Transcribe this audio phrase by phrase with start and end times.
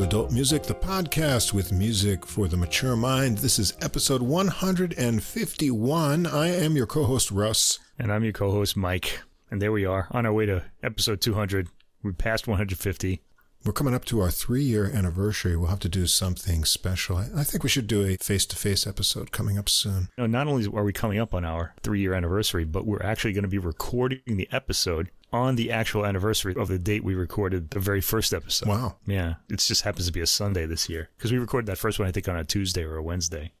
[0.00, 3.36] Hello, and welcome to Adult Music, the podcast with music for the mature mind.
[3.38, 6.26] This is episode 151.
[6.26, 7.78] I am your co host, Russ.
[7.98, 9.20] And I'm your co host, Mike.
[9.50, 11.68] And there we are on our way to episode 200.
[12.02, 13.20] We passed 150.
[13.62, 15.54] We're coming up to our three year anniversary.
[15.54, 17.18] We'll have to do something special.
[17.18, 20.08] I think we should do a face to face episode coming up soon.
[20.16, 23.34] No, not only are we coming up on our three year anniversary, but we're actually
[23.34, 27.70] going to be recording the episode on the actual anniversary of the date we recorded
[27.70, 28.68] the very first episode.
[28.68, 28.96] Wow.
[29.06, 29.34] Yeah.
[29.48, 32.08] It just happens to be a Sunday this year because we recorded that first one,
[32.08, 33.52] I think, on a Tuesday or a Wednesday.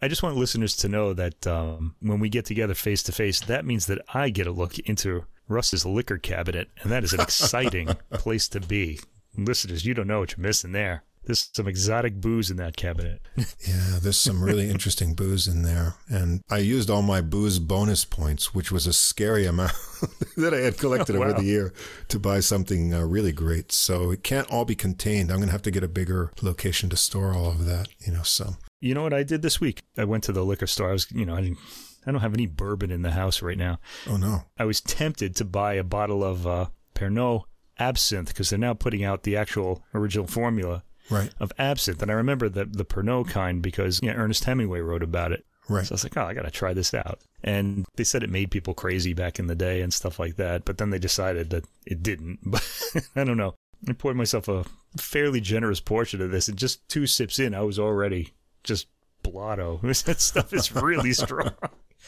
[0.00, 3.40] I just want listeners to know that um, when we get together face to face,
[3.40, 7.20] that means that I get a look into Russ's liquor cabinet, and that is an
[7.20, 9.00] exciting place to be.
[9.38, 11.04] Listeners, you don't know what you're missing there.
[11.26, 13.20] There's some exotic booze in that cabinet.
[13.36, 15.94] yeah, there's some really interesting booze in there.
[16.08, 19.72] And I used all my booze bonus points, which was a scary amount
[20.36, 21.26] that I had collected oh, wow.
[21.26, 21.74] over the year
[22.08, 23.72] to buy something uh, really great.
[23.72, 25.30] So it can't all be contained.
[25.30, 28.12] I'm going to have to get a bigger location to store all of that, you
[28.12, 28.54] know, so.
[28.80, 29.82] You know what I did this week?
[29.98, 30.90] I went to the liquor store.
[30.90, 31.58] I was, you know, I didn't,
[32.06, 33.80] I don't have any bourbon in the house right now.
[34.08, 34.44] Oh no.
[34.58, 37.44] I was tempted to buy a bottle of uh, Pernod
[37.78, 41.30] absinthe because they're now putting out the actual original formula right.
[41.40, 42.02] of absinthe.
[42.02, 45.44] And I remember the, the Pernod kind because you know, Ernest Hemingway wrote about it.
[45.68, 45.84] Right.
[45.84, 47.20] So I was like, oh, I got to try this out.
[47.42, 50.64] And they said it made people crazy back in the day and stuff like that.
[50.64, 52.38] But then they decided that it didn't.
[52.44, 52.64] But
[53.16, 53.54] I don't know.
[53.88, 54.64] I poured myself a
[54.96, 58.32] fairly generous portion of this, and just two sips in, I was already
[58.64, 58.88] just
[59.22, 59.80] blotto.
[59.82, 61.54] that stuff is really strong.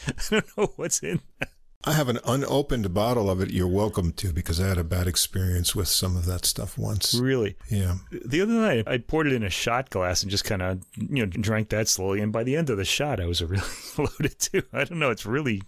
[0.07, 1.49] I don't know what's in that.
[1.85, 3.51] I have an unopened bottle of it.
[3.51, 7.13] You're welcome to because I had a bad experience with some of that stuff once.
[7.13, 7.55] Really?
[7.69, 7.95] Yeah.
[8.11, 11.25] The other night, I poured it in a shot glass and just kind of, you
[11.25, 12.19] know, drank that slowly.
[12.19, 13.63] And by the end of the shot, I was really
[13.97, 14.63] loaded too.
[14.73, 15.09] I don't know.
[15.09, 15.61] It's really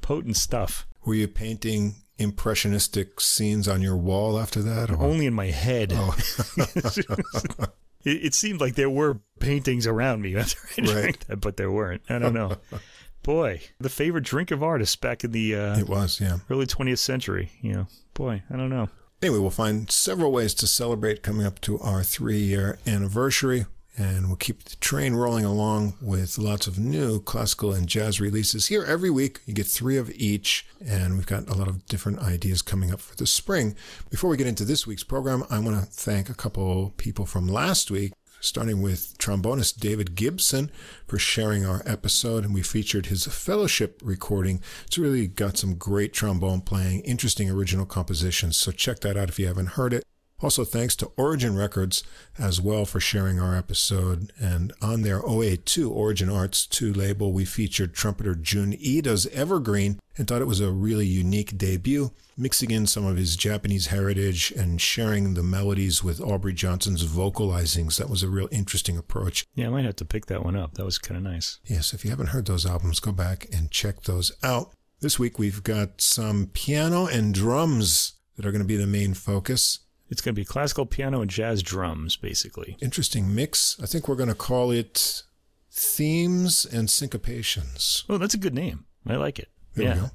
[0.00, 0.86] potent stuff.
[1.04, 4.90] Were you painting impressionistic scenes on your wall after that?
[4.90, 5.02] Or?
[5.02, 5.92] Only in my head.
[5.94, 6.16] Oh.
[8.04, 11.20] it, seemed like there were paintings around me after I drank right.
[11.28, 12.02] that, but there weren't.
[12.08, 12.56] I don't know
[13.28, 16.98] boy, the favorite drink of artists back in the uh, it was yeah early 20th
[16.98, 17.50] century.
[17.60, 18.88] You know, boy, I don't know.
[19.20, 23.66] Anyway, we'll find several ways to celebrate coming up to our three-year anniversary,
[23.98, 28.68] and we'll keep the train rolling along with lots of new classical and jazz releases
[28.68, 29.40] here every week.
[29.44, 33.00] You get three of each, and we've got a lot of different ideas coming up
[33.00, 33.74] for the spring.
[34.08, 37.46] Before we get into this week's program, I want to thank a couple people from
[37.46, 40.70] last week starting with trombonist David Gibson
[41.06, 42.44] for sharing our episode.
[42.44, 44.60] And we featured his fellowship recording.
[44.86, 48.56] It's really got some great trombone playing, interesting original compositions.
[48.56, 50.04] So check that out if you haven't heard it.
[50.40, 52.04] Also, thanks to Origin Records
[52.38, 54.32] as well for sharing our episode.
[54.40, 60.28] And on their OA2 Origin Arts 2 label, we featured trumpeter Jun Iida's Evergreen and
[60.28, 64.80] thought it was a really unique debut, mixing in some of his Japanese heritage and
[64.80, 67.96] sharing the melodies with Aubrey Johnson's vocalizings.
[67.96, 69.44] That was a real interesting approach.
[69.56, 70.74] Yeah, I might have to pick that one up.
[70.74, 71.58] That was kind of nice.
[71.64, 74.72] Yes, if you haven't heard those albums, go back and check those out.
[75.00, 79.14] This week we've got some piano and drums that are going to be the main
[79.14, 79.80] focus.
[80.08, 82.76] It's going to be classical piano and jazz drums, basically.
[82.80, 83.78] Interesting mix.
[83.82, 85.22] I think we're going to call it
[85.70, 88.04] Themes and Syncopations.
[88.08, 88.86] Oh, that's a good name.
[89.06, 89.48] I like it.
[89.74, 90.08] There yeah.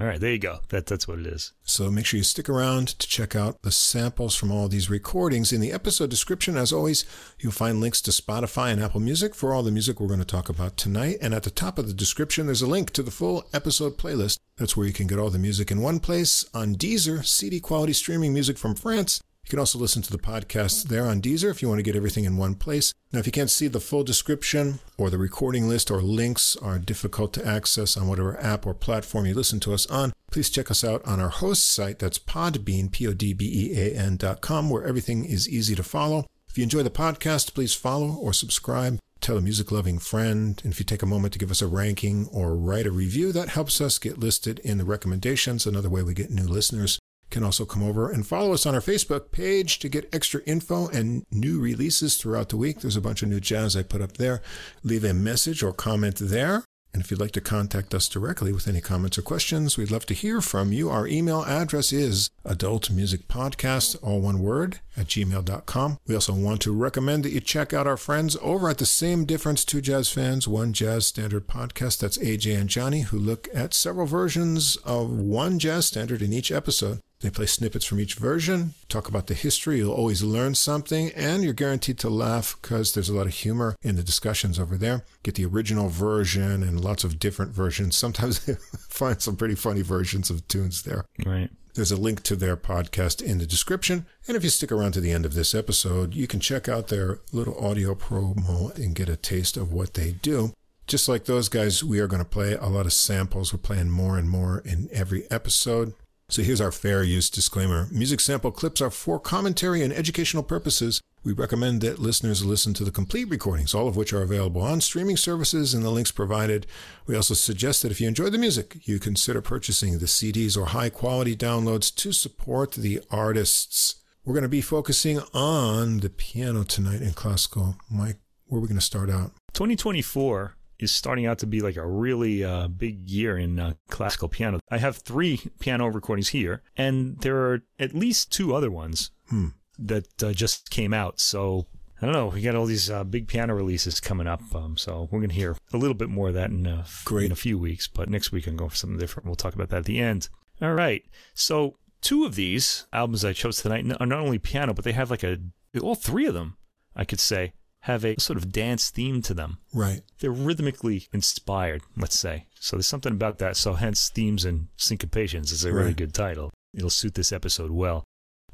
[0.00, 0.60] All right, there you go.
[0.68, 1.54] That that's what it is.
[1.64, 5.52] So make sure you stick around to check out the samples from all these recordings.
[5.52, 7.04] In the episode description, as always,
[7.40, 10.24] you'll find links to Spotify and Apple Music for all the music we're going to
[10.24, 11.16] talk about tonight.
[11.20, 14.38] And at the top of the description, there's a link to the full episode playlist.
[14.56, 17.92] That's where you can get all the music in one place on Deezer, CD quality
[17.92, 21.62] streaming music from France you can also listen to the podcast there on Deezer if
[21.62, 22.92] you want to get everything in one place.
[23.14, 26.78] Now, if you can't see the full description or the recording list or links are
[26.78, 30.70] difficult to access on whatever app or platform you listen to us on, please check
[30.70, 31.98] us out on our host site.
[31.98, 36.26] That's Podbean, P-O-D-B-E-A-N dot com, where everything is easy to follow.
[36.50, 38.98] If you enjoy the podcast, please follow or subscribe.
[39.22, 40.60] Tell a music loving friend.
[40.62, 43.32] And if you take a moment to give us a ranking or write a review,
[43.32, 45.66] that helps us get listed in the recommendations.
[45.66, 46.98] Another way we get new listeners
[47.30, 50.88] can also come over and follow us on our Facebook page to get extra info
[50.88, 52.80] and new releases throughout the week.
[52.80, 54.42] There's a bunch of new jazz I put up there.
[54.82, 56.64] Leave a message or comment there.
[56.92, 60.06] And if you'd like to contact us directly with any comments or questions, we'd love
[60.06, 60.88] to hear from you.
[60.88, 65.98] Our email address is adultmusicpodcast, all one word, at gmail.com.
[66.06, 69.26] We also want to recommend that you check out our friends over at the Same
[69.26, 71.98] Difference Two Jazz Fans, One Jazz Standard podcast.
[71.98, 76.50] That's AJ and Johnny, who look at several versions of one jazz standard in each
[76.50, 77.00] episode.
[77.20, 79.78] They play snippets from each version, talk about the history.
[79.78, 83.74] You'll always learn something, and you're guaranteed to laugh because there's a lot of humor
[83.82, 85.04] in the discussions over there.
[85.24, 87.96] Get the original version and lots of different versions.
[87.96, 88.54] Sometimes they
[88.88, 91.06] find some pretty funny versions of tunes there.
[91.26, 91.50] Right.
[91.74, 94.06] There's a link to their podcast in the description.
[94.26, 96.88] And if you stick around to the end of this episode, you can check out
[96.88, 100.52] their little audio promo and get a taste of what they do.
[100.86, 103.52] Just like those guys, we are going to play a lot of samples.
[103.52, 105.94] We're playing more and more in every episode.
[106.30, 107.88] So here's our fair use disclaimer.
[107.90, 111.00] Music sample clips are for commentary and educational purposes.
[111.24, 114.82] We recommend that listeners listen to the complete recordings, all of which are available on
[114.82, 116.66] streaming services and the links provided.
[117.06, 120.66] We also suggest that if you enjoy the music, you consider purchasing the CDs or
[120.66, 123.94] high quality downloads to support the artists.
[124.22, 127.76] We're going to be focusing on the piano tonight in classical.
[127.90, 129.32] Mike, where are we going to start out?
[129.54, 134.28] 2024 is starting out to be like a really uh, big year in uh, classical
[134.28, 134.60] piano.
[134.70, 139.48] I have three piano recordings here, and there are at least two other ones Hmm.
[139.78, 141.20] that uh, just came out.
[141.20, 141.66] So
[142.00, 142.28] I don't know.
[142.28, 145.56] We got all these uh, big piano releases coming up, um, so we're gonna hear
[145.72, 147.26] a little bit more of that in a, Great.
[147.26, 147.88] in a few weeks.
[147.88, 149.26] But next week I'm going for something different.
[149.26, 150.28] We'll talk about that at the end.
[150.62, 151.02] All right.
[151.34, 155.10] So two of these albums I chose tonight are not only piano, but they have
[155.10, 155.38] like a
[155.82, 156.56] all three of them.
[156.96, 157.52] I could say
[157.88, 160.02] have a sort of dance theme to them Right.
[160.20, 162.46] they're rhythmically inspired, let's say.
[162.60, 163.56] So there's something about that.
[163.56, 165.96] So hence themes and syncopations is a really Right.
[165.96, 166.50] good title.
[166.74, 168.04] It'll suit this episode well.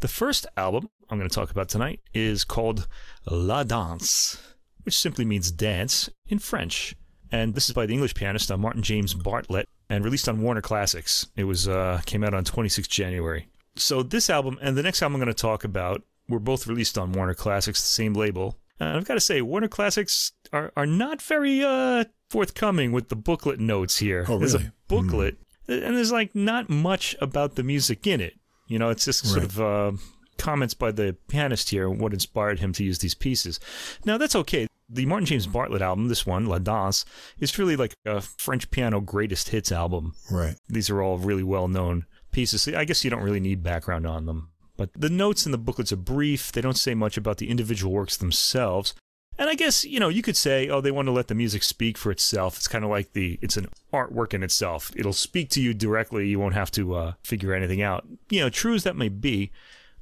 [0.01, 2.89] The first album I'm going to talk about tonight is called
[3.31, 4.39] La Danse,
[4.85, 6.95] which simply means dance in French.
[7.31, 10.61] And this is by the English pianist uh, Martin James Bartlett and released on Warner
[10.63, 11.27] Classics.
[11.37, 13.49] It was uh, came out on 26 January.
[13.77, 16.97] So this album and the next album I'm going to talk about were both released
[16.97, 18.59] on Warner Classics, the same label.
[18.81, 23.17] Uh, I've got to say, Warner Classics are, are not very uh, forthcoming with the
[23.17, 24.25] booklet notes here.
[24.29, 24.67] Oh, There's really?
[24.67, 25.37] a booklet,
[25.69, 28.35] and there's like not much about the music in it.
[28.67, 29.45] You know, it's just sort Right.
[29.45, 29.93] of uh,
[30.39, 33.61] comments by the pianist here, what inspired him to use these pieces.
[34.05, 34.67] Now, that's okay.
[34.89, 37.05] The Martin James Bartlett album, this one, La Danse,
[37.39, 40.15] is really like a French piano greatest hits album.
[40.31, 40.57] Right.
[40.69, 42.69] These are all really well known pieces.
[42.69, 44.51] I guess you don't really need background on them.
[44.77, 46.51] But the notes in the booklets are brief.
[46.51, 48.95] They don't say much about the individual works themselves.
[49.37, 51.65] And I guess, you know, you could say, oh, they want to let the music
[51.65, 52.57] speak for itself.
[52.57, 54.93] It's kind of like the, it's an artwork in itself.
[54.95, 56.29] It'll speak to you directly.
[56.29, 58.07] You won't have to uh, figure anything out.
[58.31, 59.51] You know, true as that may be,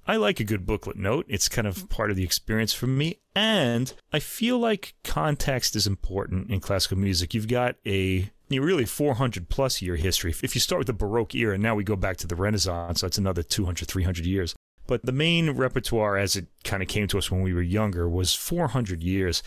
[0.07, 1.27] I like a good booklet note.
[1.29, 3.21] It's kind of part of the experience for me.
[3.35, 7.33] And I feel like context is important in classical music.
[7.33, 10.35] You've got a you know, really 400 plus year history.
[10.43, 13.01] If you start with the Baroque era, and now we go back to the Renaissance,
[13.01, 14.55] so it's another 200, 300 years.
[14.87, 18.09] But the main repertoire, as it kind of came to us when we were younger,
[18.09, 19.43] was 400 years.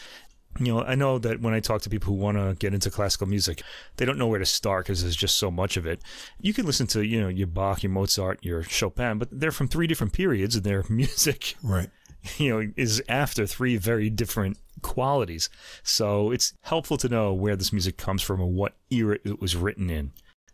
[0.57, 2.90] You know, I know that when I talk to people who want to get into
[2.90, 3.62] classical music,
[3.98, 6.01] they don't know where to start because there's just so much of it.
[6.40, 9.68] You can listen to, you know, your Bach, your Mozart, your Chopin, but they're from
[9.68, 11.90] three different periods, and their music Right.
[12.38, 15.50] you know is after three very different qualities.
[15.83, 19.56] So it's helpful to know where this music comes from and what era it was
[19.56, 20.12] written in.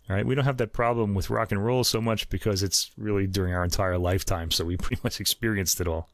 [0.09, 0.25] All right?
[0.25, 3.53] We don't have that problem with rock and roll so much because it's really during
[3.53, 6.09] our entire lifetime so we pretty much experienced it all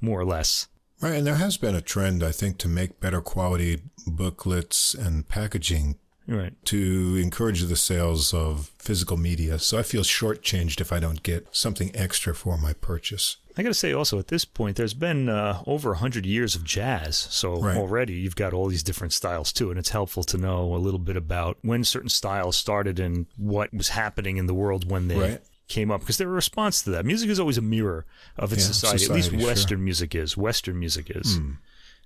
[0.00, 0.68] more or less.
[1.00, 5.28] Right, and there has been a trend, I think, to make better quality booklets and
[5.28, 5.96] packaging
[6.28, 6.52] right.
[6.66, 9.58] to encourage the sales of physical media.
[9.58, 13.36] So I feel shortchanged if I don't get something extra for my purchase.
[13.56, 16.64] I got to say also at this point, there's been uh, over 100 years of
[16.64, 17.16] jazz.
[17.30, 17.76] So Right.
[17.76, 19.68] already you've got all these different styles too.
[19.70, 23.72] And it's helpful to know a little bit about when certain styles started and what
[23.74, 25.40] was happening in the world when they Right.
[25.68, 26.00] came up.
[26.00, 27.04] Because they're a response to that.
[27.04, 28.06] Music is always a mirror
[28.38, 28.94] of its Yeah, society.
[28.94, 29.38] At society, least sure.
[29.40, 29.44] Hmm.
[29.46, 30.36] Western music is.
[30.36, 31.38] Western music is.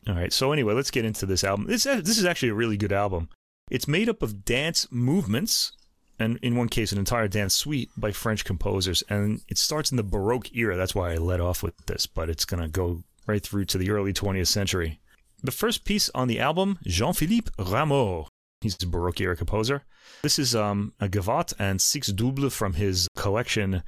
[0.08, 0.32] All right.
[0.32, 1.66] So anyway, let's get into this album.
[1.66, 3.28] This, this is actually a really good album.
[3.70, 5.72] It's made up of dance movements
[6.18, 9.02] and in one case an entire dance suite by French composers.
[9.08, 10.76] And it starts in the Baroque era.
[10.76, 13.78] That's why I led off with this, but it's going to go right through to
[13.78, 15.00] the early 20th century.
[15.42, 18.28] The first piece on the album, Jean-Philippe Rameau.
[18.62, 19.82] He's a Baroque era composer.
[20.23, 23.82] This is um, a gavotte and six double from his collection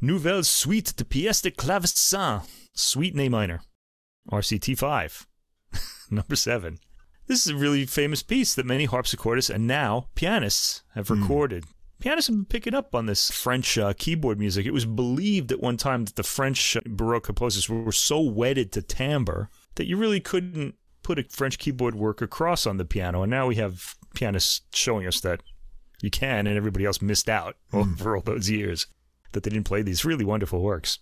[0.00, 2.42] Nouvelle Suite de pièces de clavecin,
[2.74, 3.62] Suite in A minor,
[4.30, 5.26] RCT 5,
[6.10, 6.78] number 7.
[7.26, 11.64] This is a really famous piece that many harpsichordists and now pianists have recorded.
[12.00, 14.66] Pianists have been picking up on this French uh, keyboard music.
[14.66, 18.82] It was believed at one time that the French Baroque composers were so wedded to
[18.82, 23.22] timbre that you really couldn't put a French keyboard work across on the piano.
[23.22, 25.42] And now we have pianists showing us that
[26.02, 28.86] you can, and everybody else missed out over all those years
[29.32, 30.98] that they didn't play these really wonderful works.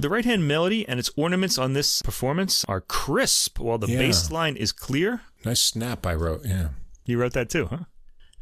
[0.00, 3.98] The right hand melody and its ornaments on this performance are crisp, while the Yeah.
[3.98, 5.20] bass line is clear.
[5.44, 6.70] Nice snap I wrote, yeah.
[7.04, 7.84] You wrote that too, huh?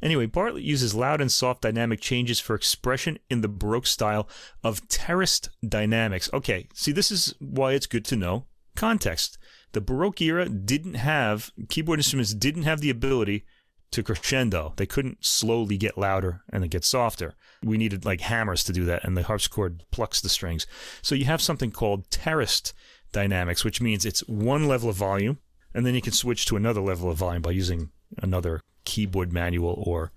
[0.00, 4.28] Anyway, Bartlett uses loud and soft dynamic changes for expression in the Baroque style
[4.62, 6.30] of terraced dynamics.
[6.32, 8.46] Okay, see, this is why it's good to know
[8.76, 9.36] context.
[9.72, 13.44] The Baroque era didn't have, keyboard instruments didn't have the ability
[13.90, 14.74] to crescendo.
[14.76, 17.34] They couldn't slowly get louder and then get softer.
[17.62, 20.66] We needed like hammers to do that, and the harpsichord plucks the strings.
[21.02, 22.72] So you have something called terraced
[23.12, 25.38] dynamics, which means it's one level of volume,
[25.74, 29.82] and then you can switch to another level of volume by using another keyboard manual
[29.86, 30.12] or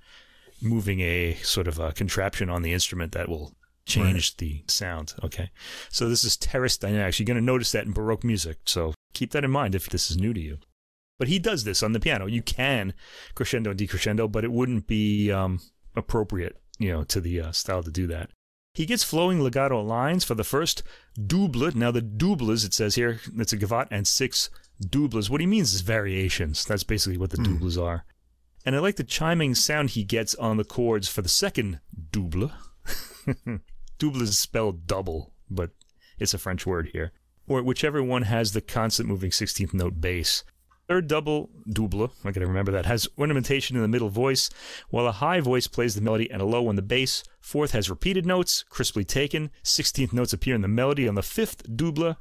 [0.62, 3.54] moving a sort of a contraption on the instrument that will
[3.86, 4.38] change right.
[4.38, 5.14] the sound.
[5.24, 5.50] Okay.
[5.90, 7.20] So this is terraced dynamics.
[7.20, 8.58] You're going to notice that in Baroque music.
[8.66, 10.60] So keep that in mind if this is new to you.
[11.22, 12.26] But he does this on the piano.
[12.26, 12.96] You can
[13.36, 15.60] crescendo and decrescendo, but it wouldn't be um,
[15.96, 18.32] appropriate, you know, to the uh, style to do that.
[18.74, 20.82] He gets flowing legato lines for the first
[21.28, 21.72] double.
[21.78, 24.50] Now the doubles, it says here, it's a gavotte and six
[24.80, 25.30] doubles.
[25.30, 26.66] What he means is variations.
[26.66, 27.80] That's basically what the mm.
[27.80, 28.04] are.
[28.66, 32.52] And I like the chiming sound he gets on the chords for the second double.
[34.00, 35.70] double is spelled double, but
[36.18, 37.12] it's a French word here.
[37.46, 40.44] Or whichever one has the constant moving 16th note bass.
[40.92, 44.50] Third double, double, I gotta remember that, has ornamentation in the middle voice,
[44.90, 47.24] while a high voice plays the melody and a low on the bass.
[47.40, 49.52] Fourth has repeated notes, crisply taken.
[49.64, 52.18] Sixteenth notes appear in the melody on the fifth double.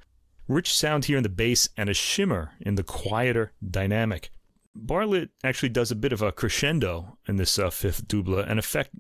[0.47, 4.31] Rich sound here in the bass and a shimmer in the quieter dynamic.
[4.73, 8.91] Bartlett actually does a bit of a crescendo in this uh, fifth double, an effect,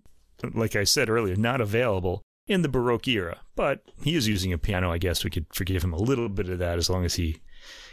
[0.52, 3.42] like I said earlier, not available in the Baroque era.
[3.54, 6.48] But he is using a piano, I guess we could forgive him a little bit
[6.48, 7.40] of that as long as he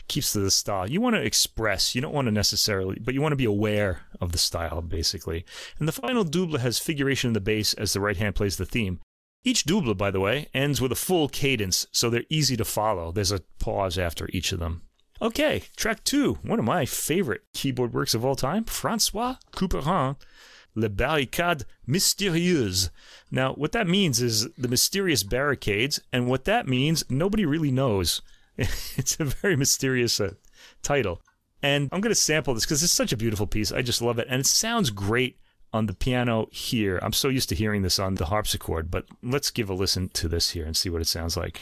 [0.07, 0.89] keeps to the style.
[0.89, 4.01] You want to express, you don't want to necessarily, but you want to be aware
[4.21, 5.45] of the style, basically.
[5.79, 8.65] And the final double has figuration in the bass as the right hand plays the
[8.65, 8.99] theme.
[9.43, 13.11] Each double, by the way, ends with a full cadence, so they're easy to follow.
[13.11, 14.81] There's a pause after each of them.
[15.21, 20.15] Okay, track two, one of my favorite keyboard works of all time, Francois Couperin,
[20.75, 22.91] Le Barricade Mystérieuse.
[23.31, 28.21] Now, what that means is the mysterious barricades, and what that means, nobody really knows.
[28.97, 30.33] it's a very mysterious uh,
[30.81, 31.21] title.
[31.61, 33.71] And I'm going to sample this because it's such a beautiful piece.
[33.71, 34.27] I just love it.
[34.29, 35.39] And it sounds great
[35.73, 36.99] on the piano here.
[37.01, 40.27] I'm so used to hearing this on the harpsichord, but let's give a listen to
[40.27, 41.61] this here and see what it sounds like.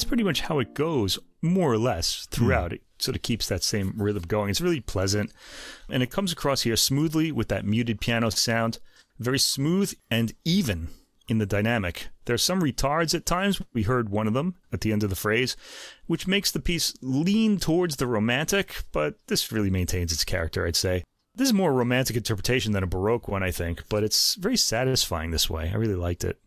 [0.00, 2.70] That's pretty much how it goes, more or less, throughout.
[2.70, 2.76] Mm.
[2.76, 4.48] It sort of keeps that same rhythm going.
[4.48, 5.30] It's really pleasant.
[5.90, 8.78] And it comes across here smoothly with that muted piano sound,
[9.18, 10.88] very smooth and even
[11.28, 12.08] in the dynamic.
[12.24, 13.60] There are some retards at times.
[13.74, 15.54] We heard one of them at the end of the phrase,
[16.06, 20.76] which makes the piece lean towards the romantic, but this really maintains its character, I'd
[20.76, 21.04] say.
[21.34, 24.56] This is more a romantic interpretation than a Baroque one, I think, but it's very
[24.56, 25.70] satisfying this way.
[25.70, 26.40] I really liked it.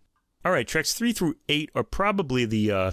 [0.43, 2.91] All right, tracks three through eight are probably the uh,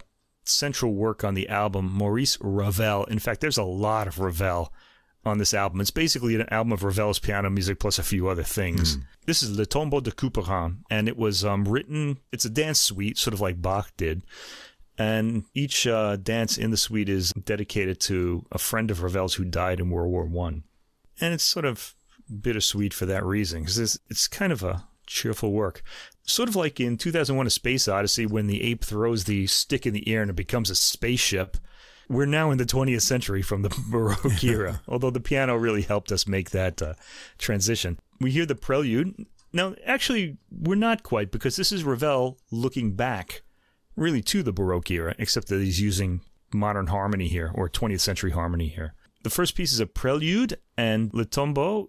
[0.50, 3.04] central work on the album, Maurice Ravel.
[3.04, 4.72] In fact, there's a lot of Ravel
[5.24, 5.80] on this album.
[5.80, 8.96] It's basically an album of Ravel's piano music plus a few other things.
[8.96, 9.02] Mm.
[9.26, 13.18] This is Le Tombeau de Couperin, and it was um, written, it's a dance suite,
[13.18, 14.22] sort of like Bach did.
[14.98, 19.44] And each uh, dance in the suite is dedicated to a friend of Ravel's who
[19.44, 20.64] died in World War One.
[21.20, 21.94] And it's sort of
[22.40, 25.82] bittersweet for that reason, because it's, it's kind of a cheerful work.
[26.30, 29.92] Sort of like in 2001 A Space Odyssey when the ape throws the stick in
[29.92, 31.56] the air and it becomes a spaceship.
[32.08, 36.12] We're now in the 20th century from the Baroque era, although the piano really helped
[36.12, 36.94] us make that uh,
[37.36, 37.98] transition.
[38.20, 39.26] We hear the prelude.
[39.52, 43.42] Now, actually, we're not quite because this is Ravel looking back
[43.96, 46.20] really to the Baroque era, except that he's using
[46.54, 48.94] modern harmony here or 20th century harmony here.
[49.24, 51.88] The first piece is a prelude, and Le Tombeau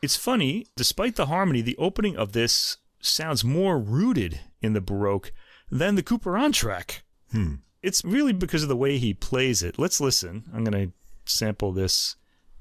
[0.00, 5.32] it's funny, despite the harmony, the opening of this sounds more rooted in the Baroque
[5.70, 7.02] than the Couperin track.
[7.32, 7.56] Hmm.
[7.82, 9.78] It's really because of the way he plays it.
[9.78, 10.44] Let's listen.
[10.52, 10.92] I'm going to
[11.24, 12.16] sample this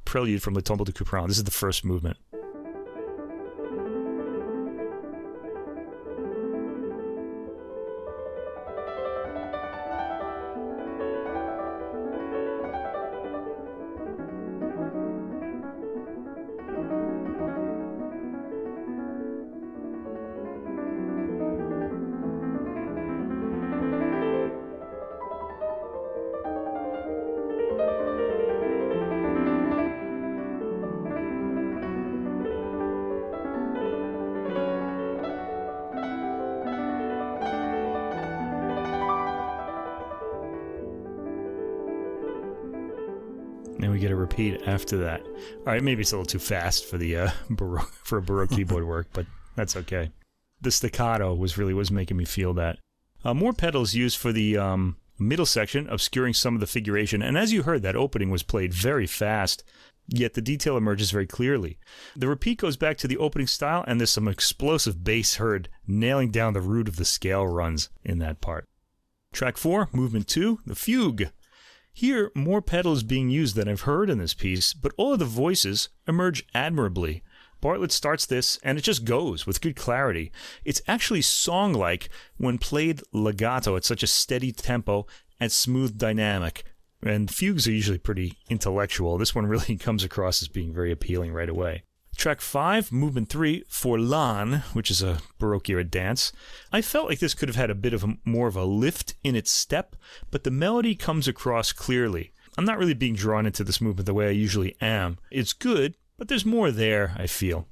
[0.06, 1.28] prelude from Le Tombeau de Couperin.
[1.28, 2.18] This is the first movement.
[43.98, 45.24] We get a repeat after that.
[45.26, 48.52] All right, maybe it's a little too fast for the uh, baroque, for a baroque
[48.56, 49.26] keyboard work, but
[49.56, 50.12] that's okay.
[50.62, 52.78] The staccato was really was making me feel that.
[53.26, 57.24] Uh, more pedals used for the um, middle section, obscuring some of the figuration.
[57.24, 59.64] And as you heard, that opening was played very fast,
[60.08, 61.80] yet the detail emerges very clearly.
[62.16, 66.30] The repeat goes back to the opening style, and there's some explosive bass heard, nailing
[66.30, 68.66] down the root of the scale runs in that part.
[69.34, 71.32] Track 4, Movement 2, the fugue.
[71.98, 75.18] Here, more pedal is being used than I've heard in this piece, but all of
[75.18, 77.24] the voices emerge admirably.
[77.60, 80.32] Bartlett starts this, and it just goes with good clarity.
[80.64, 85.08] It's actually song like when played legato at such a steady tempo
[85.40, 86.66] and smooth dynamic.
[87.02, 89.18] And fugues are usually pretty intellectual.
[89.18, 91.82] This one really comes across as being very appealing right away.
[92.18, 96.34] Track 5, Movement 3, Forlane, which is a Baroque era dance.
[96.72, 99.14] I felt like this could have had a bit of a, more of a lift
[99.24, 99.96] in its step,
[100.32, 102.32] but the melody comes across clearly.
[102.58, 105.20] I'm not really being drawn into this movement the way I usually am.
[105.30, 107.68] It's good, but there's more there, I feel.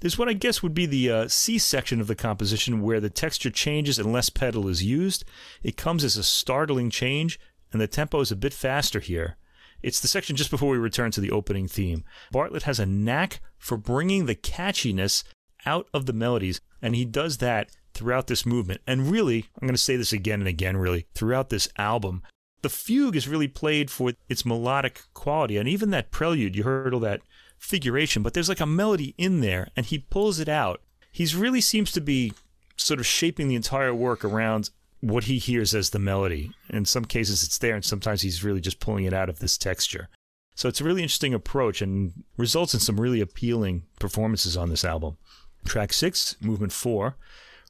[0.00, 3.08] There's what I guess would be the uh, C section of the composition where the
[3.08, 5.24] texture changes and less pedal is used.
[5.62, 7.40] It comes as a startling change,
[7.72, 9.38] and the tempo is a bit faster here.
[9.82, 12.04] It's the section just before we return to the opening theme.
[12.32, 15.24] Bartlett has a knack for bringing the catchiness
[15.66, 18.80] out of the melodies, and he does that throughout this movement.
[18.86, 22.22] And really, I'm going to say this again and again, really, throughout this album.
[22.62, 26.92] The fugue is really played for its melodic quality, and even that prelude, you heard
[26.92, 27.22] all that
[27.56, 30.82] figuration, but there's like a melody in there, and he pulls it out.
[31.12, 32.32] He's really seems to be
[32.76, 34.70] sort of shaping the entire work around
[35.00, 36.52] what he hears as the melody.
[36.70, 39.56] In some cases, it's there, and sometimes he's really just pulling it out of this
[39.58, 40.08] texture.
[40.54, 44.84] So it's a really interesting approach and results in some really appealing performances on this
[44.84, 45.16] album.
[45.64, 47.16] Track six, movement four,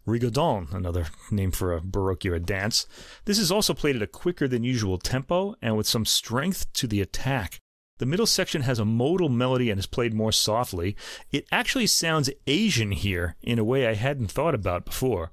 [0.06, 2.86] Rigaudon, another name for a Baroque era dance.
[3.26, 6.86] This is also played at a quicker than usual tempo and with some strength to
[6.86, 7.58] the attack.
[7.99, 10.97] The middle section has a modal melody and is played more softly.
[11.30, 15.30] It actually sounds Asian here in a way I hadn't thought about before.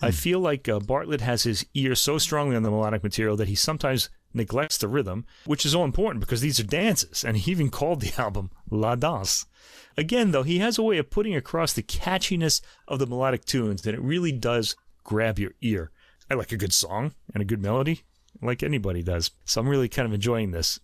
[0.00, 3.48] I feel like uh, Bartlett has his ear so strongly on the melodic material that
[3.48, 7.50] he sometimes neglects the rhythm, which is all important because these are dances, and he
[7.50, 9.46] even called the album La Danse.
[9.96, 13.84] Again, though, he has a way of putting across the catchiness of the melodic tunes,
[13.86, 15.90] and it really does grab your ear.
[16.30, 18.02] I like a good song and a good melody,
[18.40, 19.30] like anybody does.
[19.44, 20.78] So I'm really kind of enjoying this.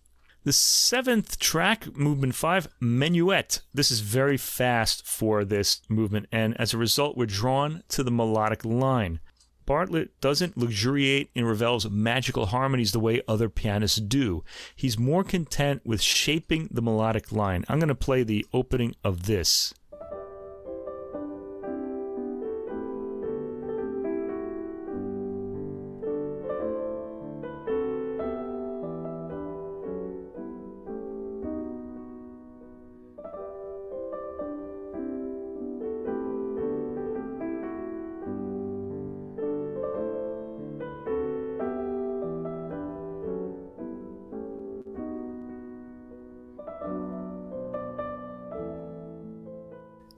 [0.45, 3.61] The seventh track, movement five, Menuet.
[3.73, 8.11] This is very fast for this movement, and as a result, we're drawn to the
[8.11, 9.21] melodic line.
[9.65, 14.43] Bartlett doesn't luxuriate in Ravel's magical harmonies the way other pianists do.
[14.75, 17.65] He's more content with shaping the melodic line.
[17.67, 19.73] I'm going to play the opening of this.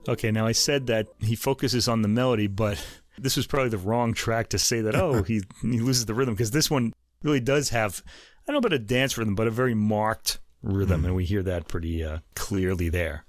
[0.08, 2.82] Okay, now I said that he focuses on the melody, but
[3.18, 6.34] this was probably the wrong track to say that, oh, he, he loses the rhythm,
[6.34, 9.50] because this one really does have, I don't know about a dance rhythm, but a
[9.50, 11.06] very marked rhythm, mm.
[11.06, 13.26] and we hear that pretty uh, clearly there.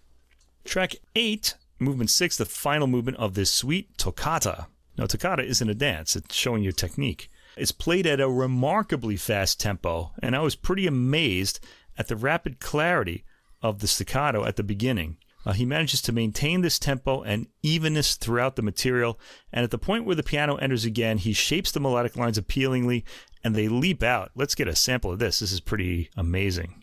[0.64, 4.68] Track 8, movement 6, the final movement of this suite, Toccata.
[4.98, 7.30] Now, Toccata isn't a dance, it's showing your technique.
[7.58, 11.60] It's played at a remarkably fast tempo, and I was pretty amazed
[11.98, 13.26] at the rapid clarity
[13.62, 15.18] of the staccato at the beginning.
[15.50, 19.20] Uh, he manages to maintain this tempo and evenness throughout the material,
[19.52, 23.04] and at the point where the piano enters again, he shapes the melodic lines appealingly
[23.44, 24.30] and they leap out.
[24.36, 25.40] Let's get a sample of this.
[25.40, 26.79] This is pretty amazing.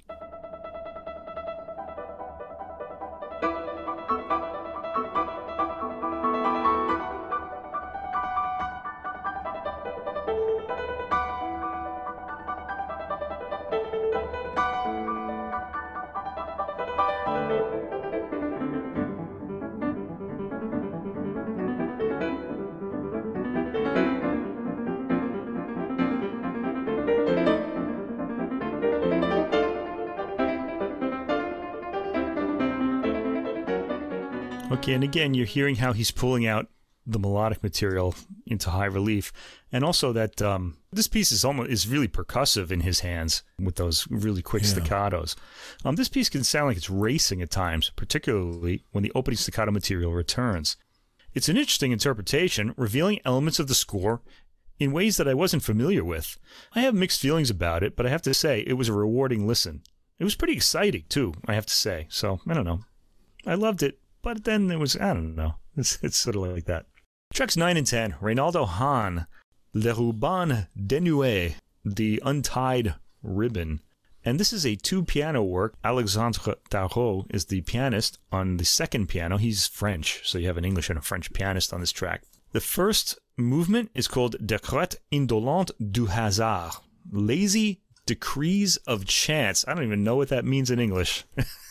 [35.17, 36.69] Again, you're hearing how he's pulling out
[37.07, 38.15] the melodic material
[38.47, 39.33] into high relief,
[39.73, 43.77] and also that um, this piece is almost is really percussive in his hands with
[43.77, 44.69] those really quick yeah.
[44.69, 45.35] staccatos.
[45.87, 49.71] Um, this piece can sound like it's racing at times, particularly when the opening staccato
[49.71, 50.77] material returns.
[51.33, 54.21] It's an interesting interpretation, revealing elements of the score
[54.79, 56.39] in ways that I wasn't familiar with.
[56.75, 59.47] I have mixed feelings about it, but I have to say it was a rewarding
[59.47, 59.83] listen.
[60.19, 62.07] It was pretty exciting too, I have to say.
[62.11, 62.81] So I don't know.
[63.47, 65.55] I loved it, but then it was I don't know.
[65.77, 66.87] It's it's sort of like that.
[67.33, 68.17] Tracks nine and ten.
[68.21, 69.27] Reynaldo Hahn,
[69.73, 73.83] Le Ruban Dénoué, the untied ribbon.
[74.25, 75.75] And this is a two piano work.
[75.85, 79.37] Alexandre Tharaud is the pianist on the second piano.
[79.37, 82.25] He's French, so you have an English and a French pianist on this track.
[82.51, 86.73] The first movement is called Décret indolente du hasard,
[87.13, 89.65] lazy decrees of chance.
[89.67, 91.25] I don't even know what that means in English.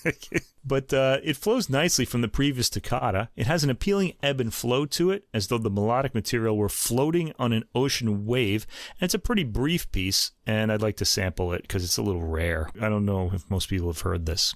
[0.65, 3.29] but uh, it flows nicely from the previous toccata.
[3.35, 6.69] It has an appealing ebb and flow to it, as though the melodic material were
[6.69, 8.67] floating on an ocean wave.
[8.99, 12.03] And it's a pretty brief piece, and I'd like to sample it because it's a
[12.03, 12.69] little rare.
[12.79, 14.53] I don't know if most people have heard this.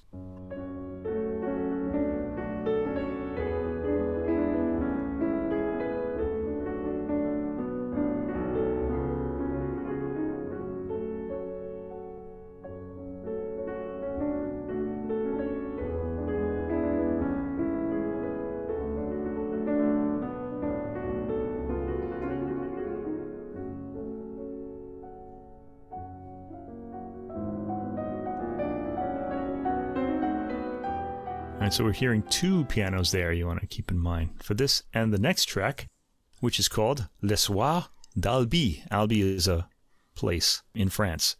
[31.70, 34.82] Right, so we're hearing two pianos there you want to keep in mind for this
[34.92, 35.86] and the next track,
[36.40, 37.84] which is called Les Soirs
[38.18, 38.82] d'Albi.
[38.90, 39.68] Albi is a
[40.16, 41.36] place in France.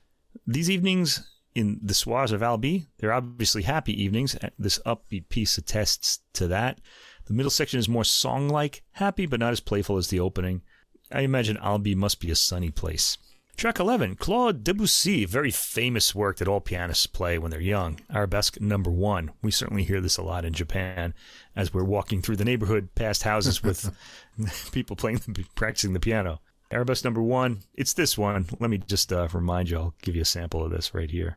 [0.47, 4.37] These evenings in the Soirs of Albi, they're obviously happy evenings.
[4.57, 6.81] This upbeat piece attests to that.
[7.27, 10.63] The middle section is more song like, happy but not as playful as the opening.
[11.11, 13.19] I imagine Albi must be a sunny place.
[13.61, 18.01] Track 11, Claude Debussy, very famous work that all pianists play when they're young.
[18.09, 19.33] Arabesque number one.
[19.43, 21.13] We certainly hear this a lot in Japan
[21.55, 23.95] as we're walking through the neighborhood past houses with
[24.73, 25.21] people playing,
[25.57, 26.41] practicing the piano.
[26.71, 28.47] Arabesque number one, it's this one.
[28.61, 31.37] Let me just uh, remind you, I'll give you a sample of this right here.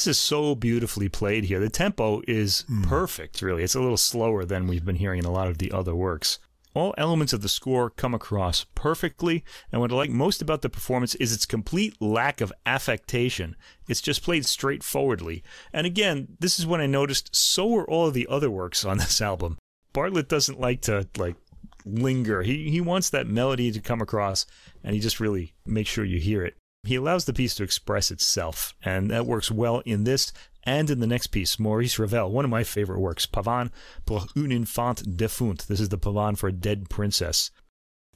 [0.00, 1.60] This is so beautifully played here.
[1.60, 2.88] The tempo is mm.
[2.88, 3.62] perfect, really.
[3.62, 6.38] It's a little slower than we've been hearing in a lot of the other works.
[6.72, 10.70] All elements of the score come across perfectly, and what I like most about the
[10.70, 13.56] performance is its complete lack of affectation.
[13.88, 15.44] It's just played straightforwardly.
[15.70, 18.96] And again, this is when I noticed so are all of the other works on
[19.00, 19.58] this album.
[19.92, 21.36] Bartlett doesn't like to like
[21.84, 22.40] linger.
[22.40, 24.46] He he wants that melody to come across,
[24.82, 26.56] and he just really makes sure you hear it.
[26.82, 30.32] He allows the piece to express itself, and that works well in this
[30.64, 33.70] and in the next piece, Maurice Ravel, one of my favorite works, Pavane
[34.04, 35.66] pour une infante défunte.
[35.66, 37.50] This is the Pavane for a dead princess.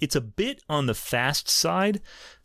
[0.00, 2.00] It's a bit on the fast side,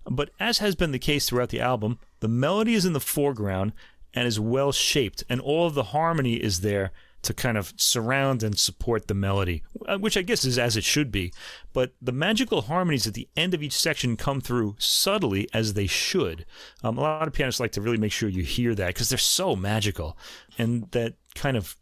[0.06, 3.74] but as has been the case throughout the album, the melody is in the foreground
[4.14, 8.44] and is well shaped, and all of the harmony is there to kind of surround
[8.44, 11.34] and support the melody, uh, which I guess is as it should be.
[11.74, 15.88] But the magical harmonies at the end of each section come through subtly as they
[15.88, 16.46] should.
[16.84, 19.18] Um, a lot of pianists like to really make sure you hear that because they're
[19.18, 20.18] so magical.
[20.58, 21.76] And that kind of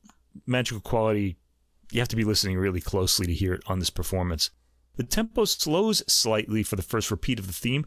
[0.45, 1.37] magical quality,
[1.91, 4.49] you have to be listening really closely to hear it on this performance.
[4.95, 7.85] The tempo slows slightly for the first repeat of the theme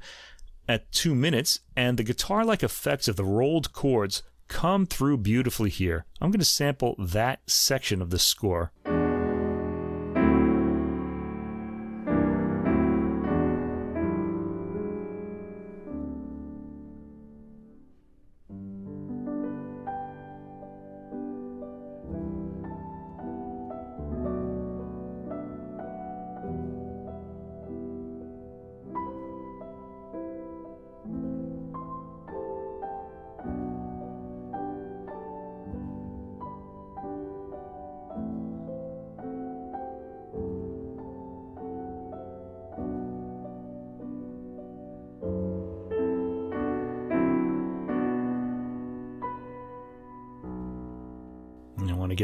[0.68, 5.70] at two minutes, and the guitar like effects of the rolled chords come through beautifully
[5.70, 6.04] here.
[6.20, 8.72] I'm going to sample that section of the score.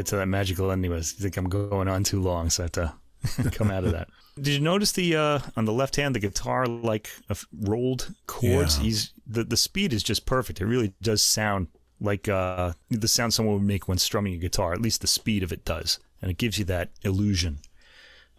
[0.07, 2.65] Get to that magical ending, but I think I'm going on too long, so I
[2.65, 4.09] have to come out of that.
[4.37, 7.11] Did you notice the uh, on the left hand the guitar like
[7.63, 8.79] rolled chords?
[8.79, 8.85] Yeah.
[8.85, 10.61] He's the the speed is just perfect.
[10.61, 11.69] It really does sound
[12.01, 14.73] like uh, the sound someone would make when strumming a guitar.
[14.73, 15.99] At least the speed of it does.
[16.23, 17.59] and it gives you that illusion.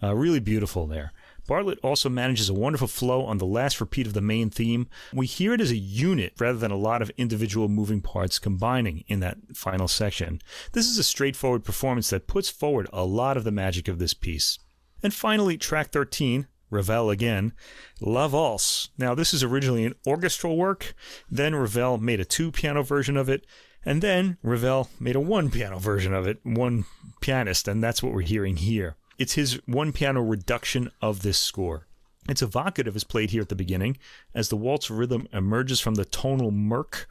[0.01, 1.11] Uh, really beautiful there.
[1.47, 4.87] Bartlett also manages a wonderful flow on the last repeat of the main theme.
[5.13, 9.05] We hear it as a unit rather than a lot of individual moving parts combining
[9.07, 10.41] in that final section.
[10.73, 14.13] This is a straightforward performance that puts forward a lot of the magic of this
[14.13, 14.59] piece.
[15.01, 17.53] And finally, track 13, Ravel again,
[18.01, 18.89] La Valse.
[18.97, 20.93] Now, this is originally an orchestral work,
[21.31, 23.45] then Ravel made a two piano version of it,
[23.85, 26.85] and then Ravel made a one piano version of it, one
[27.21, 28.97] pianist, and that's what we're hearing here.
[29.17, 31.87] It's his one piano reduction of this score.
[32.29, 33.97] It's evocative as played here at the beginning,
[34.33, 37.09] as the waltz rhythm emerges from the tonal murk.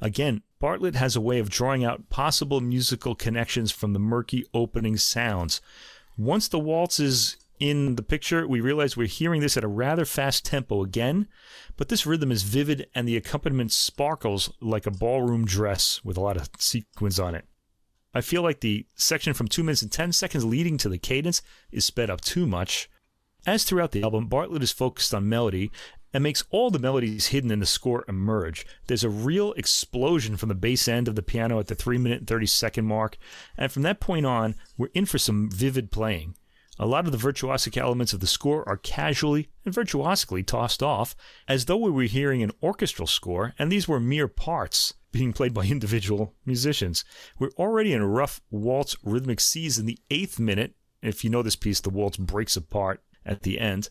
[0.00, 4.96] Again, Bartlett has a way of drawing out possible musical connections from the murky opening
[4.96, 5.60] sounds.
[6.16, 10.04] Once the waltz is in the picture, we realize we're hearing this at a rather
[10.04, 11.28] fast tempo again,
[11.76, 16.20] but this rhythm is vivid and the accompaniment sparkles like a ballroom dress with a
[16.20, 17.44] lot of sequins on it.
[18.14, 21.42] I feel like the section from 2 minutes and 10 seconds leading to the cadence
[21.72, 22.88] is sped up too much.
[23.46, 25.70] As throughout the album, Bartlett is focused on melody
[26.12, 28.64] and makes all the melodies hidden in the score emerge.
[28.86, 32.20] There's a real explosion from the bass end of the piano at the 3 minute
[32.20, 33.18] and 30 second mark,
[33.58, 36.36] and from that point on, we're in for some vivid playing.
[36.78, 41.16] A lot of the virtuosic elements of the score are casually and virtuosically tossed off,
[41.48, 45.54] as though we were hearing an orchestral score, and these were mere parts being played
[45.54, 47.04] by individual musicians.
[47.38, 50.74] We're already in a rough waltz rhythmic C's in the eighth minute.
[51.02, 53.90] If you know this piece, the waltz breaks apart at the end.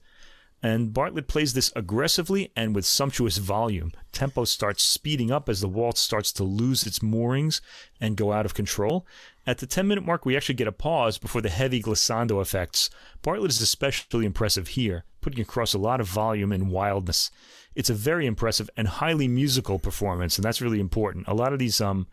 [0.62, 3.94] And Bartlett plays this aggressively and with sumptuous volume.
[4.12, 7.62] Tempo starts speeding up as the waltz starts to lose its moorings
[8.02, 9.08] and go out of control.
[9.48, 12.90] At the 10 minute mark, we actually get a pause before the heavy glissando effects.
[13.22, 17.32] Bartlett is especially impressive here, putting across a lot of volume and wildness.
[17.76, 21.28] It's a very impressive and highly musical performance, and that's really important.
[21.28, 22.08] A lot of these um,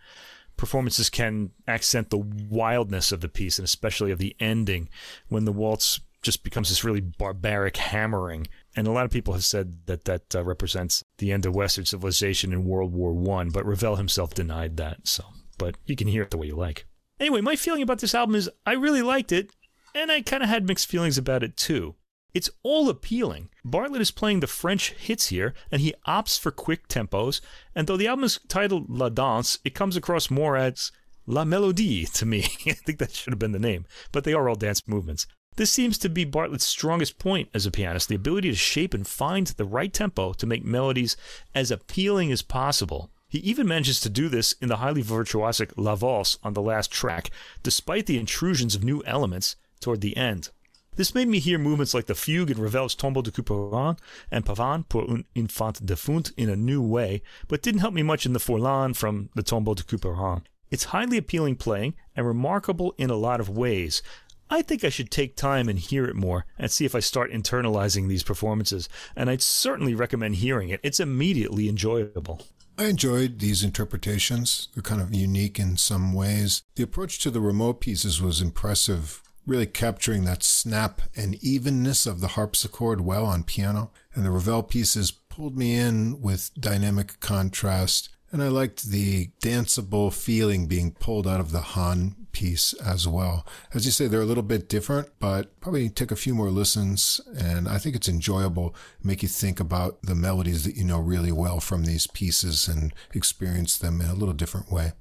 [0.57, 4.88] performances can accent the wildness of the piece, and especially of the ending
[5.29, 8.46] when the waltz just becomes this really barbaric hammering.
[8.77, 11.85] And a lot of people have said that that uh, represents the end of Western
[11.85, 15.09] civilization in World War One, but Ravel himself denied that.
[15.09, 15.25] So,
[15.59, 16.87] but you can hear it the way you like.
[17.18, 19.51] Anyway, my feeling about this album is I really liked it,
[19.94, 21.96] and I kind of had mixed feelings about it too.
[22.32, 23.48] It's all appealing.
[23.64, 27.40] Bartlett is playing the French hits here, and he opts for quick tempos.
[27.74, 30.92] And though the album is titled La Danse, it comes across more as
[31.26, 32.40] La Mélodie to me.
[32.66, 35.26] I think that should have been the name, but they are all dance movements.
[35.56, 39.06] This seems to be Bartlett's strongest point as a pianist the ability to shape and
[39.06, 41.16] find the right tempo to make melodies
[41.54, 43.10] as appealing as possible.
[43.28, 46.90] He even manages to do this in the highly virtuosic La Valse on the last
[46.90, 47.30] track,
[47.62, 50.50] despite the intrusions of new elements toward the end.
[50.96, 53.96] This made me hear movements like the fugue in Ravel's Tombeau de Couperin
[54.31, 58.26] and Pavane pour un enfant défunt in a new way, but didn't help me much
[58.26, 60.42] in the Forlane from the Tombeau de Couperin.
[60.70, 64.03] It's highly appealing playing and remarkable in a lot of ways.
[64.50, 67.33] I think I should take time and hear it more and see if I start
[67.33, 70.81] internalizing these performances, and I'd certainly recommend hearing it.
[70.83, 72.42] It's immediately enjoyable.
[72.76, 74.68] I enjoyed these interpretations.
[74.74, 76.62] They're kind of unique in some ways.
[76.74, 82.20] The approach to the remote pieces was impressive, really capturing that snap and evenness of
[82.20, 83.90] the harpsichord well on piano.
[84.14, 88.10] And the Ravel pieces pulled me in with dynamic contrast.
[88.30, 93.44] And I liked the danceable feeling being pulled out of the Hahn piece as well.
[93.74, 97.20] As you say, they're a little bit different, but probably take a few more listens.
[97.36, 101.32] And I think it's enjoyable, make you think about the melodies that you know really
[101.32, 104.92] well from these pieces and experience them in a little different way.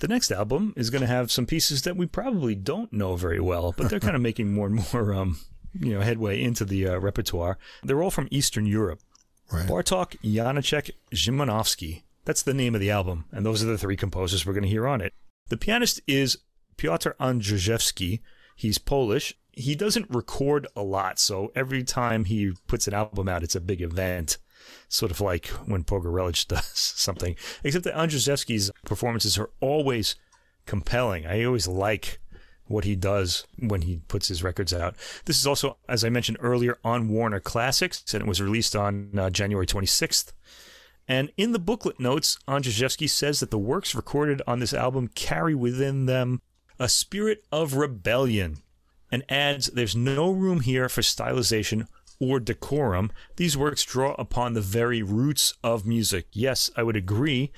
[0.00, 3.38] The next album is going to have some pieces that we probably don't know very
[3.38, 5.38] well, but they're kind of making more and more, um,
[5.78, 7.58] you know, headway into the uh, repertoire.
[7.82, 9.00] They're all from Eastern Europe.
[9.52, 9.68] Right.
[9.68, 12.02] Bartok, Janacek, Szymanowski.
[12.24, 14.70] That's the name of the album, and those are the three composers we're going to
[14.70, 15.12] hear on it.
[15.48, 16.38] The pianist is
[16.78, 18.20] Piotr Anderszewski.
[18.56, 19.34] He's Polish.
[19.52, 23.60] He doesn't record a lot, so every time he puts an album out, it's a
[23.60, 24.38] big event.
[24.88, 27.36] Sort of like when Pogorelich does something.
[27.64, 30.16] Except that Anderszewski's performances are always
[30.66, 31.26] compelling.
[31.26, 32.20] I always like
[32.66, 34.94] what he does when he puts his records out.
[35.24, 39.18] This is also, as I mentioned earlier, on Warner Classics, and it was released on
[39.18, 40.32] uh, January 26th.
[41.08, 45.56] And in the booklet notes, Anderszewski says that the works recorded on this album carry
[45.56, 46.40] within them
[46.78, 48.58] a spirit of rebellion,
[49.10, 51.88] and adds there's no room here for stylization
[52.20, 53.10] or decorum.
[53.36, 56.26] These works draw upon the very roots of music.
[56.32, 57.50] Yes, I would agree.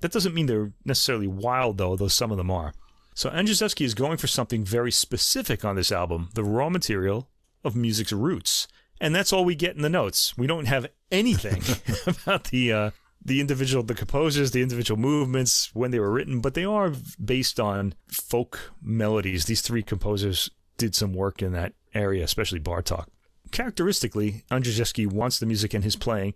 [0.00, 2.72] That doesn't mean they're necessarily wild, though, though some of them are.
[3.14, 7.28] So Anderszewski is going for something very specific on this album the raw material
[7.64, 8.66] of music's roots.
[9.00, 10.36] And that's all we get in the notes.
[10.36, 11.62] We don't have anything
[12.06, 12.90] about the uh,
[13.24, 17.58] the individual the composers, the individual movements when they were written, but they are based
[17.58, 19.46] on folk melodies.
[19.46, 23.06] These three composers did some work in that area, especially Bartok.
[23.54, 26.34] Characteristically, Anderszewski wants the music and his playing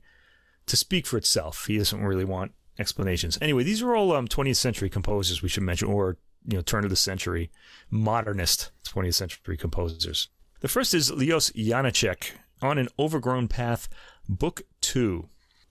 [0.67, 1.67] to speak for itself.
[1.67, 3.37] He doesn't really want explanations.
[3.43, 6.85] Anyway, these are all um, 20th century composers we should mention, or you know, turn
[6.85, 7.51] of the century,
[7.91, 10.29] modernist 20th century composers.
[10.61, 13.89] The first is Leos Janáček on an overgrown path,
[14.29, 15.29] Book Two.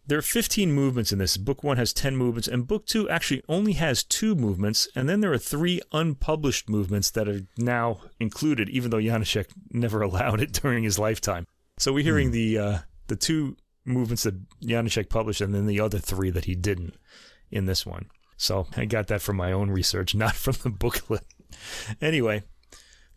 [0.08, 1.36] There are 15 movements in this.
[1.36, 5.20] Book one has 10 movements, and book two actually only has two movements, and then
[5.20, 10.54] there are three unpublished movements that are now included, even though Janáček never allowed it
[10.54, 11.46] during his lifetime.
[11.78, 12.34] So we're hearing mm.
[12.34, 16.56] the uh, the two movements that Janáček published, and then the other three that he
[16.56, 16.96] didn't
[17.52, 18.06] in this one.
[18.38, 21.26] So I got that from my own research, not from the booklet.
[22.02, 22.44] anyway,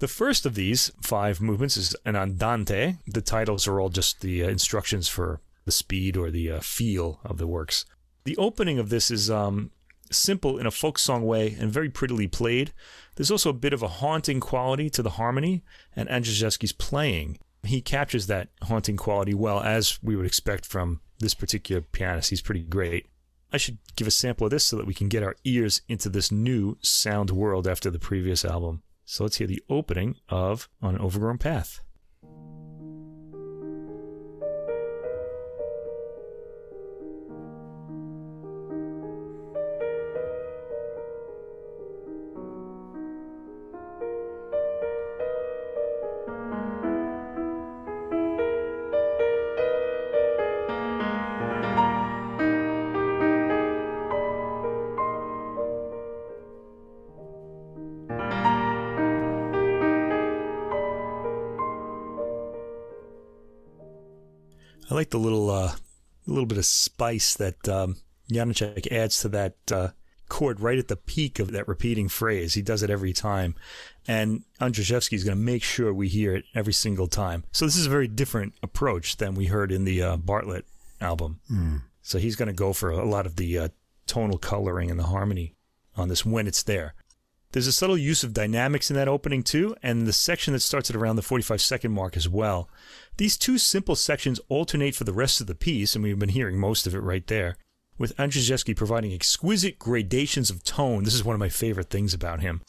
[0.00, 2.96] the first of these five movements is an andante.
[3.07, 7.20] The titles are all just the uh, instructions for the speed or the uh, feel
[7.24, 7.85] of the works.
[8.24, 9.70] The opening of this is um,
[10.11, 12.72] simple in a folk song way and very prettily played.
[13.14, 15.62] There's also a bit of a haunting quality to the harmony
[15.94, 17.38] and Anderszewski's playing.
[17.62, 22.30] He captures that haunting quality well, as we would expect from this particular pianist.
[22.30, 23.06] He's pretty great.
[23.52, 26.09] I should give a sample of this so that we can get our ears into
[26.09, 28.83] this new sound world after the previous album.
[29.04, 31.80] So let's hear the opening of On an Overgrown Path.
[66.40, 67.96] Little bit of spice that um,
[68.31, 69.88] Janáček adds to that uh,
[70.31, 72.55] chord right at the peak of that repeating phrase.
[72.55, 73.57] He does it every time,
[74.09, 77.44] and Anderszewski is going to make sure we hear it every single time.
[77.53, 80.64] So this is a very different approach than we heard in the uh, Bartlett
[80.98, 81.40] album.
[81.53, 81.83] Mm.
[82.00, 83.68] So he's going to go for a lot of the uh,
[84.07, 85.57] tonal coloring and the harmony
[85.94, 86.94] on this when it's there.
[87.52, 90.88] There's a subtle use of dynamics in that opening too, and the section that starts
[90.88, 92.68] at around the 45 second mark as well.
[93.16, 96.60] These two simple sections alternate for the rest of the piece, and we've been hearing
[96.60, 97.56] most of it right there,
[97.98, 101.02] with Anderszewski providing exquisite gradations of tone.
[101.02, 102.62] This is one of my favorite things about him.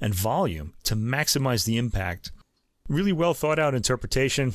[0.00, 2.30] And volume to maximize the impact.
[2.88, 4.54] Really well thought out interpretation.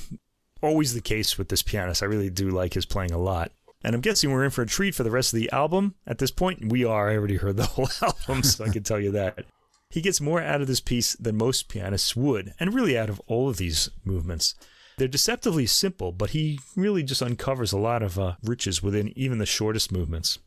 [0.61, 2.01] Always the case with this pianist.
[2.01, 3.51] I really do like his playing a lot.
[3.83, 5.95] And I'm guessing we're in for a treat for the rest of the album.
[6.07, 7.09] At this point, we are.
[7.09, 9.45] I already heard the whole album, so I can tell you that.
[9.93, 13.21] He gets more out of this piece than most pianists would, and really out of
[13.27, 14.56] all of these movements.
[14.97, 19.38] They're deceptively simple, but he really just uncovers a lot of uh, riches within even
[19.38, 20.39] the shortest movements.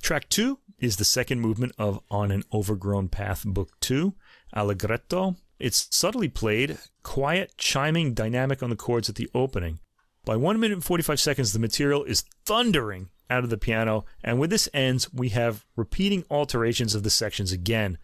[0.00, 4.14] Track two is the second movement of On an Overgrown Path, Book Two,
[4.56, 5.36] Allegretto.
[5.58, 9.80] It's subtly played, quiet, chiming, dynamic on the chords at the opening.
[10.24, 14.38] By 1 minute and 45 seconds, the material is thundering out of the piano, and
[14.38, 17.98] when this ends, we have repeating alterations of the sections again,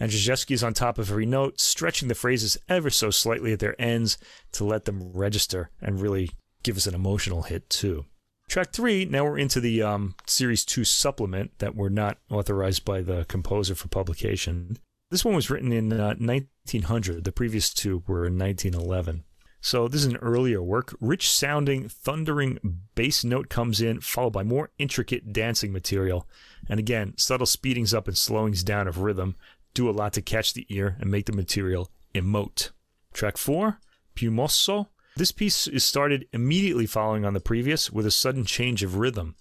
[0.00, 3.80] and is on top of every note, stretching the phrases ever so slightly at their
[3.80, 4.18] ends
[4.52, 6.30] to let them register and really
[6.62, 8.04] give us an emotional hit too.
[8.48, 13.02] Track three, now we're into the um, Series 2 supplement that were not authorized by
[13.02, 14.78] the composer for publication.
[15.10, 17.24] This one was written in uh, 1900.
[17.24, 19.24] The previous two were in 1911.
[19.60, 20.94] So this is an earlier work.
[21.00, 22.58] Rich sounding, thundering
[22.94, 26.26] bass note comes in, followed by more intricate dancing material.
[26.68, 29.36] And again, subtle speedings up and slowings down of rhythm
[29.78, 32.70] do a lot to catch the ear and make the material emote.
[33.12, 33.78] Track 4,
[34.16, 34.88] Piumoso.
[35.16, 39.36] This piece is started immediately following on the previous with a sudden change of rhythm.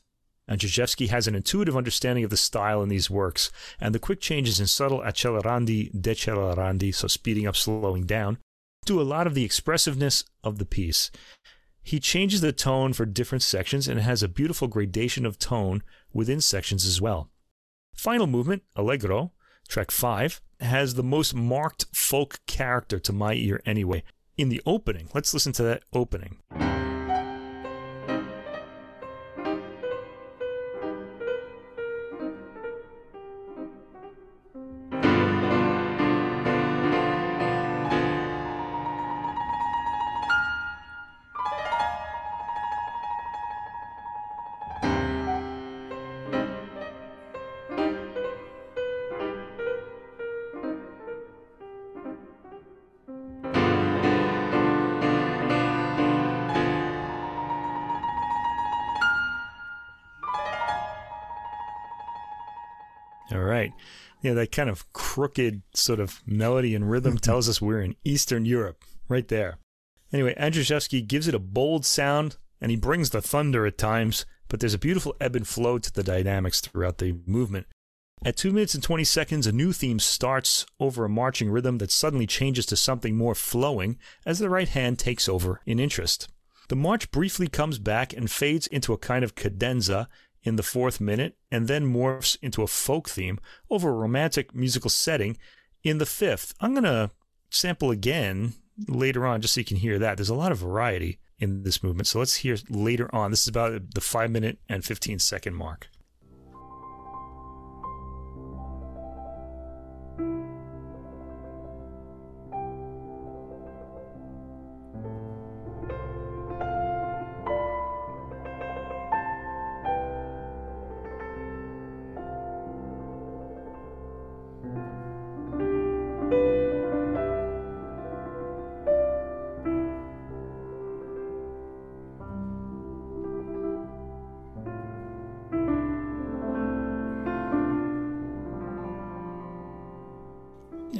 [0.47, 4.21] and Anderszewski has an intuitive understanding of the style in these works, and the quick
[4.21, 8.37] changes in subtle accelerandi, decelerandi, so speeding up, slowing down,
[8.85, 11.09] do a lot of the expressiveness of the piece.
[11.81, 15.81] He changes the tone for different sections and has a beautiful gradation of tone
[16.13, 17.31] within sections as well.
[17.95, 19.31] Final movement, Allegro,
[19.67, 24.03] Track 5 has the most marked folk character to my ear anyway.
[24.37, 26.37] In the opening, let's listen to that opening.
[64.23, 64.29] Right.
[64.29, 67.19] Yeah, that kind of crooked sort of melody and rhythm mm-hmm.
[67.19, 69.57] tells us we're in Eastern Europe, right there.
[70.13, 74.59] Anyway, Anderszewski gives it a bold sound, and he brings the thunder at times, but
[74.59, 77.67] there's a beautiful ebb and flow to the dynamics throughout the movement.
[78.25, 81.91] At 2 minutes and 20 seconds, a new theme starts over a marching rhythm that
[81.91, 86.27] suddenly changes to something more flowing as the right hand takes over in interest.
[86.69, 90.09] The march briefly comes back and fades into a kind of cadenza
[90.47, 93.37] in the fourth minute and then morphs into a folk theme
[93.69, 95.37] over a romantic musical setting
[95.83, 96.53] in the fifth.
[96.59, 97.11] I'm going to
[97.49, 98.53] sample again
[98.87, 100.17] later on just so you can hear that.
[100.17, 102.07] There's a lot of variety in this movement.
[102.07, 103.31] So let's hear later on.
[103.31, 105.89] This is about the 5 minute and 15 second mark.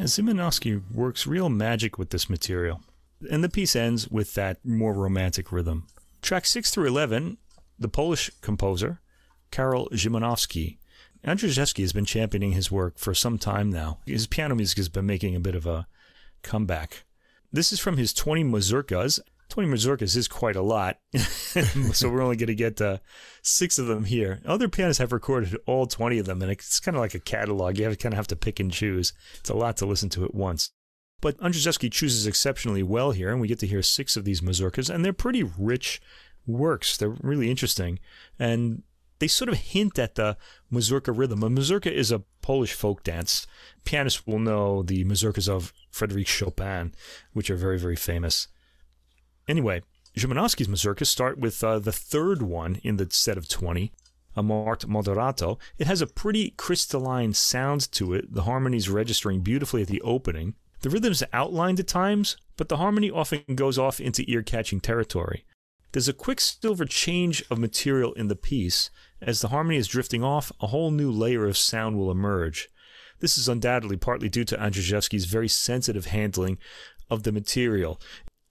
[0.08, 2.82] Szymanowski works real magic with this material.
[3.30, 5.88] And the piece ends with that more romantic rhythm.
[6.22, 7.38] Track 6 through 11,
[7.80, 9.01] the Polish composer,
[9.51, 10.78] Karol Szymanowski.
[11.26, 13.99] Anderszewski has been championing his work for some time now.
[14.05, 15.88] His piano music has been making a bit of a
[16.41, 17.03] comeback.
[17.51, 19.20] This is from his 20 mazurkas,
[19.50, 21.00] 20 mazurkas is quite a lot.
[21.93, 22.98] so we're only going to get uh,
[23.41, 24.41] six of them here.
[24.45, 27.78] Other pianists have recorded all 20 of them, and it's kind of like a catalog.
[27.78, 29.14] You have to kind of have to pick and choose.
[29.39, 30.72] It's a lot to listen to at once.
[31.22, 34.93] But Anderszewski chooses exceptionally well here, and we get to hear six of these mazurkas,
[34.93, 36.02] and they're pretty rich
[36.45, 36.98] works.
[36.98, 38.00] They're really interesting.
[38.38, 38.84] And
[39.20, 40.38] they sort of hint at the
[40.70, 41.41] mazurka rhythm.
[41.43, 43.48] A mazurka is a Polish folk dance.
[43.84, 46.93] Pianists will know the mazurkas of Frédéric Chopin,
[47.34, 48.48] which are very, very famous.
[49.48, 49.82] Anyway,
[50.18, 53.91] Szymanowski's mazurkas start with uh, the third one in the set of 20,
[54.36, 55.60] a marked moderato.
[55.78, 60.56] It has a pretty crystalline sound to it, the harmonies registering beautifully at the opening.
[60.82, 64.80] The rhythm is outlined at times, but the harmony often goes off into ear catching
[64.80, 65.45] territory.
[65.91, 68.89] There's a quicksilver change of material in the piece.
[69.22, 72.70] As the harmony is drifting off, a whole new layer of sound will emerge.
[73.20, 76.58] This is undoubtedly partly due to Anderszewski's very sensitive handling
[77.10, 78.00] of the material.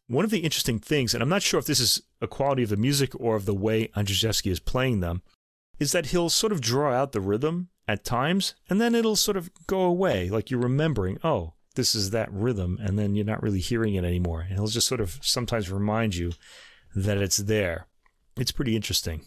[0.09, 2.69] One of the interesting things, and I'm not sure if this is a quality of
[2.69, 5.23] the music or of the way Anderszewski is playing them,
[5.79, 9.37] is that he'll sort of draw out the rhythm at times, and then it'll sort
[9.37, 13.43] of go away, like you're remembering, oh, this is that rhythm, and then you're not
[13.43, 14.41] really hearing it anymore.
[14.41, 16.33] And he'll just sort of sometimes remind you
[16.95, 17.87] that it's there.
[18.37, 19.23] It's pretty interesting.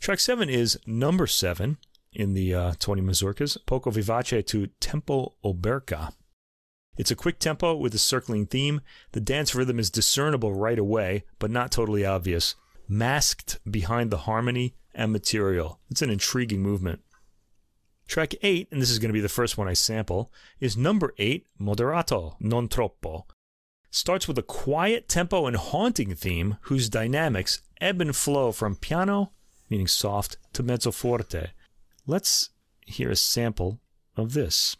[0.00, 1.78] Track seven is number seven
[2.12, 6.12] in the uh, 20 mazurkas, Poco Vivace to Tempo Oberka.
[7.00, 8.82] It's a quick tempo with a circling theme.
[9.12, 14.74] The dance rhythm is discernible right away, but not totally obvious, masked behind the harmony
[14.94, 15.80] and material.
[15.90, 17.00] It's an intriguing movement.
[18.06, 20.30] Track 8, and this is going to be the first one I sample,
[20.60, 23.24] is number 8, Moderato, non troppo.
[23.90, 29.32] Starts with a quiet tempo and haunting theme whose dynamics ebb and flow from piano,
[29.70, 31.52] meaning soft, to mezzo forte.
[32.06, 32.50] Let's
[32.84, 33.80] hear a sample
[34.18, 34.76] of this.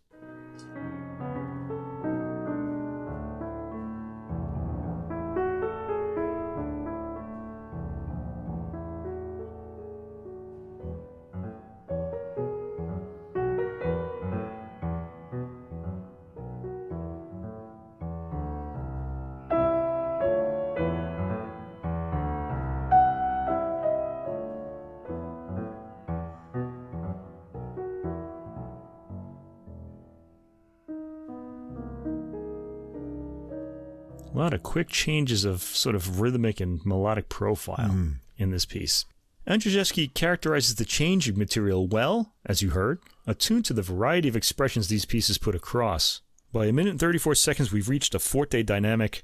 [34.63, 38.15] Quick changes of sort of rhythmic and melodic profile mm.
[38.37, 39.05] in this piece.
[39.47, 44.89] Anderszewski characterizes the changing material well, as you heard, attuned to the variety of expressions
[44.89, 46.21] these pieces put across.
[46.53, 49.23] By a minute and 34 seconds, we've reached a forte dynamic,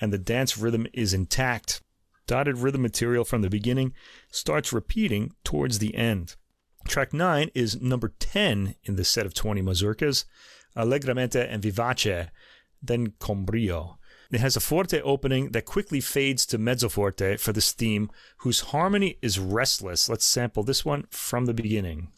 [0.00, 1.82] and the dance rhythm is intact.
[2.26, 3.92] Dotted rhythm material from the beginning
[4.30, 6.36] starts repeating towards the end.
[6.86, 10.24] Track 9 is number 10 in the set of 20 mazurkas,
[10.76, 12.28] Allegramente and Vivace,
[12.82, 13.98] then Con brio.
[14.30, 18.60] It has a forte opening that quickly fades to mezzo forte for this theme, whose
[18.60, 20.08] harmony is restless.
[20.08, 22.08] Let's sample this one from the beginning.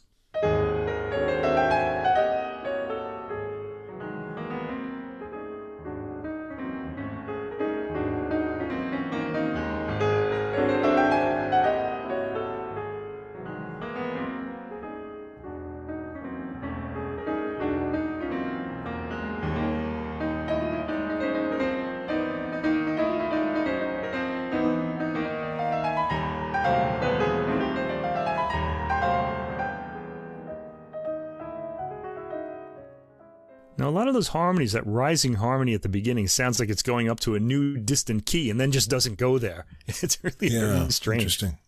[34.02, 37.20] Lot of those harmonies, that rising harmony at the beginning, sounds like it's going up
[37.20, 39.64] to a new distant key and then just doesn't go there.
[39.86, 41.22] It's really, Yeah, really strange.
[41.22, 41.58] interesting.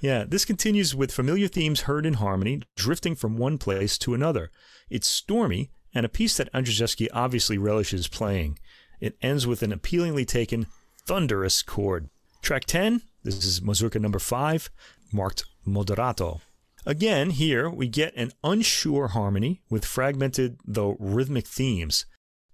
[0.00, 4.50] Yeah, this continues with familiar themes heard in harmony, drifting from one place to another.
[4.90, 8.58] It's stormy and a piece that Anderszewski obviously relishes playing.
[8.98, 10.66] It ends with an appealingly taken,
[11.06, 12.08] thunderous chord.
[12.42, 14.70] Track 10, this is Mazurka number 5,
[15.12, 16.40] marked Moderato.
[16.86, 22.06] Again, here we get an unsure harmony with fragmented, though rhythmic themes.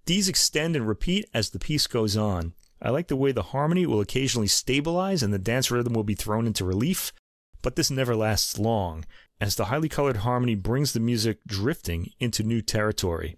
[0.05, 2.53] These extend and repeat as the piece goes on.
[2.81, 6.13] I like the way the harmony will occasionally stabilize and the dance rhythm will be
[6.13, 7.11] thrown into relief,
[7.61, 9.05] but this never lasts long,
[9.41, 13.37] as the highly colored harmony brings the music drifting into new territory.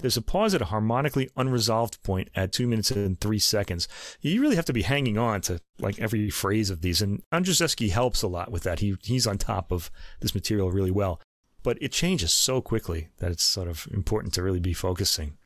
[0.00, 3.88] There's a pause at a harmonically unresolved point at 2 minutes and 3 seconds.
[4.20, 7.90] You really have to be hanging on to like every phrase of these, and Anderszewski
[7.90, 8.78] helps a lot with that.
[8.78, 9.90] He, he's on top of
[10.20, 11.20] this material really well.
[11.64, 15.36] But it changes so quickly that it's sort of important to really be focusing.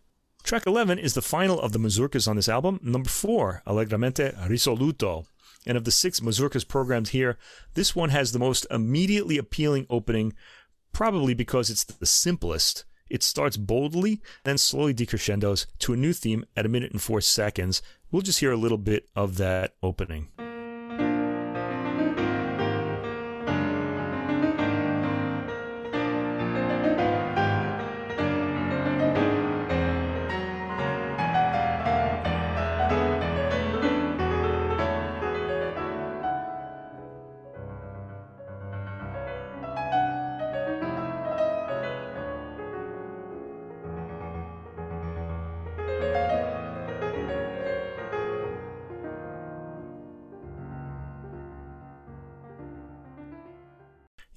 [0.42, 5.24] Track 11 is the final of the mazurkas on this album, number 4, Allegramente Risoluto.
[5.64, 7.38] And of the six mazurkas programmed here,
[7.74, 10.34] this one has the most immediately appealing opening,
[10.92, 12.84] probably because it's the simplest.
[13.12, 17.20] It starts boldly, then slowly decrescendos to a new theme at a minute and four
[17.20, 17.82] seconds.
[18.10, 20.28] We'll just hear a little bit of that opening.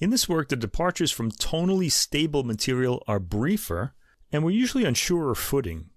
[0.06, 3.96] In this work, the departures from tonally stable material are briefer,
[4.32, 5.90] and we're usually on surer footing.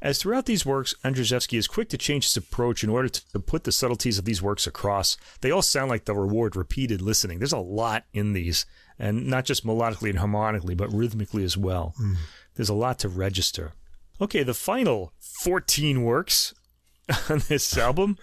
[0.00, 3.64] As throughout these works, Anderszewski is quick to change his approach in order to put
[3.64, 5.18] the subtleties of these works across.
[5.42, 7.38] They all sound like they'll reward repeated listening.
[7.38, 8.64] There's a lot in these,
[8.98, 11.92] and not just melodically and harmonically, but rhythmically as well.
[11.98, 12.14] Hmm.
[12.54, 13.74] There's a lot to register.
[14.22, 16.54] Okay, the final 14 works
[17.28, 18.16] on this album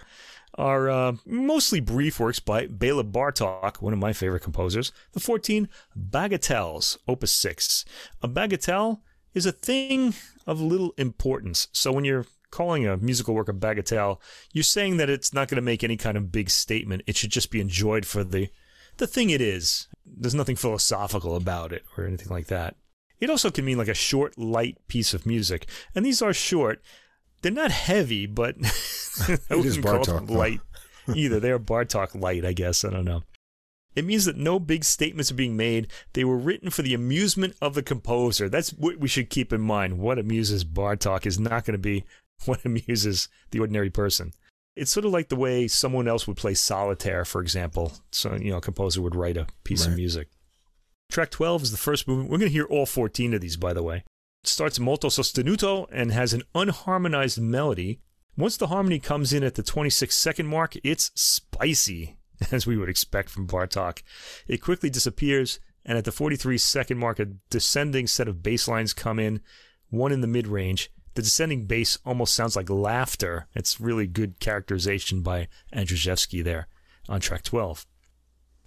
[0.58, 4.92] are uh, mostly brief works by Bela Bartok, one of my favorite composers.
[5.12, 7.84] The 14 Bagatelles, Opus 6.
[8.22, 9.00] A bagatelle
[9.34, 10.14] is a thing
[10.46, 11.68] of little importance.
[11.72, 14.18] So when you're calling a musical work a bagatelle,
[14.52, 17.02] you're saying that it's not going to make any kind of big statement.
[17.06, 18.50] It should just be enjoyed for the
[18.96, 19.86] the thing it is.
[20.04, 22.74] There's nothing philosophical about it or anything like that.
[23.20, 25.68] It also can mean like a short, light piece of music.
[25.94, 26.82] And these are short.
[27.42, 28.56] They're not heavy, but
[29.50, 30.60] I wouldn't call them light
[31.14, 31.40] either.
[31.40, 32.84] They're Bartok light, I guess.
[32.84, 33.22] I don't know.
[33.94, 35.88] It means that no big statements are being made.
[36.12, 38.48] They were written for the amusement of the composer.
[38.48, 39.98] That's what we should keep in mind.
[39.98, 42.04] What amuses Bartok is not going to be
[42.44, 44.32] what amuses the ordinary person.
[44.76, 47.92] It's sort of like the way someone else would play solitaire, for example.
[48.12, 50.28] So, you know, a composer would write a piece of music.
[51.10, 52.30] Track 12 is the first movement.
[52.30, 54.04] We're going to hear all 14 of these, by the way.
[54.44, 58.00] Starts molto sostenuto and has an unharmonized melody.
[58.36, 62.16] Once the harmony comes in at the 26 second mark, it's spicy,
[62.52, 64.02] as we would expect from Bartok.
[64.46, 68.94] It quickly disappears, and at the 43 second mark, a descending set of bass lines
[68.94, 69.40] come in,
[69.90, 70.90] one in the mid range.
[71.14, 73.48] The descending bass almost sounds like laughter.
[73.54, 76.68] It's really good characterization by Anderszewski there
[77.08, 77.86] on track 12.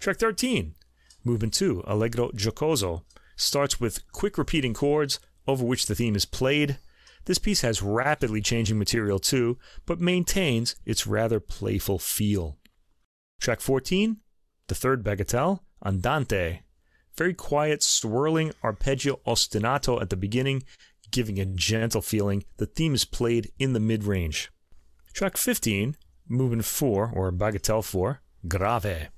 [0.01, 0.75] Track 13,
[1.23, 3.03] movement 2, Allegro Giocoso,
[3.37, 6.77] starts with quick repeating chords over which the theme is played.
[7.25, 12.57] This piece has rapidly changing material too, but maintains its rather playful feel.
[13.39, 14.17] Track 14,
[14.67, 16.61] the third bagatelle, Andante.
[17.17, 20.63] Very quiet, swirling arpeggio ostinato at the beginning,
[21.11, 22.43] giving a gentle feeling.
[22.57, 24.51] The theme is played in the mid range.
[25.13, 29.09] Track 15, movement 4, or bagatelle 4, Grave.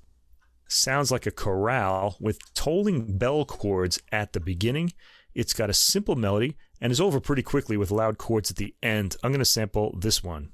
[0.67, 4.91] Sounds like a chorale with tolling bell chords at the beginning.
[5.35, 8.73] It's got a simple melody and is over pretty quickly with loud chords at the
[8.81, 9.17] end.
[9.23, 10.52] I'm going to sample this one.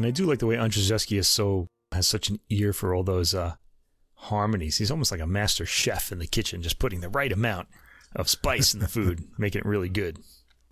[0.00, 3.02] And I do like the way Anderszewski is so has such an ear for all
[3.02, 3.56] those uh,
[4.14, 4.78] harmonies.
[4.78, 7.68] He's almost like a master chef in the kitchen, just putting the right amount
[8.16, 10.18] of spice in the food, making it really good.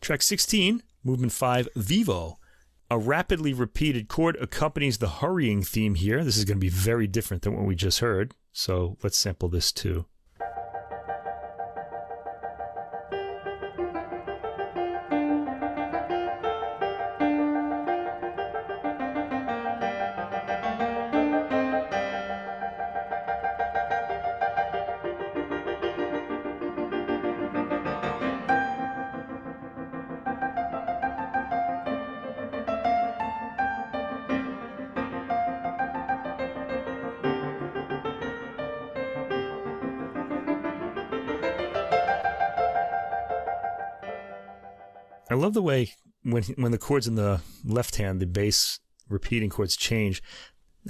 [0.00, 2.38] Track 16, movement 5, Vivo.
[2.90, 6.24] A rapidly repeated chord accompanies the hurrying theme here.
[6.24, 8.32] This is going to be very different than what we just heard.
[8.52, 10.06] So let's sample this too.
[45.68, 45.92] Way
[46.22, 50.22] when when the chords in the left hand, the bass repeating chords change,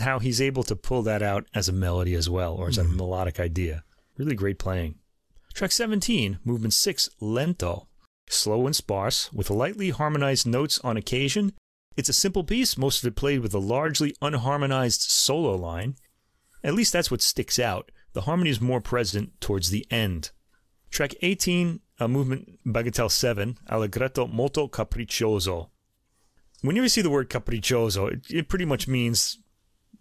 [0.01, 2.83] how he's able to pull that out as a melody as well, or as a
[2.83, 2.97] mm-hmm.
[2.97, 3.85] melodic idea.
[4.17, 4.97] Really great playing.
[5.55, 7.89] Track 17, movement 6, Lento.
[8.29, 11.53] Slow and sparse, with lightly harmonized notes on occasion.
[11.97, 15.97] It's a simple piece, most of it played with a largely unharmonized solo line.
[16.63, 17.91] At least that's what sticks out.
[18.13, 20.31] The harmony is more present towards the end.
[20.91, 25.69] Track 18, uh, movement Bagatelle 7, Allegretto molto capriccioso.
[26.63, 29.39] Whenever you see the word capriccioso, it, it pretty much means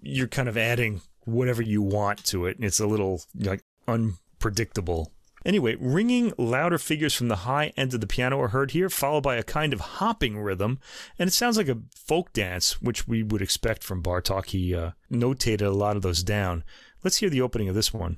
[0.01, 2.57] you're kind of adding whatever you want to it.
[2.59, 5.11] It's a little like unpredictable.
[5.45, 9.23] Anyway, ringing louder figures from the high end of the piano are heard here, followed
[9.23, 10.79] by a kind of hopping rhythm,
[11.17, 14.47] and it sounds like a folk dance, which we would expect from Bartok.
[14.47, 16.63] He uh, notated a lot of those down.
[17.03, 18.17] Let's hear the opening of this one.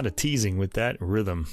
[0.00, 1.46] Lot of teasing with that rhythm.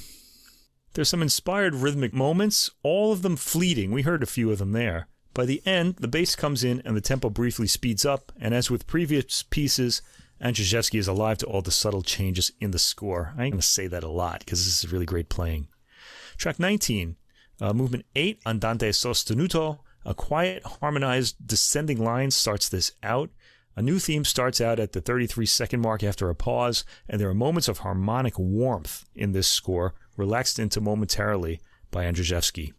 [0.94, 3.92] There's some inspired rhythmic moments, all of them fleeting.
[3.92, 5.06] We heard a few of them there.
[5.34, 8.70] By the end, the bass comes in and the tempo briefly speeds up, and as
[8.70, 10.00] with previous pieces,
[10.42, 13.34] Anderszewski is alive to all the subtle changes in the score.
[13.36, 15.68] I ain't going to say that a lot because this is really great playing.
[16.38, 17.16] Track 19,
[17.60, 19.80] uh, movement 8, Andante sostenuto.
[20.06, 23.28] A quiet, harmonized descending line starts this out.
[23.78, 27.28] A new theme starts out at the 33 second mark after a pause, and there
[27.28, 31.60] are moments of harmonic warmth in this score, relaxed into momentarily
[31.92, 32.72] by Anderszewski.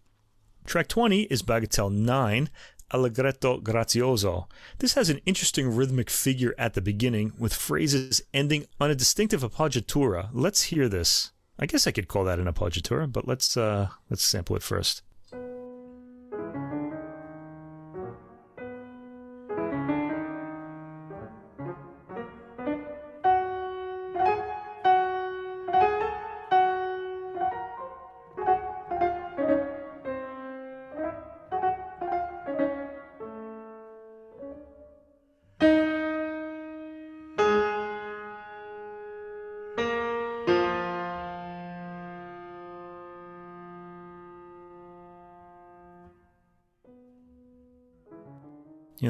[0.66, 2.50] Track 20 is Bagatelle 9,
[2.92, 4.48] Allegretto Grazioso.
[4.80, 9.42] This has an interesting rhythmic figure at the beginning, with phrases ending on a distinctive
[9.42, 10.28] appoggiatura.
[10.34, 11.32] Let's hear this.
[11.58, 15.02] I guess I could call that an appoggiatura, but let's uh, let's sample it first.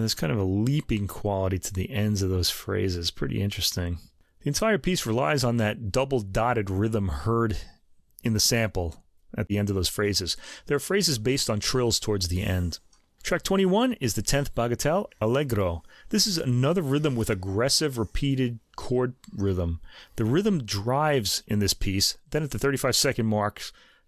[0.10, 3.12] There's kind of a leaping quality to the ends of those phrases.
[3.12, 4.00] Pretty interesting.
[4.42, 7.58] The entire piece relies on that double dotted rhythm heard
[8.24, 9.04] in the sample
[9.38, 10.36] at the end of those phrases.
[10.66, 12.80] There are phrases based on trills towards the end.
[13.22, 15.84] Track 21 is the 10th bagatelle, Allegro.
[16.10, 19.80] This is another rhythm with aggressive, repeated chord rhythm.
[20.16, 23.62] The rhythm drives in this piece, then at the 35 second mark,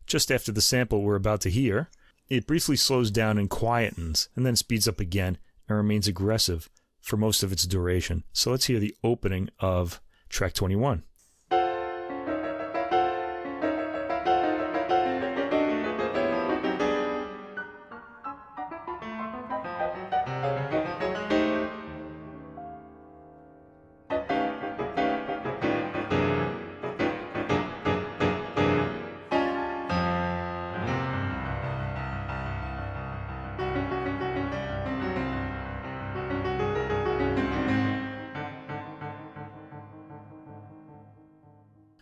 [0.07, 1.91] just after the sample we're about to hear,
[2.27, 5.37] it briefly slows down and quietens, and then speeds up again
[5.71, 6.69] and remains aggressive
[6.99, 8.23] for most of its duration.
[8.31, 11.03] So let's hear the opening of track 21.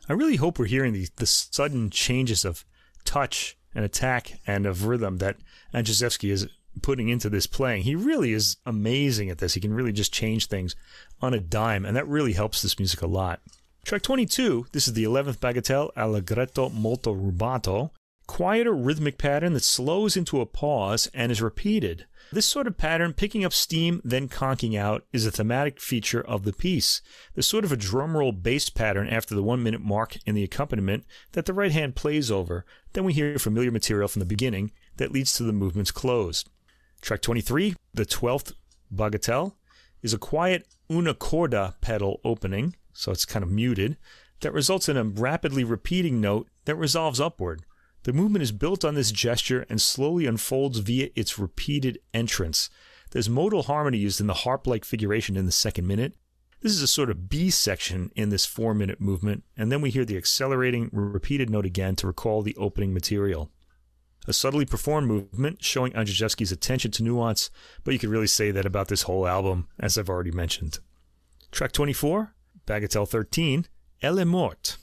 [0.09, 2.65] I really hope we're hearing the, the sudden changes of
[3.05, 5.37] touch and attack and of rhythm that
[5.73, 6.47] Anderszewski is
[6.81, 7.83] putting into this playing.
[7.83, 9.53] He really is amazing at this.
[9.53, 10.75] He can really just change things
[11.21, 13.41] on a dime, and that really helps this music a lot.
[13.85, 17.91] Track 22, this is the 11th bagatelle, Allegretto molto rubato.
[18.29, 22.05] Quieter rhythmic pattern that slows into a pause and is repeated.
[22.31, 26.43] This sort of pattern, picking up steam, then conking out, is a thematic feature of
[26.43, 27.01] the piece.
[27.33, 31.05] There's sort of a drumroll bass pattern after the one minute mark in the accompaniment
[31.31, 32.65] that the right hand plays over.
[32.93, 36.45] Then we hear familiar material from the beginning that leads to the movement's close.
[37.01, 38.53] Track 23, the 12th
[38.93, 39.55] bagatelle,
[40.03, 43.97] is a quiet una corda pedal opening, so it's kind of muted,
[44.41, 47.63] that results in a rapidly repeating note that resolves upward.
[48.09, 52.71] The movement is built on this gesture and slowly unfolds via its repeated entrance.
[53.11, 56.15] There's modal harmony used in the harp like figuration in the second minute.
[56.61, 59.91] This is a sort of B section in this four minute movement, and then we
[59.91, 63.51] hear the accelerating, repeated note again to recall the opening material.
[64.27, 67.51] A subtly performed movement showing Anderszewski's attention to nuance,
[67.83, 70.79] but you could really say that about this whole album, as I've already mentioned.
[71.51, 72.33] Track 24,
[72.65, 73.67] Bagatelle 13,
[74.01, 74.77] Elle est morte,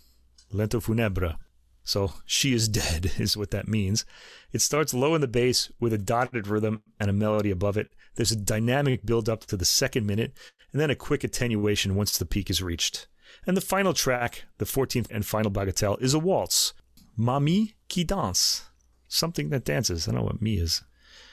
[0.53, 1.39] Lento Funebre.
[1.87, 4.05] So she is dead is what that means.
[4.53, 7.95] It starts low in the bass with a dotted rhythm and a melody above it.
[8.17, 10.37] There's a dynamic build up to the second minute
[10.73, 13.07] and then a quick attenuation once the peak is reached.
[13.47, 16.75] And the final track, the 14th and final bagatelle, is a waltz.
[17.17, 18.65] Mamie qui danse.
[19.07, 20.09] Something that dances.
[20.09, 20.83] I don't know what me is.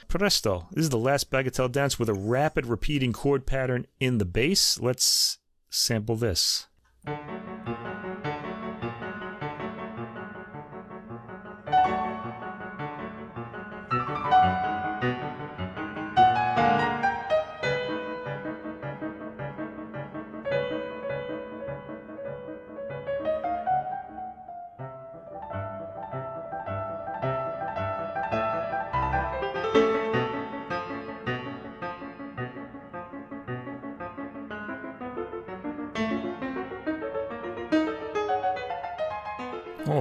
[0.07, 0.67] Presto.
[0.71, 4.79] This is the last bagatelle dance with a rapid repeating chord pattern in the bass.
[4.79, 5.39] Let's
[5.71, 6.67] sample this.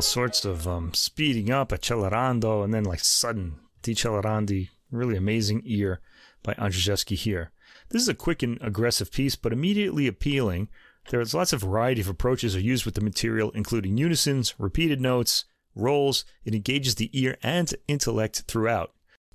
[0.03, 4.69] Sorts of um, speeding up, accelerando, and then like sudden decelerandi.
[4.91, 6.01] Really amazing ear
[6.43, 7.53] by Anderszewski here.
[7.89, 10.69] This is a quick and aggressive piece, but immediately appealing.
[11.09, 15.45] There's lots of variety of approaches are used with the material, including unisons, repeated notes,
[15.75, 16.25] rolls.
[16.45, 18.93] It engages the ear and intellect throughout.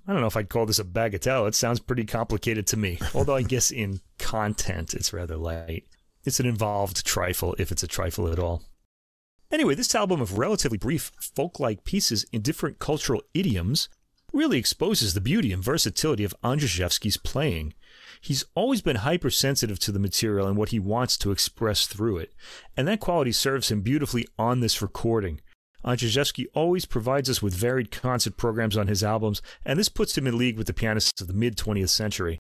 [0.08, 1.48] I don't know if I'd call this a bagatelle.
[1.48, 5.86] It sounds pretty complicated to me, although I guess in content it's rather light.
[6.24, 8.64] It's an involved trifle, if it's a trifle at all.
[9.52, 13.88] Anyway, this album of relatively brief folk like pieces in different cultural idioms
[14.34, 17.74] really exposes the beauty and versatility of Anderszewski's playing.
[18.20, 22.34] He's always been hypersensitive to the material and what he wants to express through it,
[22.76, 25.40] and that quality serves him beautifully on this recording.
[25.86, 30.28] Anderszewski always provides us with varied concert programs on his albums, and this puts him
[30.28, 32.38] in league with the pianists of the mid 20th century.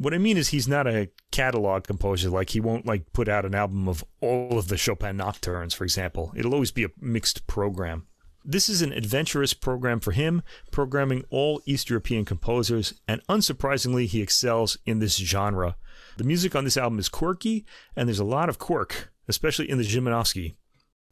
[0.00, 2.30] What I mean is he's not a catalog composer.
[2.30, 5.84] Like he won't like put out an album of all of the Chopin nocturnes, for
[5.84, 6.32] example.
[6.34, 8.06] It'll always be a mixed program.
[8.42, 14.22] This is an adventurous program for him, programming all East European composers, and unsurprisingly, he
[14.22, 15.76] excels in this genre.
[16.16, 19.76] The music on this album is quirky, and there's a lot of quirk, especially in
[19.76, 20.54] the Szymanowski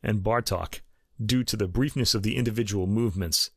[0.03, 0.81] and Bartok,
[1.23, 3.51] due to the briefness of the individual movements.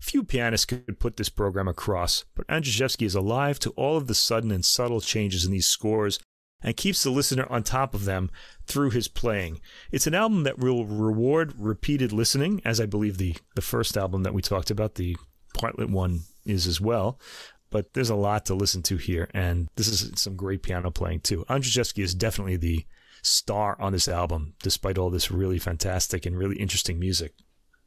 [0.00, 4.14] Few pianists could put this program across, but Anderszewski is alive to all of the
[4.14, 6.18] sudden and subtle changes in these scores
[6.62, 8.30] and keeps the listener on top of them
[8.66, 9.60] through his playing.
[9.92, 14.22] It's an album that will reward repeated listening, as I believe the, the first album
[14.22, 15.16] that we talked about, the
[15.54, 17.20] Bartlett one, is as well.
[17.70, 21.20] But there's a lot to listen to here, and this is some great piano playing
[21.20, 21.44] too.
[21.48, 22.84] Anderszewski is definitely the
[23.22, 27.34] star on this album, despite all this really fantastic and really interesting music.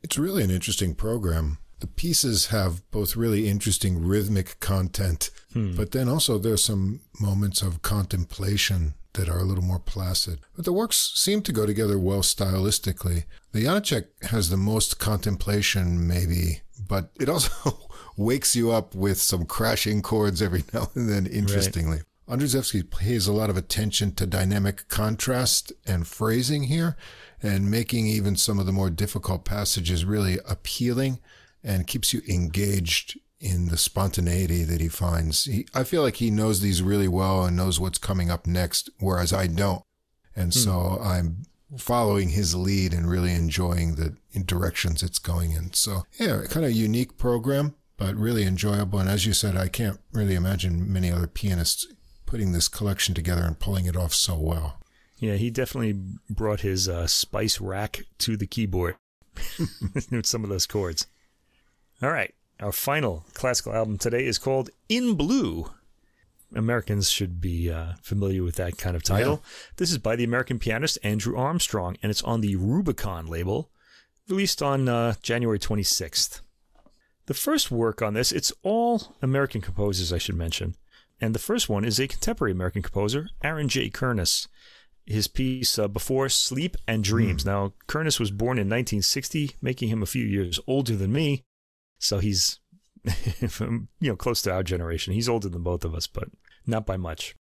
[0.02, 5.76] It's really an interesting program the pieces have both really interesting rhythmic content, hmm.
[5.76, 10.40] but then also there's some moments of contemplation that are a little more placid.
[10.56, 13.26] But the works seem to go together well stylistically.
[13.52, 19.46] The Janacek has the most contemplation, maybe, but it also wakes you up with some
[19.46, 21.98] crashing chords every now and then, interestingly.
[22.30, 22.40] Right.
[22.40, 26.96] Anderszewski pays a lot of attention to dynamic contrast and phrasing here,
[27.42, 31.20] and making even some of the more difficult passages really appealing
[31.64, 35.46] and keeps you engaged in the spontaneity that he finds.
[35.46, 38.90] He, I feel like he knows these really well and knows what's coming up next,
[39.00, 39.84] whereas I don't.
[40.36, 40.60] And hmm.
[40.60, 41.46] so I'm
[41.78, 45.74] following his lead and really enjoying the directions it's going in.
[45.74, 49.00] So yeah, kind of unique program, but really enjoyable.
[49.00, 51.88] And as you said, I can't really imagine many other pianists
[52.26, 54.80] putting this collection together and pulling it off so well.
[55.18, 55.94] Yeah, he definitely
[56.30, 58.96] brought his uh, spice rack to the keyboard
[60.12, 61.08] with some of those chords.
[62.04, 62.36] All right.
[62.60, 65.72] Our final classical album today is called In Blue.
[66.54, 69.42] Americans should be uh, familiar with that kind of title.
[69.42, 69.50] Yeah.
[69.78, 73.70] This is by the American pianist Andrew Armstrong, and it's on the Rubicon label,
[74.28, 76.42] released on uh, January 26th.
[77.28, 80.76] The first work on this, it's all American composers, I should mention.
[81.22, 83.90] And the first one is a contemporary American composer, Aaron J.
[83.90, 84.50] Kernis.
[85.06, 87.44] His piece, uh, Before Sleep and Dreams.
[87.44, 87.46] Mm.
[87.46, 91.46] Now, Kernis was born in 1960, making him a few years older than me.
[92.04, 92.60] So he's,
[93.42, 95.14] you know, close to our generation.
[95.14, 96.30] He's older than both of us, but
[96.68, 97.36] not by much.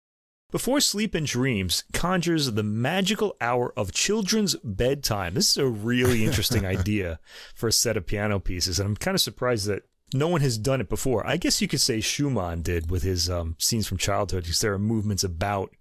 [0.52, 5.34] Before Sleep and Dreams conjures the magical hour of children's bedtime.
[5.34, 7.18] This is a really interesting idea
[7.54, 9.84] for a set of piano pieces, and I'm kind of surprised that
[10.14, 11.26] no one has done it before.
[11.26, 14.74] I guess you could say Schumann did with his um, scenes from childhood, because there
[14.74, 15.74] are movements about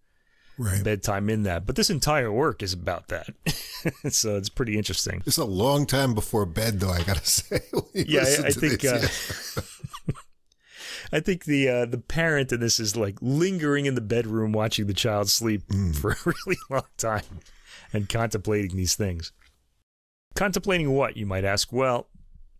[0.57, 0.83] right.
[0.83, 1.65] bedtime in that.
[1.65, 3.27] But this entire work is about that,
[4.09, 5.21] so it's pretty interesting.
[5.25, 6.91] It's a long time before bed, though.
[6.91, 7.61] I gotta say.
[7.93, 8.85] yeah, I, I think.
[8.85, 9.07] Uh,
[11.13, 14.87] I think the uh, the parent in this is like lingering in the bedroom watching
[14.87, 15.95] the child sleep mm.
[15.95, 17.23] for a really long time
[17.91, 19.33] and contemplating these things.
[20.35, 21.73] Contemplating what, you might ask?
[21.73, 22.07] Well,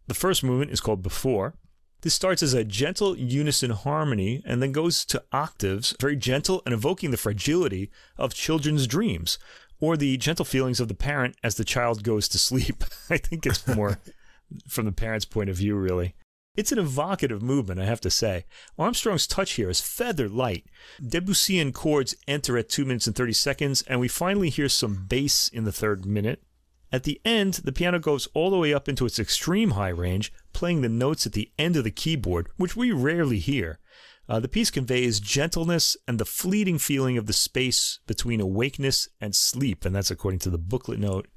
[0.08, 1.56] the first movement is called Before.
[2.02, 6.74] This starts as a gentle unison harmony and then goes to octaves, very gentle and
[6.74, 9.38] evoking the fragility of children's dreams
[9.80, 12.84] or the gentle feelings of the parent as the child goes to sleep.
[13.10, 14.00] I think it's more
[14.68, 16.16] from the parent's point of view, really.
[16.56, 18.46] It's an evocative movement, I have to say.
[18.78, 20.66] Armstrong's touch here is feather light.
[21.02, 25.48] Debussyan chords enter at 2 minutes and 30 seconds, and we finally hear some bass
[25.48, 26.44] in the third minute.
[26.92, 30.34] At the end, the piano goes all the way up into its extreme high range,
[30.54, 33.80] playing the notes at the end of the keyboard, which we rarely hear.
[34.28, 39.36] Uh, the piece conveys gentleness and the fleeting feeling of the space between awakeness and
[39.36, 41.28] sleep, and that's according to the booklet note.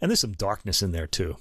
[0.00, 1.36] And there's some darkness in there, too.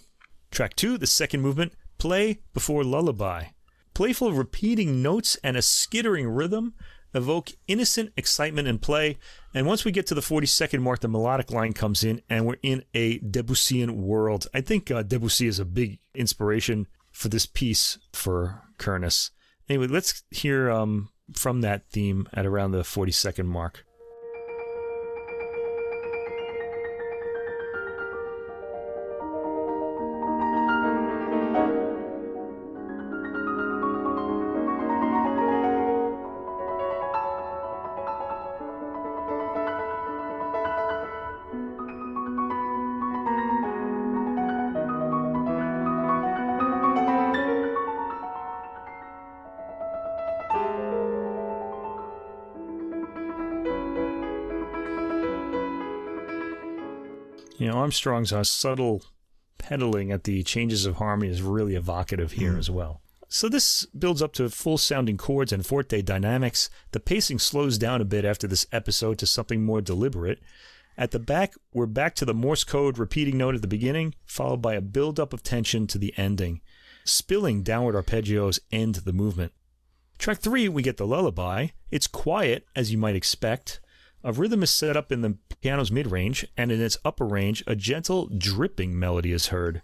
[0.51, 3.45] Track two, the second movement, Play before lullaby.
[3.93, 6.74] Playful repeating notes and a skittering rhythm
[7.16, 9.18] evoke innocent excitement and play.
[9.53, 12.45] And once we get to the 40 second mark, the melodic line comes in and
[12.45, 14.47] we're in a Debussyan world.
[14.53, 19.32] I think uh, Debussy is a big inspiration for this piece for Kernis.
[19.70, 23.86] Anyway, let's hear um, from that theme at around the 40 second mark.
[57.86, 59.03] Armstrong's uh, subtle
[59.59, 62.57] pedaling at the changes of harmony is really evocative here mm.
[62.57, 63.03] as well.
[63.27, 66.71] So this builds up to full sounding chords and forte dynamics.
[66.93, 70.39] The pacing slows down a bit after this episode to something more deliberate.
[70.97, 74.63] At the back, we're back to the Morse code repeating note at the beginning, followed
[74.63, 76.61] by a build up of tension to the ending.
[77.03, 79.51] Spilling downward arpeggios end the movement.
[80.17, 81.67] Track 3, we get the lullaby.
[81.91, 83.79] It's quiet, as you might expect.
[84.28, 87.63] A rhythm is set up in the piano's mid range, and in its upper range,
[87.67, 89.84] a gentle dripping melody is heard.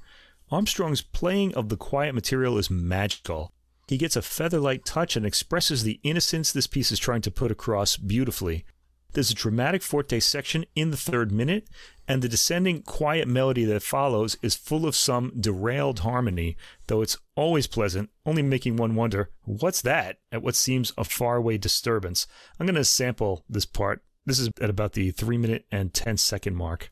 [0.50, 3.54] Armstrong's playing of the quiet material is magical.
[3.88, 7.52] He gets a featherlight touch and expresses the innocence this piece is trying to put
[7.52, 8.66] across beautifully.
[9.14, 11.68] There's a dramatic forte section in the third minute,
[12.08, 17.18] and the descending quiet melody that follows is full of some derailed harmony, though it's
[17.36, 20.18] always pleasant, only making one wonder, what's that?
[20.32, 22.26] at what seems a faraway disturbance.
[22.60, 26.18] I'm going to sample this part this is at about the 3 minute and 10
[26.18, 26.92] second mark.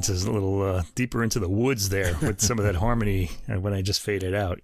[0.00, 3.30] Getting into a little uh, deeper into the woods there with some of that harmony
[3.48, 4.60] uh, when I just faded out.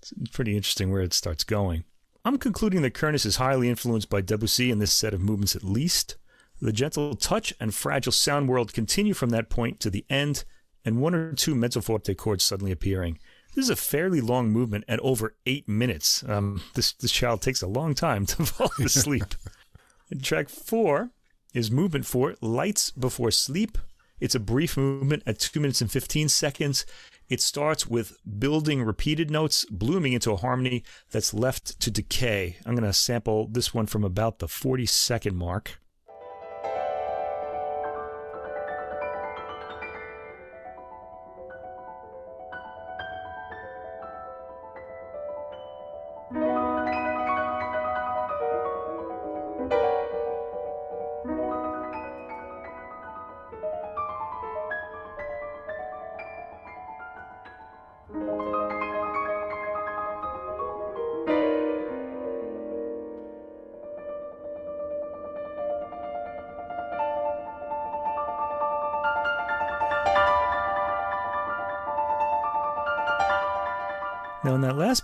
[0.00, 1.84] It's pretty interesting where it starts going.
[2.24, 5.64] I'm concluding that Kernis is highly influenced by Debussy in this set of movements at
[5.64, 6.16] least.
[6.60, 10.44] The gentle touch and fragile sound world continue from that point to the end,
[10.84, 13.18] and one or two mezzo forte chords suddenly appearing.
[13.54, 16.22] This is a fairly long movement at over eight minutes.
[16.28, 19.24] Um, this, this child takes a long time to fall asleep.
[20.22, 21.10] track four
[21.54, 23.78] is movement four, Lights Before Sleep,
[24.20, 26.86] It's a brief movement at 2 minutes and 15 seconds.
[27.28, 32.56] It starts with building repeated notes, blooming into a harmony that's left to decay.
[32.66, 35.80] I'm going to sample this one from about the 40 second mark.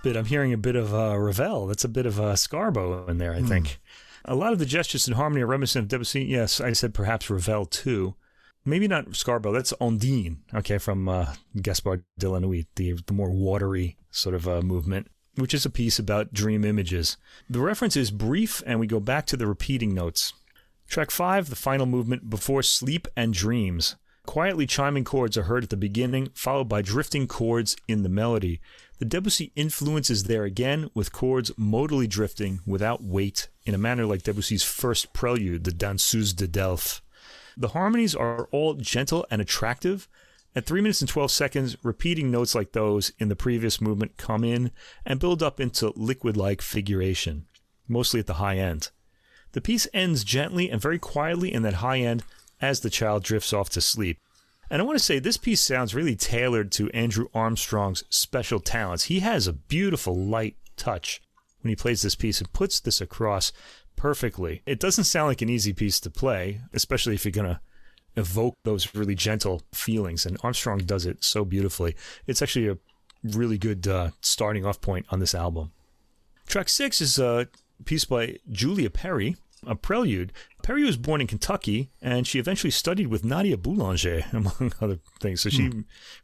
[0.06, 1.66] Bit, I'm hearing a bit of uh, Ravel.
[1.66, 3.80] That's a bit of uh, Scarbo in there, I think.
[4.24, 6.24] A lot of the gestures and harmony are reminiscent of Debussy.
[6.24, 8.14] Yes, I said perhaps Ravel too.
[8.64, 9.52] Maybe not Scarbo.
[9.52, 14.46] That's Ondine, okay, from uh, Gaspard de la Nuit, the, the more watery sort of
[14.46, 17.16] uh, movement, which is a piece about dream images.
[17.50, 20.32] The reference is brief, and we go back to the repeating notes.
[20.88, 23.96] Track 5, the final movement, Before Sleep and Dreams.
[24.26, 28.60] Quietly chiming chords are heard at the beginning, followed by drifting chords in the melody.
[28.98, 34.04] The Debussy influence is there again, with chords modally drifting without weight, in a manner
[34.04, 37.00] like Debussy's first prelude, the Danseuse de Delphes.
[37.56, 40.08] The harmonies are all gentle and attractive.
[40.54, 44.42] At 3 minutes and 12 seconds, repeating notes like those in the previous movement come
[44.42, 44.72] in
[45.06, 47.46] and build up into liquid like figuration,
[47.86, 48.90] mostly at the high end.
[49.52, 52.24] The piece ends gently and very quietly in that high end
[52.60, 54.18] as the child drifts off to sleep.
[54.70, 59.04] And I want to say this piece sounds really tailored to Andrew Armstrong's special talents.
[59.04, 61.22] He has a beautiful light touch
[61.62, 63.52] when he plays this piece and puts this across
[63.94, 64.62] perfectly.
[64.66, 67.60] It doesn't sound like an easy piece to play, especially if you're going to
[68.16, 70.26] evoke those really gentle feelings.
[70.26, 71.94] And Armstrong does it so beautifully.
[72.26, 72.78] It's actually a
[73.22, 75.72] really good uh, starting off point on this album.
[76.46, 77.48] Track six is a
[77.84, 79.36] piece by Julia Perry
[79.66, 80.32] a prelude.
[80.62, 85.42] Perry was born in Kentucky, and she eventually studied with Nadia Boulanger, among other things.
[85.42, 85.70] So she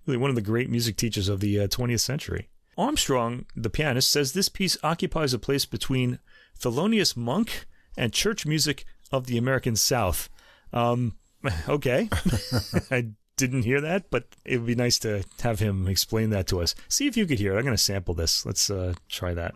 [0.07, 2.49] really one of the great music teachers of the uh, 20th century.
[2.77, 6.19] Armstrong, the pianist, says this piece occupies a place between
[6.59, 7.67] Thelonious Monk
[7.97, 10.29] and church music of the American South.
[10.73, 11.17] Um,
[11.69, 12.09] okay,
[12.91, 16.61] I didn't hear that, but it would be nice to have him explain that to
[16.61, 16.75] us.
[16.89, 17.59] See if you could hear it.
[17.59, 18.47] I'm going to sample this.
[18.47, 19.55] Let's uh, try that.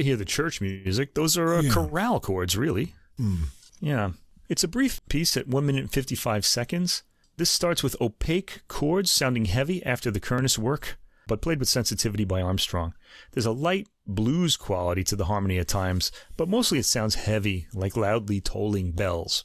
[0.00, 1.12] Could hear the church music.
[1.12, 1.70] Those are uh, Yeah.
[1.74, 2.94] chorale chords, really.
[3.20, 3.48] Mm.
[3.80, 4.12] Yeah.
[4.48, 7.02] It's a brief piece at 1 minute and 55 seconds.
[7.36, 12.24] This starts with opaque chords sounding heavy after the Kernis work, but played with sensitivity
[12.24, 12.94] by Armstrong.
[13.32, 17.66] There's a light blues quality to the harmony at times, but mostly it sounds heavy,
[17.74, 19.44] like loudly tolling bells.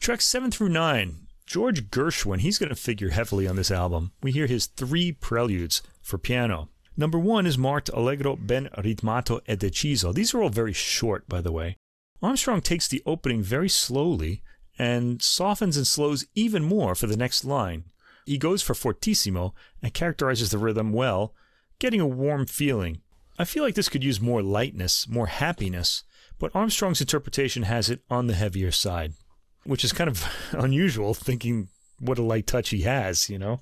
[0.00, 1.28] Tracks 7 through 9.
[1.46, 4.10] George Gershwin, he's going to figure heavily on this album.
[4.24, 6.68] We hear his three preludes for piano.
[6.96, 10.14] Number one is marked Allegro ben ritmato e deciso.
[10.14, 11.76] These are all very short, by the way.
[12.22, 14.42] Armstrong takes the opening very slowly
[14.78, 17.84] and softens and slows even more for the next line.
[18.26, 21.34] He goes for fortissimo and characterizes the rhythm well,
[21.78, 23.02] getting a warm feeling.
[23.38, 26.04] I feel like this could use more lightness, more happiness,
[26.38, 29.14] but Armstrong's interpretation has it on the heavier side,
[29.64, 31.68] which is kind of unusual thinking
[31.98, 33.60] what a light touch he has, you know?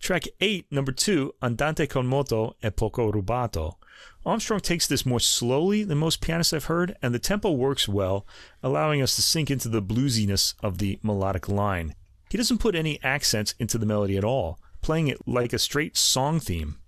[0.00, 3.74] Track 8, number 2, Andante con moto e poco rubato.
[4.24, 8.26] Armstrong takes this more slowly than most pianists I've heard, and the tempo works well,
[8.62, 11.94] allowing us to sink into the bluesiness of the melodic line.
[12.30, 15.98] He doesn't put any accents into the melody at all, playing it like a straight
[15.98, 16.78] song theme.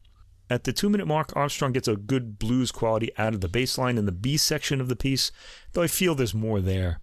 [0.48, 3.76] At the two minute mark, Armstrong gets a good blues quality out of the bass
[3.76, 5.30] line in the B section of the piece,
[5.74, 7.00] though I feel there's more there.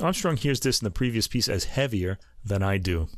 [0.00, 3.08] Armstrong hears this in the previous piece as heavier than I do.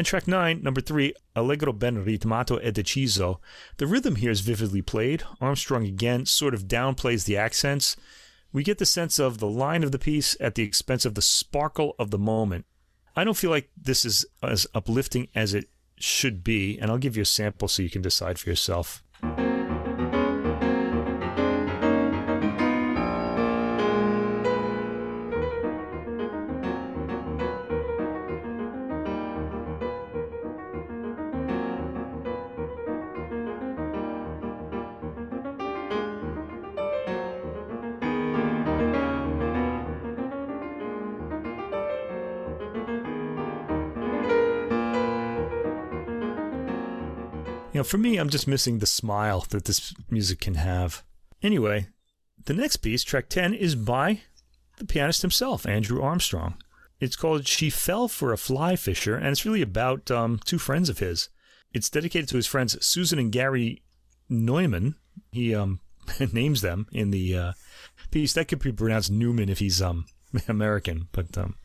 [0.00, 3.38] And track 9, number 3, Allegro ben ritmato e deciso.
[3.76, 5.24] The rhythm here is vividly played.
[5.42, 7.96] Armstrong again sort of downplays the accents.
[8.50, 11.20] We get the sense of the line of the piece at the expense of the
[11.20, 12.64] sparkle of the moment.
[13.14, 17.18] I don't feel like this is as uplifting as it should be, and I'll give
[17.18, 19.02] you a sample so you can decide for yourself.
[47.90, 51.02] For me, I'm just missing the smile that this music can have.
[51.42, 51.88] Anyway,
[52.44, 54.20] the next piece, track 10, is by
[54.76, 56.54] the pianist himself, Andrew Armstrong.
[57.00, 60.88] It's called She Fell for a Fly Fisher, and it's really about um, two friends
[60.88, 61.30] of his.
[61.72, 63.82] It's dedicated to his friends Susan and Gary
[64.28, 64.94] Neumann.
[65.32, 65.80] He um,
[66.32, 67.52] names them in the uh,
[68.12, 68.34] piece.
[68.34, 70.06] That could be pronounced Newman if he's um,
[70.48, 71.56] American, but um,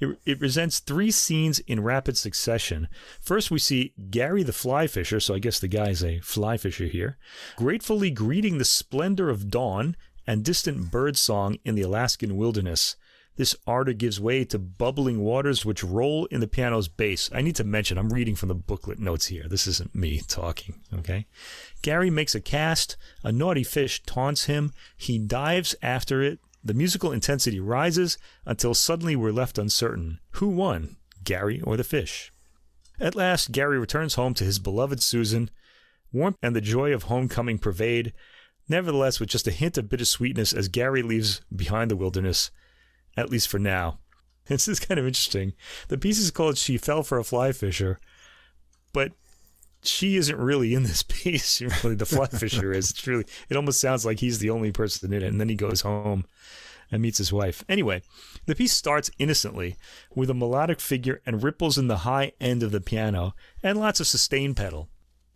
[0.00, 2.88] it, it presents three scenes in rapid succession.
[3.20, 6.86] First, we see Gary the fly fisher, so I guess the guy's a fly fisher
[6.86, 7.16] here,
[7.56, 9.96] gratefully greeting the splendor of dawn
[10.26, 12.96] and distant bird song in the Alaskan wilderness.
[13.36, 17.28] This ardor gives way to bubbling waters which roll in the piano's bass.
[17.34, 19.46] I need to mention, I'm reading from the booklet notes here.
[19.48, 21.26] This isn't me talking, okay?
[21.82, 22.96] Gary makes a cast.
[23.24, 24.72] A naughty fish taunts him.
[24.96, 26.38] He dives after it.
[26.64, 30.18] The musical intensity rises until suddenly we're left uncertain.
[30.32, 32.32] Who won, Gary or the fish?
[32.98, 35.50] At last, Gary returns home to his beloved Susan.
[36.12, 38.12] Warmth and the joy of homecoming pervade,
[38.68, 42.50] nevertheless, with just a hint of bittersweetness as Gary leaves behind the wilderness
[43.16, 43.98] at least for now.
[44.46, 45.54] This is kind of interesting.
[45.88, 47.98] The piece is called She Fell for a Fly Fisher,
[48.92, 49.12] but
[49.86, 51.60] she isn't really in this piece.
[51.60, 52.90] Really, the fly fisher is.
[52.90, 55.54] It's really, it almost sounds like he's the only person in it, and then he
[55.54, 56.24] goes home
[56.90, 57.64] and meets his wife.
[57.68, 58.02] Anyway,
[58.46, 59.76] the piece starts innocently
[60.14, 64.00] with a melodic figure and ripples in the high end of the piano and lots
[64.00, 64.88] of sustain pedal.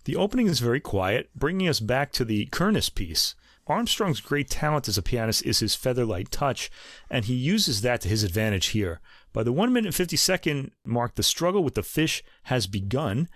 [0.05, 3.35] The opening is very quiet, bringing us back to the Kernis piece,
[3.69, 6.71] Armstrong's great talent as a pianist is his featherlight touch,
[7.11, 9.01] and he uses that to his advantage here.
[9.39, 13.29] By the 1 minute and 50 second mark, the struggle with the fish has begun,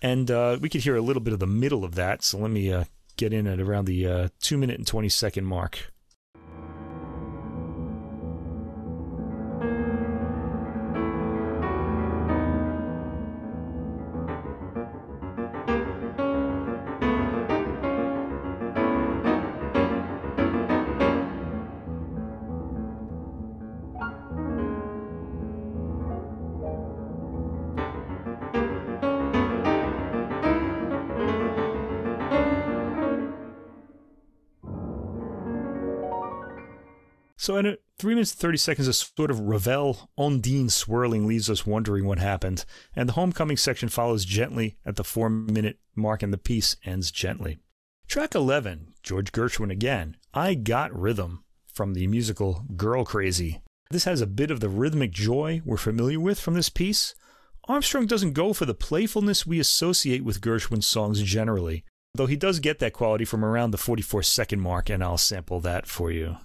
[0.00, 2.50] and uh, we could hear a little bit of the middle of that, so let
[2.50, 2.84] me uh,
[3.18, 5.92] get in at around the uh, 2 minute and 20 second mark.
[37.40, 42.04] So at 3 minutes 30 seconds, a sort of Ravel Ondine swirling leaves us wondering
[42.04, 46.36] what happened, and the homecoming section follows gently at the 4 minute mark, and the
[46.38, 47.58] piece ends gently.
[48.06, 53.62] Track 11, George Gershwin again, I Got Rhythm, from the musical Girl Crazy.
[53.90, 57.14] This has a bit of the rhythmic joy we're familiar with from this piece.
[57.66, 61.84] Armstrong doesn't go for the playfulness we associate with Gershwin's songs generally,
[62.14, 65.60] though he does get that quality from around the 44 second mark, and I'll sample
[65.60, 66.36] that for you.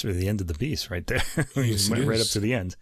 [0.00, 1.22] That's really the end of the piece right there.
[1.54, 2.74] he Yes, went right up to the end.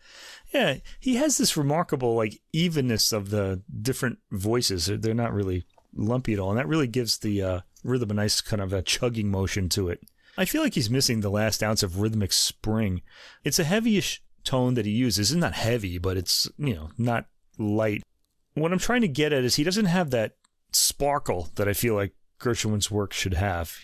[0.55, 4.87] Yeah, he has this remarkable like evenness of the different voices.
[4.87, 8.41] They're- not really lumpy at all, and that really gives the uh, rhythm a nice
[8.41, 10.01] kind of a chugging motion to it.
[10.37, 13.03] I feel like he's missing the last ounce of rhythmic spring.
[13.43, 15.33] It's a heavyish tone that he uses.
[15.33, 17.27] It's not heavy, but it's you know not
[17.59, 18.05] light.
[18.55, 20.37] What I'm trying to get at is he doesn't have that
[20.71, 23.81] sparkle that I feel like Gershwin's work should have.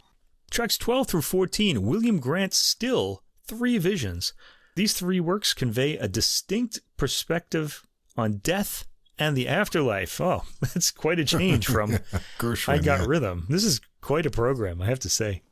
[0.55, 4.35] Tracks 12 through 14, William Grant Still, Three Visions.
[4.77, 7.85] These three works convey a distinct perspective
[8.17, 8.87] on death
[9.19, 10.21] and the afterlife.
[10.21, 11.91] Oh, that's quite a change from
[12.39, 12.73] Gershwin.
[12.73, 13.07] I Got yeah.
[13.09, 13.47] Rhythm.
[13.49, 15.43] This is quite a program, I have to say.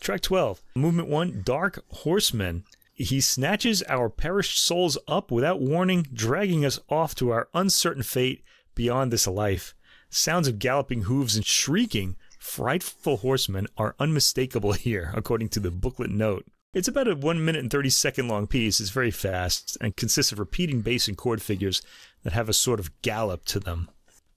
[0.00, 2.64] Track 12, Movement 1, Dark Horseman.
[2.94, 8.42] He snatches our perished souls up without warning, dragging us off to our uncertain fate
[8.74, 9.76] beyond this life.
[10.10, 12.16] Sounds of galloping hooves and shrieking,
[12.48, 16.46] frightful horsemen are unmistakable here, according to the booklet note.
[16.74, 18.80] It's about a 1 minute and 30 second long piece.
[18.80, 21.82] It's very fast and consists of repeating bass and chord figures
[22.22, 23.90] that have a sort of gallop to them.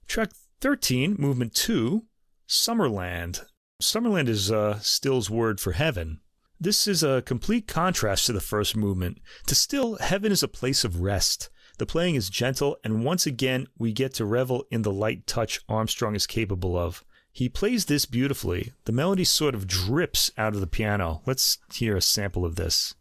[0.06, 0.30] Track
[0.60, 2.04] 13, Movement 2,
[2.48, 3.44] Summerland.
[3.82, 6.20] Summerland is uh, Still's word for heaven.
[6.60, 9.18] This is a complete contrast to the first movement.
[9.48, 11.50] To Still, heaven is a place of rest.
[11.78, 15.60] The playing is gentle, and once again, we get to revel in the light touch
[15.68, 17.04] Armstrong is capable of.
[17.32, 18.72] He plays this beautifully.
[18.84, 21.22] The melody sort of drips out of the piano.
[21.24, 22.94] Let's hear a sample of this.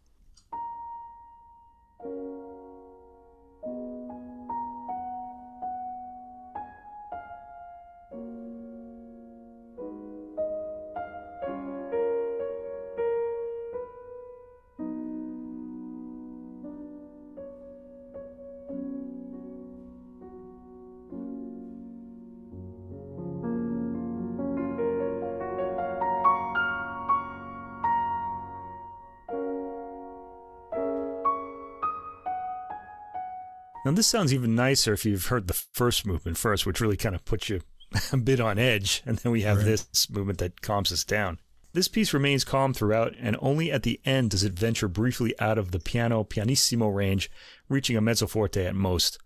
[33.92, 37.14] Now, this sounds even nicer if you've heard the first movement first, which really kind
[37.14, 37.60] of puts you
[38.14, 39.04] a bit on edge.
[39.06, 39.66] And then we have right.
[39.66, 41.40] this movement that calms us down.
[41.74, 45.58] This piece remains calm throughout, and only at the end does it venture briefly out
[45.58, 47.30] of the piano pianissimo range,
[47.68, 49.20] reaching a mezzo forte at most.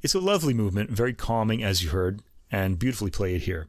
[0.00, 2.22] It's a lovely movement, very calming, as you heard,
[2.52, 3.66] and beautifully played here.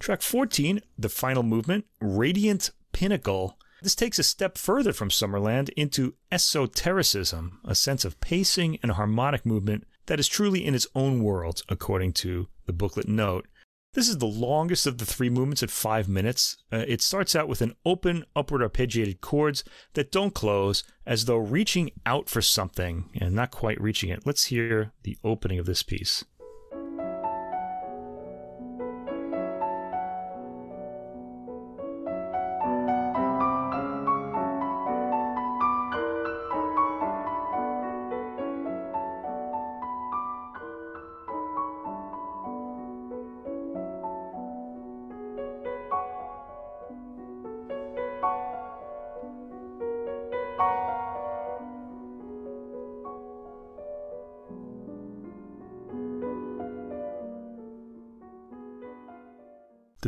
[0.00, 3.55] Track 14, the final movement, Radiant Pinnacle.
[3.82, 9.44] This takes a step further from Summerland into esotericism, a sense of pacing and harmonic
[9.44, 13.46] movement that is truly in its own world, according to the booklet note.
[13.92, 16.58] This is the longest of the three movements at five minutes.
[16.70, 21.38] Uh, it starts out with an open, upward arpeggiated chords that don't close, as though
[21.38, 24.26] reaching out for something and not quite reaching it.
[24.26, 26.24] Let's hear the opening of this piece.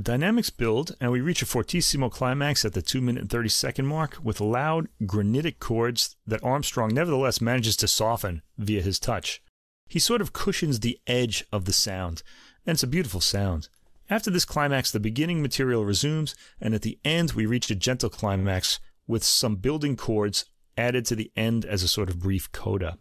[0.09, 3.87] Dynamics build, and we reach a fortissimo climax at the 2 minute and 30 second
[3.87, 9.43] mark with loud, granitic chords that Armstrong nevertheless manages to soften via his touch.
[9.87, 12.23] He sort of cushions the edge of the sound,
[12.65, 13.69] and it's a beautiful sound.
[14.09, 18.09] After this climax, the beginning material resumes, and at the end, we reach a gentle
[18.09, 20.47] climax with some building chords
[20.79, 22.97] added to the end as a sort of brief coda.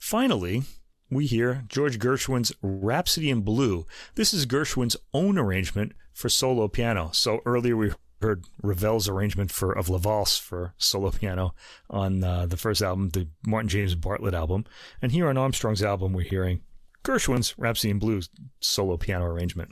[0.00, 0.64] Finally,
[1.10, 3.86] we hear George Gershwin's Rhapsody in Blue.
[4.14, 7.10] This is Gershwin's own arrangement for solo piano.
[7.12, 11.54] So earlier we heard Ravel's arrangement for of La Valse for solo piano
[11.88, 14.64] on uh, the first album, the Martin James Bartlett album,
[15.00, 16.60] and here on Armstrong's album we're hearing
[17.04, 18.20] Gershwin's Rhapsody in Blue
[18.60, 19.70] solo piano arrangement.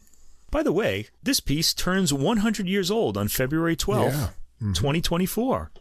[0.50, 4.28] By the way, this piece turns 100 years old on February 12th, yeah.
[4.62, 4.72] mm-hmm.
[4.72, 5.72] 2024.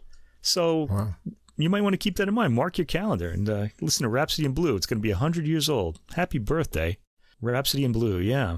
[0.41, 1.15] So wow
[1.57, 2.53] you might want to keep that in mind.
[2.53, 4.75] Mark your calendar and uh, listen to Rhapsody in Blue.
[4.75, 5.99] It's going to be 100 years old.
[6.15, 6.97] Happy birthday.
[7.41, 8.57] Rhapsody in Blue, yeah.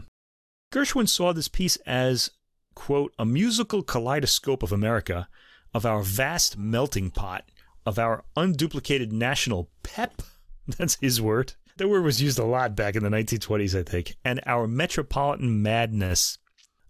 [0.74, 2.32] Gershwin saw this piece as,
[2.76, 5.28] quote, a musical kaleidoscope of America,
[5.74, 7.46] of our vast melting pot,
[7.86, 10.22] of our unduplicated national pep.
[10.78, 11.54] That's his word.
[11.78, 14.16] That word was used a lot back in the 1920s, I think.
[14.26, 16.40] And our metropolitan madness.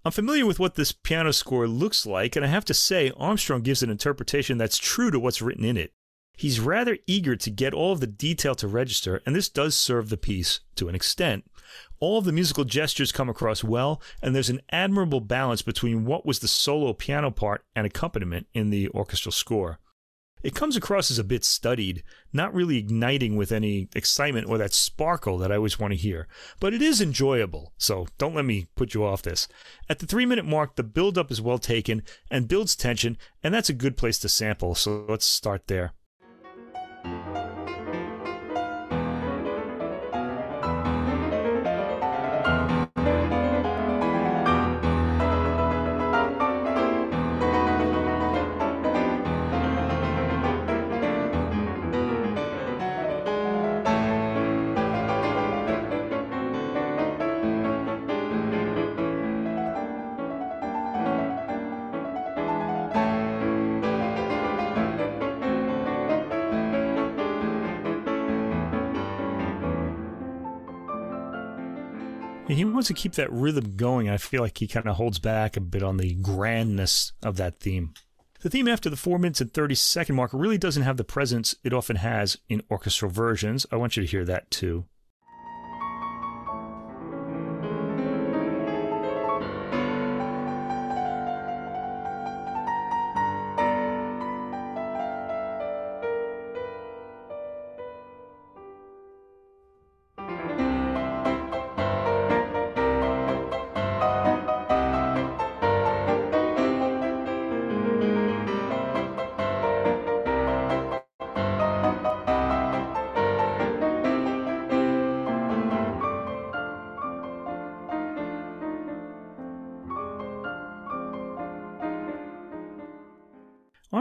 [0.05, 3.61] I'm familiar with what this piano score looks like, and I have to say, Armstrong
[3.61, 5.91] gives an interpretation that's true to what's written in it.
[6.37, 10.09] He's rather eager to get all of the detail to register, and this does serve
[10.09, 11.49] the piece to an extent.
[11.99, 16.27] All of the musical gestures come across well, and there's an admirable balance between what
[16.27, 19.79] was the solo piano part and accompaniment in the orchestral score.
[20.43, 24.75] It comes across as a bit studied, not really igniting with any excitement or that
[24.75, 26.27] sparkle that I always want to hear.
[26.59, 29.47] But it is enjoyable, so don't let me put you off this.
[29.89, 33.51] At the three minute mark, the build up is well taken and builds tension, and
[33.51, 35.93] that's a good place to sample, so let's start there.
[72.55, 74.09] He wants to keep that rhythm going.
[74.09, 77.59] I feel like he kind of holds back a bit on the grandness of that
[77.59, 77.93] theme.
[78.41, 81.55] The theme after the 4 minutes and 30 second mark really doesn't have the presence
[81.63, 83.65] it often has in orchestral versions.
[83.71, 84.85] I want you to hear that too.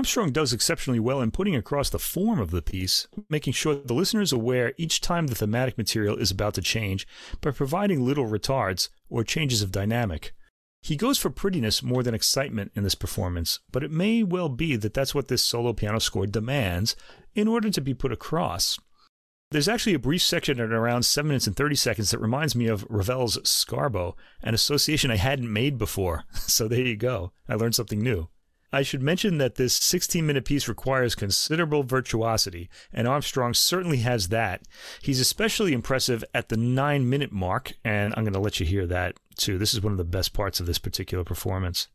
[0.07, 3.93] Armstrong does exceptionally well in putting across the form of the piece, making sure the
[3.93, 7.09] listener is aware each time the thematic material is about to change
[7.41, 10.33] by providing little retards or changes of dynamic.
[10.81, 14.77] He goes for prettiness more than excitement in this performance, but it may well be
[14.77, 16.95] that that's what this solo piano score demands
[17.35, 18.79] in order to be put across.
[19.51, 22.69] There's actually a brief section at around 7 minutes and 30 seconds that reminds me
[22.69, 26.23] of Ravel's Scarbo, an association I hadn't made before.
[26.47, 27.33] So there you go.
[27.49, 28.29] I learned something new.
[28.77, 34.29] I should mention that this 16 minute piece requires considerable virtuosity, and Armstrong certainly has
[34.29, 34.65] that.
[35.01, 38.87] He's especially impressive at the 9 minute mark, and I'm going to let you hear
[38.87, 39.57] that too.
[39.57, 41.89] This is one of the best parts of this particular performance.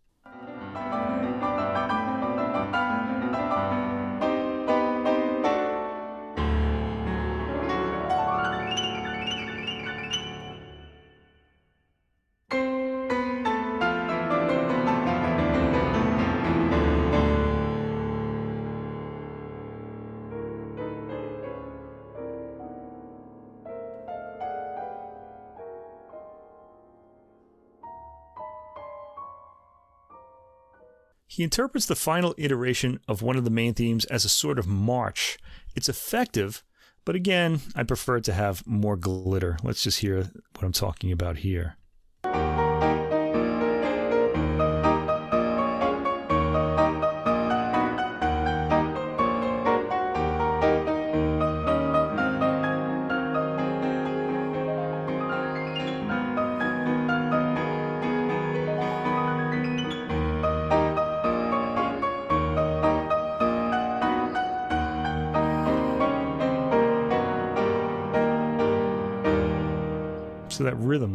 [31.42, 34.68] He interprets the final iteration of one of the main themes as a sort of
[34.68, 35.40] march.
[35.76, 36.64] It's effective,
[37.04, 39.58] but again, I prefer to have more glitter.
[39.64, 41.78] Let's just hear what I'm talking about here.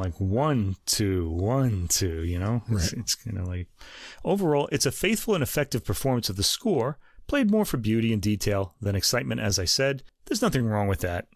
[0.06, 3.00] Like one, two, one, two, you know, it's, Right.
[3.00, 3.66] it's kind of like
[4.24, 6.96] overall, it's a faithful and effective performance of the score,
[7.26, 10.04] played more for beauty and detail than excitement, as I said.
[10.26, 11.26] There's nothing wrong with that.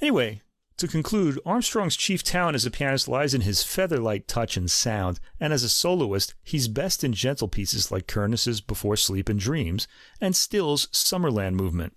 [0.00, 0.42] Anyway,
[0.78, 5.20] to conclude, Armstrong's chief talent as a pianist lies in his feather-light touch and sound,
[5.38, 9.86] and as a soloist, he's best in gentle pieces like Kernis's Before Sleep and Dreams
[10.20, 11.94] and Still's Summerland movement.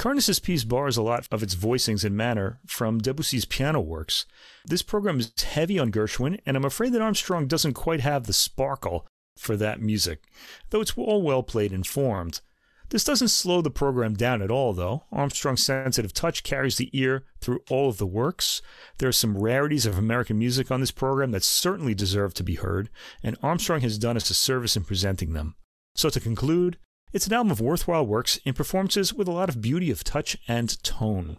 [0.00, 4.24] Kernis's piece borrows a lot of its voicings and manner from Debussy's piano works.
[4.64, 8.32] This program is heavy on Gershwin, and I'm afraid that Armstrong doesn't quite have the
[8.32, 9.06] sparkle
[9.36, 10.22] for that music,
[10.70, 12.40] though it's all well played and formed.
[12.88, 15.04] This doesn't slow the program down at all, though.
[15.12, 18.62] Armstrong's sensitive touch carries the ear through all of the works.
[18.96, 22.54] There are some rarities of American music on this program that certainly deserve to be
[22.54, 22.88] heard,
[23.22, 25.56] and Armstrong has done us a service in presenting them.
[25.94, 26.78] So, to conclude,
[27.12, 30.36] it's an album of worthwhile works in performances with a lot of beauty of touch
[30.46, 31.38] and tone.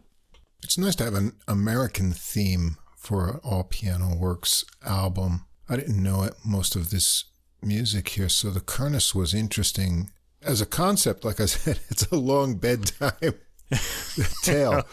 [0.63, 5.45] It's nice to have an American theme for an all piano works album.
[5.67, 7.25] I didn't know it, most of this
[7.61, 10.09] music here, so the Kernis was interesting.
[10.41, 13.35] As a concept, like I said, it's a long bedtime
[14.43, 14.83] tale.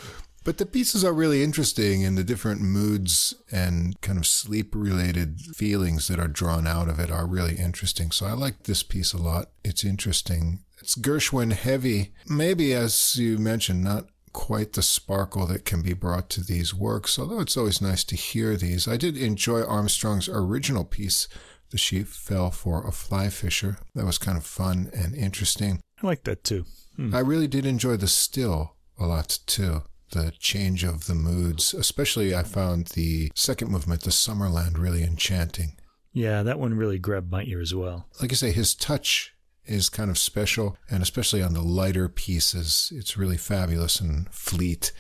[0.45, 5.41] But the pieces are really interesting and the different moods and kind of sleep related
[5.55, 8.11] feelings that are drawn out of it are really interesting.
[8.11, 9.51] So I like this piece a lot.
[9.63, 10.61] It's interesting.
[10.81, 12.13] It's Gershwin heavy.
[12.29, 17.19] Maybe, as you mentioned, not quite the sparkle that can be brought to these works,
[17.19, 18.87] although it's always nice to hear these.
[18.87, 21.29] I did enjoy Armstrong's original piece,
[21.71, 23.79] The Sheep Fell for a Fly Fisher.
[23.95, 25.81] That was kind of fun and interesting.
[26.03, 26.65] I like that too.
[26.97, 27.15] Hmm.
[27.15, 29.83] I really did enjoy the still a lot too.
[30.11, 35.77] The change of the moods, especially I found the second movement, the Summerland, really enchanting.
[36.13, 38.07] Yeah, that one really grabbed my ear as well.
[38.21, 39.35] Like I say, his touch
[39.69, 44.93] is kind of special, and especially on the lighter pieces, it's really fabulous and fleet.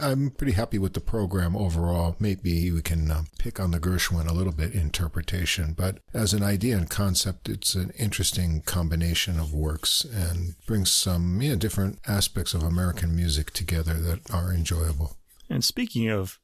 [0.00, 2.16] I'm pretty happy with the program overall.
[2.18, 6.42] Maybe we can uh, pick on the Gershwin a little bit interpretation, but as an
[6.42, 12.52] idea and concept, it's an interesting combination of works and brings some know, different aspects
[12.52, 15.16] of American music together that are enjoyable.
[15.48, 16.40] And speaking of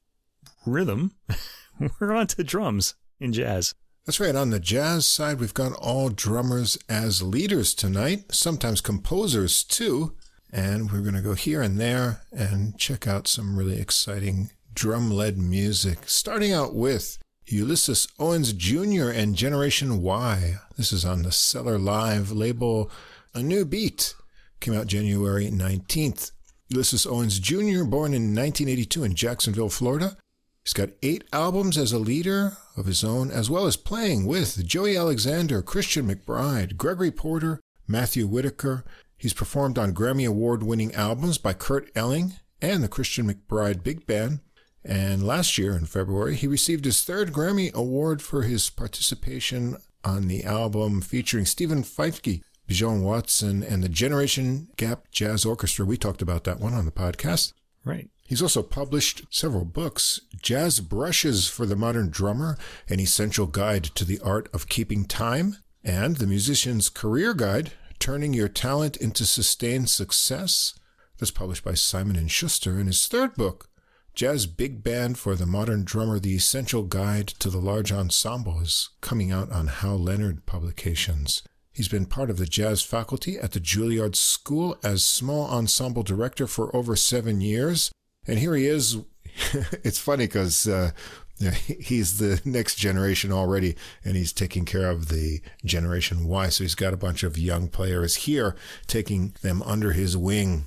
[0.64, 1.12] rhythm,
[2.00, 3.74] we're on to drums in jazz.
[4.04, 4.34] That's right.
[4.34, 10.16] On the jazz side, we've got all drummers as leaders tonight, sometimes composers too.
[10.50, 15.10] And we're going to go here and there and check out some really exciting drum
[15.10, 16.00] led music.
[16.06, 17.16] Starting out with
[17.46, 19.08] Ulysses Owens Jr.
[19.08, 20.56] and Generation Y.
[20.76, 22.90] This is on the Cellar Live label.
[23.34, 24.14] A new beat
[24.58, 26.32] came out January 19th.
[26.68, 30.16] Ulysses Owens Jr., born in 1982 in Jacksonville, Florida.
[30.64, 34.64] He's got eight albums as a leader of his own, as well as playing with
[34.64, 38.84] Joey Alexander, Christian McBride, Gregory Porter, Matthew Whitaker.
[39.18, 44.06] He's performed on Grammy Award winning albums by Kurt Elling and the Christian McBride Big
[44.06, 44.40] Band.
[44.84, 50.28] And last year in February, he received his third Grammy Award for his participation on
[50.28, 55.84] the album featuring Steven Feifke, Bijon Watson, and the Generation Gap Jazz Orchestra.
[55.84, 57.52] We talked about that one on the podcast.
[57.84, 58.10] Right.
[58.32, 62.56] He's also published several books Jazz Brushes for the Modern Drummer,
[62.88, 68.32] An Essential Guide to the Art of Keeping Time, and The Musician's Career Guide Turning
[68.32, 70.72] Your Talent into Sustained Success.
[71.18, 73.68] that's published by Simon and Schuster in his third book,
[74.14, 78.88] Jazz Big Band for the Modern Drummer, The Essential Guide to the Large Ensemble, is
[79.02, 81.42] coming out on Hal Leonard Publications.
[81.70, 86.46] He's been part of the jazz faculty at the Juilliard School as small ensemble director
[86.46, 87.92] for over seven years.
[88.26, 88.98] And here he is.
[89.82, 90.92] it's funny because uh,
[91.66, 96.48] he's the next generation already, and he's taking care of the Generation Y.
[96.48, 100.66] So he's got a bunch of young players here, taking them under his wing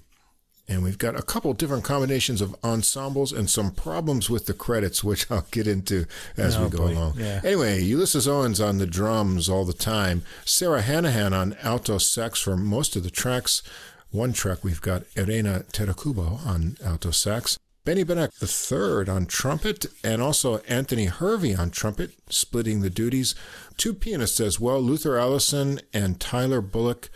[0.68, 5.04] and we've got a couple different combinations of ensembles and some problems with the credits,
[5.04, 6.06] which I'll get into
[6.38, 6.94] as oh, we go boy.
[6.94, 7.14] along.
[7.18, 7.42] Yeah.
[7.44, 12.58] Anyway, Ulysses Owens on the drums all the time, Sarah Hanahan on alto sax for
[12.58, 13.62] most of the tracks.
[14.16, 20.22] One track we've got Erena Terakubo on alto sax, Benny Benack III on trumpet, and
[20.22, 23.36] also Anthony Hervey on trumpet, splitting the duties.
[23.76, 27.10] Two pianists as well, Luther Allison and Tyler Bullock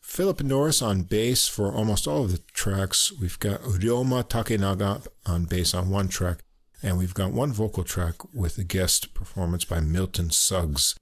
[0.00, 3.12] Philip Norris on bass for almost all of the tracks.
[3.20, 6.44] We've got Ryoma Takenaga on bass on one track,
[6.80, 10.94] and we've got one vocal track with a guest performance by Milton Suggs.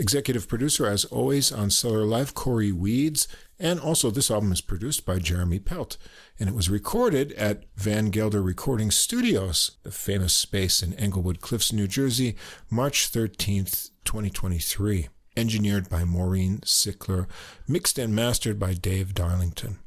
[0.00, 3.28] Executive producer, as always, on Cellar Live, Corey Weeds,
[3.58, 5.98] and also this album is produced by Jeremy Pelt,
[6.38, 11.70] and it was recorded at Van Gelder Recording Studios, the famous space in Englewood Cliffs,
[11.70, 12.34] New Jersey,
[12.70, 17.26] March 13th, 2023 engineered by Maureen Sickler,
[17.68, 19.78] mixed and mastered by Dave Darlington.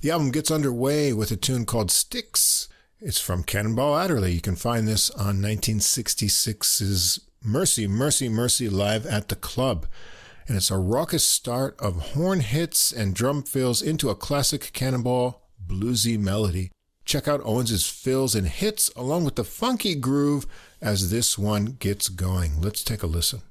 [0.00, 2.68] The album gets underway with a tune called Sticks.
[3.00, 4.32] It's from Cannonball Adderley.
[4.32, 9.86] You can find this on 1966's Mercy, Mercy, Mercy Live at the Club.
[10.46, 15.42] And it's a raucous start of horn hits and drum fills into a classic Cannonball
[15.64, 16.72] bluesy melody.
[17.04, 20.46] Check out Owens's fills and hits along with the funky groove
[20.80, 22.60] as this one gets going.
[22.60, 23.42] Let's take a listen.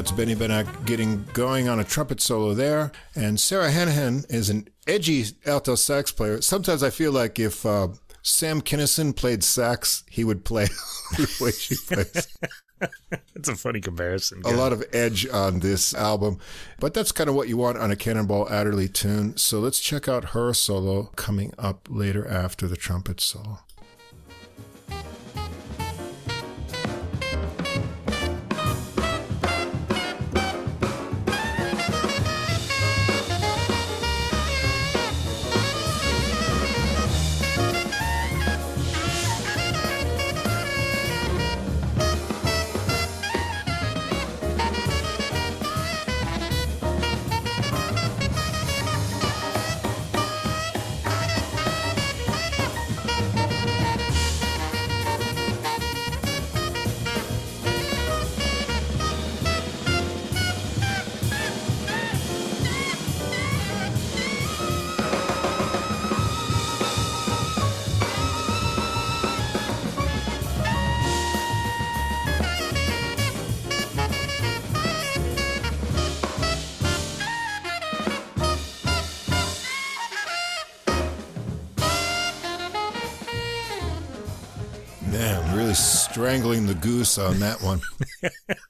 [0.00, 2.90] That's Benny Benack getting going on a trumpet solo there.
[3.14, 6.40] And Sarah Hanahan is an edgy alto sax player.
[6.40, 7.88] Sometimes I feel like if uh,
[8.22, 10.64] Sam Kinison played sax, he would play
[11.18, 12.28] the way she plays.
[13.34, 14.40] It's a funny comparison.
[14.46, 16.38] A lot of edge on this album,
[16.78, 19.36] but that's kind of what you want on a Cannonball Adderley tune.
[19.36, 23.58] So let's check out her solo coming up later after the trumpet solo.
[86.20, 87.80] Strangling the goose on that one.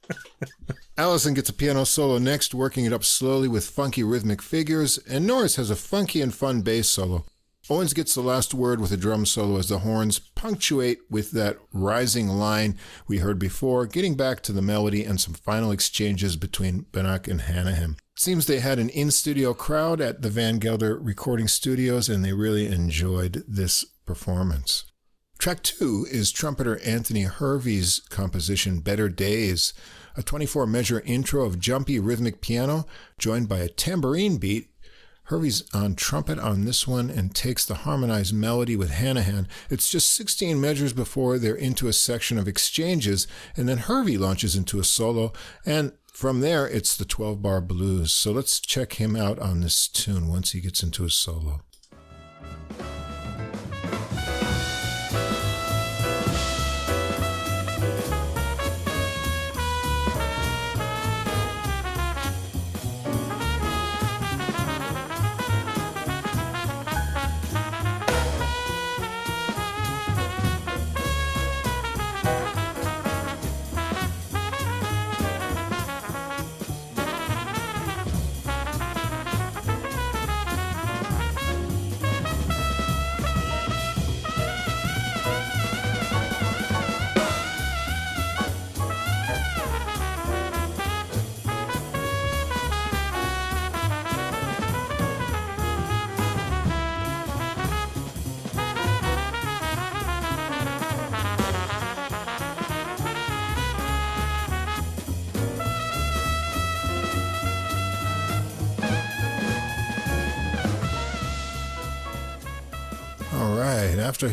[0.96, 5.26] Allison gets a piano solo next, working it up slowly with funky rhythmic figures, and
[5.26, 7.24] Norris has a funky and fun bass solo.
[7.68, 11.58] Owens gets the last word with a drum solo as the horns punctuate with that
[11.72, 12.78] rising line
[13.08, 17.40] we heard before, getting back to the melody and some final exchanges between Benack and
[17.40, 17.98] Hanahan.
[18.14, 22.32] Seems they had an in studio crowd at the Van Gelder recording studios and they
[22.32, 24.84] really enjoyed this performance.
[25.40, 29.72] Track two is trumpeter Anthony Hervey's composition Better Days,
[30.14, 32.84] a 24 measure intro of jumpy rhythmic piano
[33.18, 34.68] joined by a tambourine beat.
[35.24, 39.46] Hervey's on trumpet on this one and takes the harmonized melody with Hanahan.
[39.70, 43.26] It's just 16 measures before they're into a section of exchanges,
[43.56, 45.32] and then Hervey launches into a solo,
[45.64, 48.12] and from there it's the 12 bar blues.
[48.12, 51.62] So let's check him out on this tune once he gets into his solo.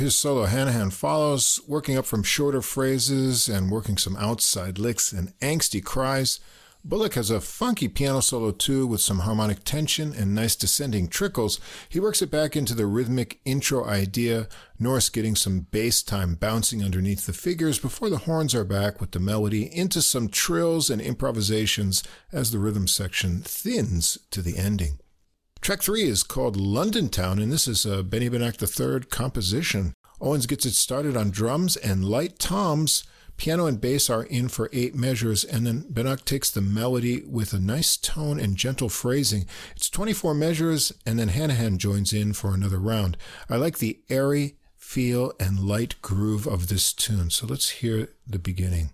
[0.07, 5.37] His solo, Hanahan follows, working up from shorter phrases and working some outside licks and
[5.39, 6.39] angsty cries.
[6.81, 11.59] Bullock has a funky piano solo too with some harmonic tension and nice descending trickles.
[11.89, 14.47] He works it back into the rhythmic intro idea,
[14.79, 19.11] Norris getting some bass time bouncing underneath the figures before the horns are back with
[19.11, 22.01] the melody into some trills and improvisations
[22.31, 24.99] as the rhythm section thins to the ending.
[25.61, 29.93] Track three is called London Town, and this is a Benny Benack III composition.
[30.19, 33.03] Owens gets it started on drums and light toms.
[33.37, 37.53] Piano and bass are in for eight measures, and then Benack takes the melody with
[37.53, 39.45] a nice tone and gentle phrasing.
[39.75, 43.15] It's 24 measures, and then Hanahan joins in for another round.
[43.47, 48.39] I like the airy feel and light groove of this tune, so let's hear the
[48.39, 48.89] beginning.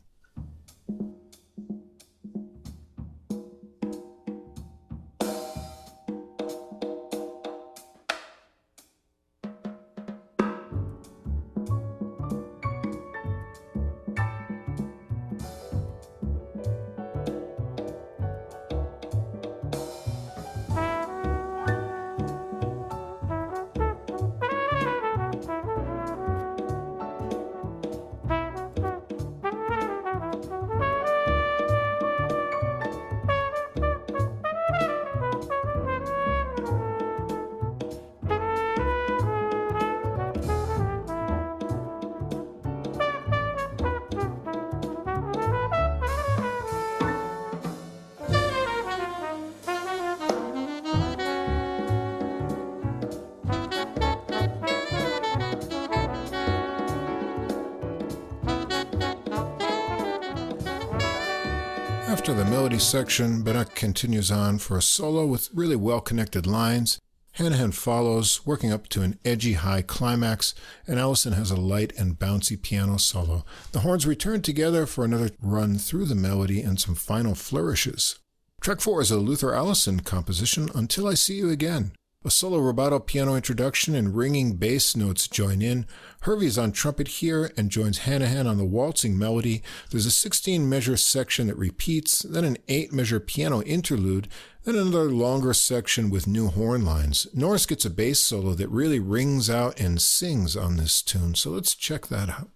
[62.84, 67.00] Section, Benack continues on for a solo with really well connected lines.
[67.38, 70.54] Hanahan follows, working up to an edgy high climax,
[70.86, 73.46] and Allison has a light and bouncy piano solo.
[73.72, 78.20] The horns return together for another run through the melody and some final flourishes.
[78.62, 81.94] Track 4 is a Luther Allison composition, Until I See You Again.
[82.26, 85.86] A solo rubato piano introduction and ringing bass notes join in.
[86.22, 89.62] Hervey is on trumpet here and joins Hanahan on the waltzing melody.
[89.90, 94.30] There's a 16 measure section that repeats, then an 8 measure piano interlude,
[94.64, 97.28] then another longer section with new horn lines.
[97.34, 101.50] Norris gets a bass solo that really rings out and sings on this tune, so
[101.50, 102.53] let's check that out.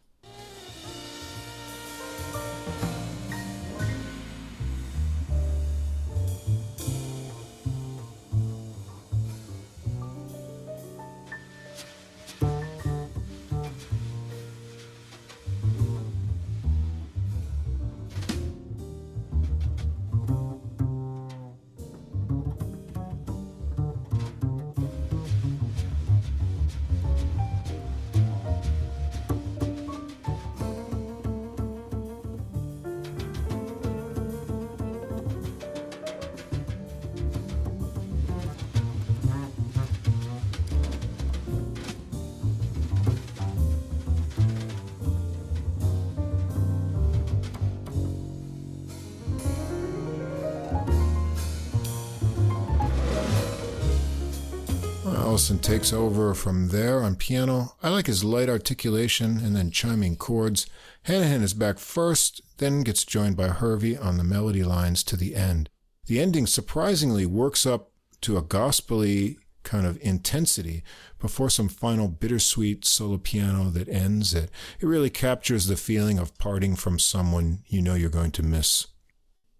[55.77, 57.75] Takes over from there on piano.
[57.83, 60.65] I like his light articulation and then chiming chords.
[61.05, 65.35] Hanahan is back first, then gets joined by Hervey on the melody lines to the
[65.35, 65.69] end.
[66.07, 67.91] The ending surprisingly works up
[68.21, 70.81] to a gospely kind of intensity
[71.19, 74.49] before some final bittersweet solo piano that ends it.
[74.79, 78.87] It really captures the feeling of parting from someone you know you're going to miss.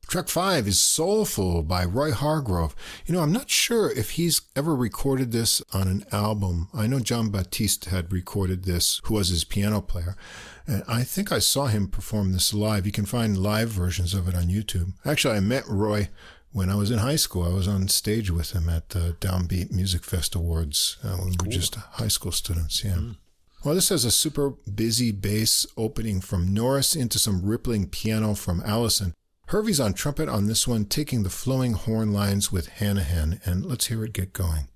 [0.07, 2.73] Track five is Soulful by Roy Hargrove.
[3.05, 6.69] You know, I'm not sure if he's ever recorded this on an album.
[6.73, 10.15] I know Jon Batiste had recorded this, who was his piano player.
[10.65, 12.85] And I think I saw him perform this live.
[12.85, 14.93] You can find live versions of it on YouTube.
[15.05, 16.07] Actually, I met Roy
[16.53, 17.43] when I was in high school.
[17.43, 21.47] I was on stage with him at the Downbeat Music Fest Awards uh, when cool.
[21.49, 22.81] we were just high school students.
[22.81, 22.93] Yeah.
[22.93, 23.17] Mm.
[23.65, 28.61] Well, this has a super busy bass opening from Norris into some rippling piano from
[28.65, 29.13] Allison.
[29.47, 33.87] Hervey's on trumpet on this one, taking the flowing horn lines with Hanahan, and let's
[33.87, 34.67] hear it get going.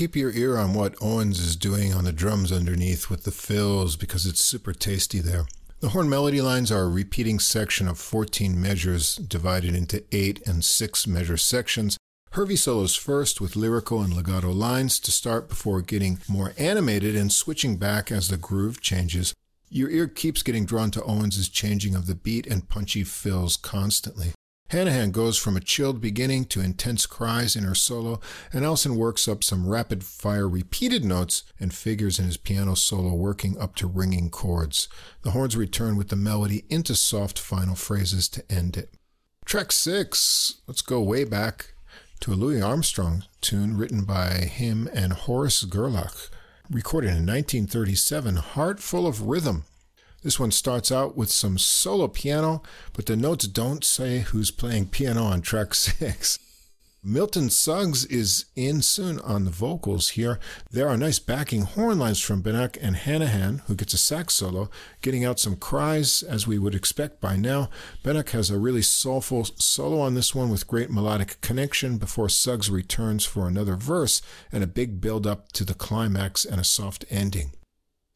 [0.00, 3.96] Keep your ear on what Owens is doing on the drums underneath with the fills
[3.96, 5.44] because it's super tasty there.
[5.80, 10.64] The horn melody lines are a repeating section of 14 measures divided into 8 and
[10.64, 11.98] 6 measure sections.
[12.30, 17.30] Hervey solos first with lyrical and legato lines to start before getting more animated and
[17.30, 19.34] switching back as the groove changes.
[19.68, 24.32] Your ear keeps getting drawn to Owens's changing of the beat and punchy fills constantly.
[24.70, 28.20] Hanahan goes from a chilled beginning to intense cries in her solo,
[28.52, 33.12] and Elson works up some rapid fire repeated notes and figures in his piano solo,
[33.14, 34.88] working up to ringing chords.
[35.22, 38.94] The horns return with the melody into soft final phrases to end it.
[39.44, 41.74] Track six, let's go way back
[42.20, 46.30] to a Louis Armstrong tune written by him and Horace Gerlach,
[46.70, 49.64] recorded in 1937, Heart Full of Rhythm.
[50.22, 54.88] This one starts out with some solo piano, but the notes don't say who's playing
[54.88, 56.38] piano on track six.
[57.02, 60.38] Milton Suggs is in soon on the vocals here.
[60.70, 64.68] There are nice backing horn lines from Benac and Hanahan, who gets a sax solo,
[65.00, 67.70] getting out some cries as we would expect by now.
[68.04, 72.68] Benac has a really soulful solo on this one with great melodic connection before Suggs
[72.68, 74.20] returns for another verse
[74.52, 77.52] and a big build up to the climax and a soft ending.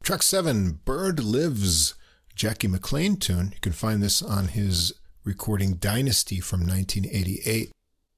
[0.05, 1.95] Track seven, Bird Lives,
[2.35, 3.53] Jackie McLean tune.
[3.55, 4.93] You can find this on his
[5.25, 7.71] recording Dynasty from 1988.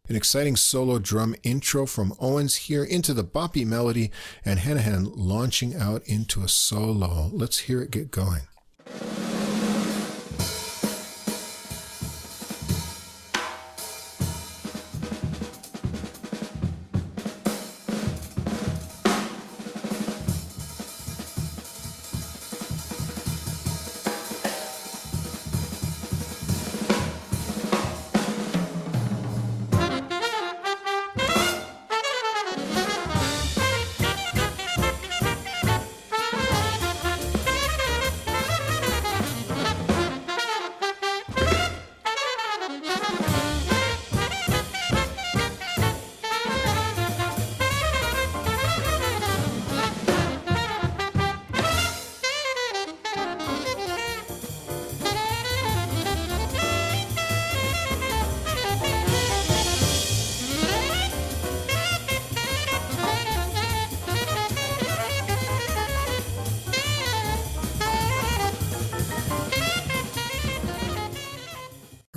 [0.09, 4.11] An exciting solo drum intro from Owens here into the boppy melody
[4.45, 7.31] and Hanahan launching out into a solo.
[7.33, 8.49] Let's hear it get going.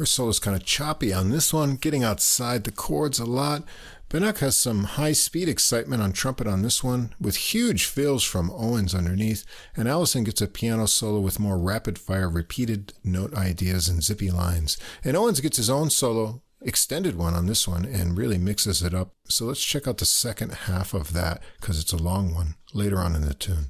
[0.09, 3.63] Her solo is kind of choppy on this one, getting outside the chords a lot.
[4.09, 8.49] Benac has some high speed excitement on trumpet on this one, with huge fills from
[8.49, 9.45] Owens underneath,
[9.77, 14.31] and Allison gets a piano solo with more rapid fire repeated note ideas and zippy
[14.31, 14.79] lines.
[15.03, 18.95] And Owens gets his own solo, extended one on this one, and really mixes it
[18.95, 19.13] up.
[19.25, 22.97] So let's check out the second half of that, because it's a long one, later
[22.97, 23.69] on in the tune.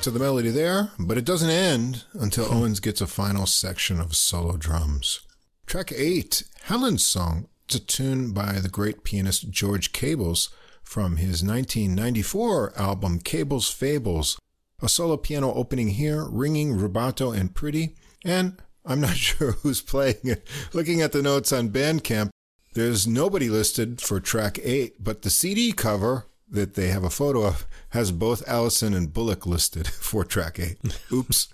[0.00, 2.56] Back to the melody there, but it doesn't end until hmm.
[2.56, 5.20] Owens gets a final section of solo drums.
[5.66, 10.48] Track 8, Helen's Song, it's a tune by the great pianist George Cables
[10.82, 14.38] from his 1994 album Cables Fables.
[14.80, 17.94] A solo piano opening here, ringing, rubato, and pretty,
[18.24, 18.56] and
[18.86, 20.48] I'm not sure who's playing it.
[20.72, 22.30] Looking at the notes on Bandcamp,
[22.72, 27.46] there's nobody listed for track 8, but the CD cover that they have a photo
[27.46, 30.78] of has both Allison and Bullock listed for track eight.
[31.12, 31.48] Oops.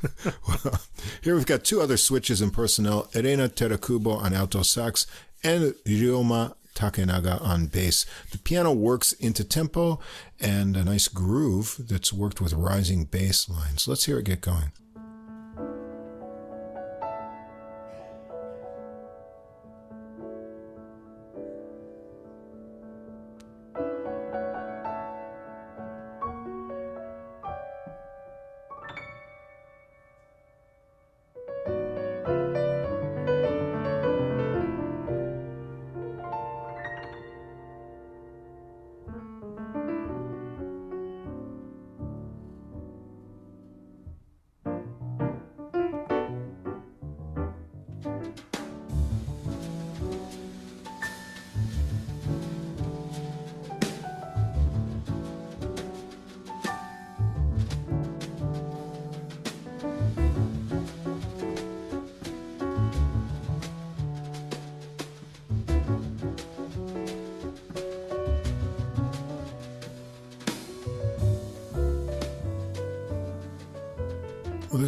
[0.49, 0.81] well,
[1.23, 5.07] here we've got two other switches in personnel Erena Terakubo on alto sax
[5.43, 8.07] and Ryoma Takenaga on bass.
[8.31, 9.99] The piano works into tempo
[10.41, 13.89] and a nice groove that's worked with rising bass lines.
[13.89, 14.73] Let's hear it get going.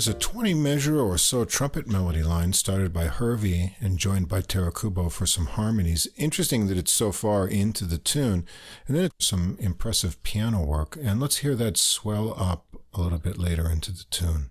[0.09, 5.13] A 20 measure or so trumpet melody line started by Hervey and joined by Terakubo
[5.13, 6.07] for some harmonies.
[6.17, 8.47] Interesting that it's so far into the tune.
[8.87, 10.97] And then some impressive piano work.
[11.03, 12.65] And let's hear that swell up
[12.95, 14.51] a little bit later into the tune.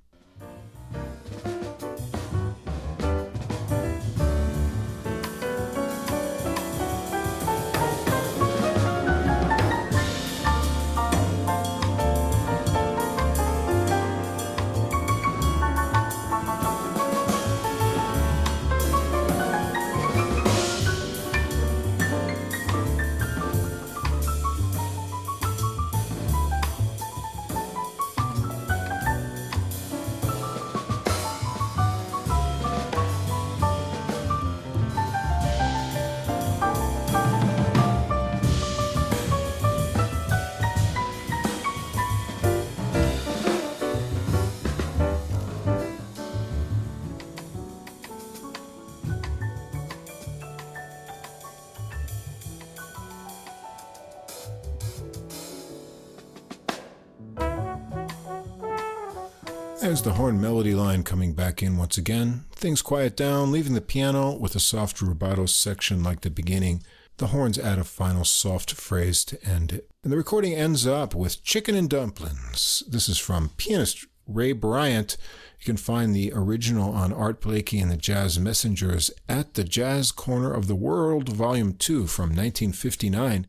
[59.87, 62.43] There's the horn melody line coming back in once again.
[62.51, 66.83] Things quiet down, leaving the piano with a soft rubato section like the beginning.
[67.19, 69.89] The horns add a final soft phrase to end it.
[70.03, 72.83] And the recording ends up with Chicken and Dumplings.
[72.89, 75.15] This is from pianist Ray Bryant.
[75.57, 80.11] You can find the original on Art Blakey and the Jazz Messengers at the Jazz
[80.11, 83.47] Corner of the World, Volume 2 from 1959.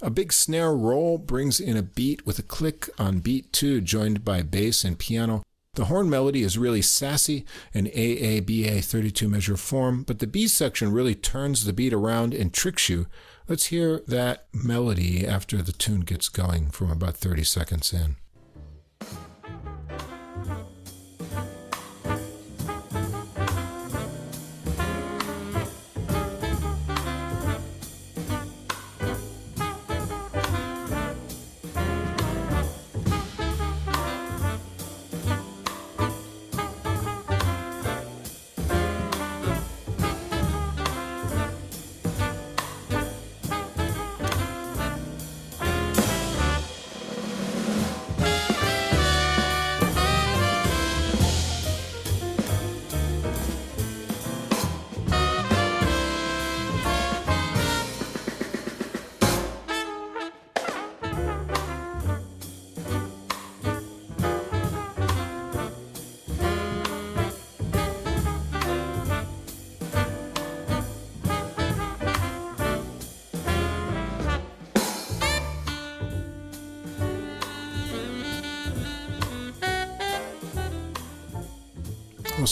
[0.00, 4.24] A big snare roll brings in a beat with a click on beat 2, joined
[4.24, 5.42] by bass and piano.
[5.74, 10.92] The horn melody is really sassy in AABA 32 measure form, but the B section
[10.92, 13.06] really turns the beat around and tricks you.
[13.48, 18.16] Let's hear that melody after the tune gets going from about 30 seconds in.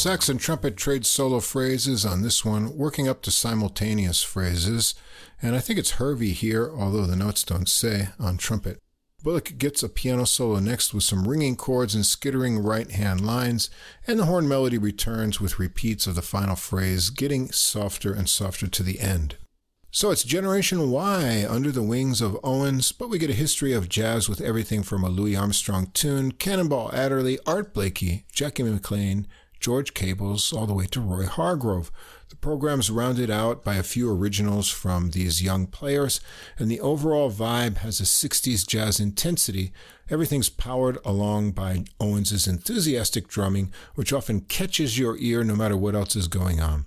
[0.01, 4.95] Sax and trumpet trade solo phrases on this one, working up to simultaneous phrases,
[5.43, 8.79] and I think it's Hervey here, although the notes don't say, on trumpet.
[9.23, 13.69] Bullock gets a piano solo next with some ringing chords and skittering right hand lines,
[14.07, 18.69] and the horn melody returns with repeats of the final phrase, getting softer and softer
[18.69, 19.37] to the end.
[19.91, 23.91] So it's Generation Y under the wings of Owens, but we get a history of
[23.91, 29.27] jazz with everything from a Louis Armstrong tune, Cannonball Adderley, Art Blakey, Jackie McLean,
[29.61, 31.93] George Cables, all the way to Roy Hargrove.
[32.31, 36.21] The program's rounded out by a few originals from these young players,
[36.59, 39.73] and the overall vibe has a 60s jazz intensity.
[40.09, 45.95] Everything's powered along by Owens's enthusiastic drumming, which often catches your ear no matter what
[45.95, 46.87] else is going on.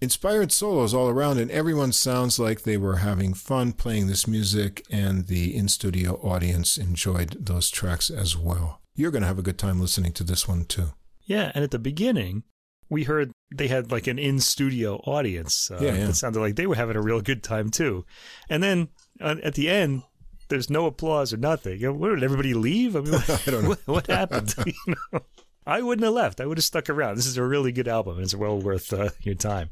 [0.00, 4.86] Inspired solos all around, and everyone sounds like they were having fun playing this music,
[4.90, 8.80] and the in studio audience enjoyed those tracks as well.
[8.94, 10.92] You're going to have a good time listening to this one, too.
[11.28, 12.42] Yeah, and at the beginning,
[12.90, 15.70] we heard they had like an in studio audience.
[15.70, 16.08] Uh, yeah, yeah.
[16.08, 18.04] It sounded like they were having a real good time, too.
[18.48, 18.88] And then
[19.20, 20.02] uh, at the end,
[20.48, 21.78] there's no applause or nothing.
[21.80, 22.96] You know, what, did everybody leave?
[22.96, 23.68] I mean, what, I don't know.
[23.68, 24.54] what, what happened?
[24.66, 25.20] you know?
[25.66, 26.40] I wouldn't have left.
[26.40, 27.16] I would have stuck around.
[27.18, 29.68] This is a really good album, and it's well worth uh, your time.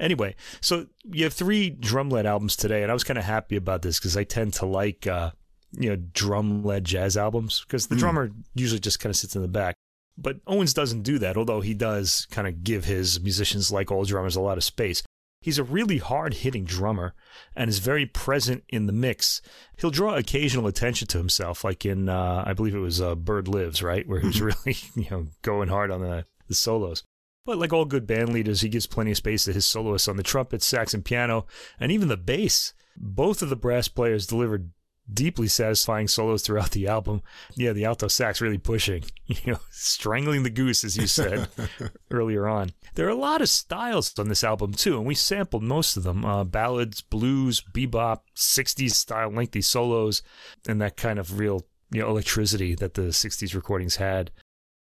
[0.00, 3.54] Anyway, so you have three drum led albums today, and I was kind of happy
[3.56, 5.30] about this because I tend to like uh,
[5.78, 7.98] you know drum led jazz albums because the Mm.
[8.00, 9.74] drummer usually just kind of sits in the back.
[10.20, 14.04] But Owens doesn't do that, although he does kind of give his musicians, like all
[14.04, 15.02] drummers, a lot of space.
[15.40, 17.14] He's a really hard hitting drummer
[17.54, 19.40] and is very present in the mix.
[19.76, 23.46] He'll draw occasional attention to himself, like in, uh, I believe it was uh, Bird
[23.46, 24.06] Lives, right?
[24.08, 27.04] Where he was really, you know, going hard on the, the solos.
[27.46, 30.16] But like all good band leaders, he gives plenty of space to his soloists on
[30.16, 31.46] the trumpet, sax, and piano,
[31.78, 32.74] and even the bass.
[32.96, 34.72] Both of the brass players delivered
[35.12, 37.22] deeply satisfying solos throughout the album.
[37.54, 41.48] Yeah, the alto sax really pushing, you know, strangling the goose, as you said
[42.10, 42.70] earlier on.
[42.94, 46.02] There are a lot of styles on this album too, and we sampled most of
[46.02, 50.22] them: uh, ballads, blues, bebop, '60s style lengthy solos,
[50.68, 54.30] and that kind of real you know electricity that the '60s recordings had.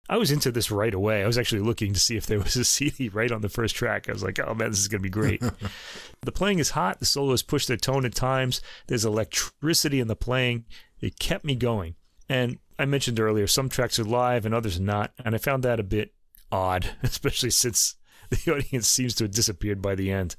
[0.10, 1.24] I was into this right away.
[1.24, 3.76] I was actually looking to see if there was a CD right on the first
[3.76, 4.08] track.
[4.08, 5.42] I was like, oh man, this is going to be great.
[6.22, 7.00] the playing is hot.
[7.00, 8.62] The solos push their tone at times.
[8.88, 10.66] There's electricity in the playing.
[11.00, 11.96] It kept me going.
[12.30, 15.12] And I mentioned earlier, some tracks are live and others are not.
[15.24, 16.14] And I found that a bit
[16.52, 17.96] odd, especially since
[18.30, 20.36] the audience seems to have disappeared by the end.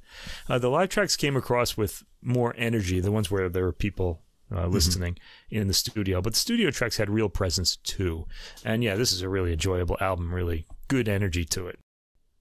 [0.49, 4.23] Uh, the live tracks came across with more energy, the ones where there were people
[4.55, 5.19] uh, listening
[5.51, 6.21] in the studio.
[6.21, 8.27] But the studio tracks had real presence too.
[8.65, 11.79] And yeah, this is a really enjoyable album, really good energy to it.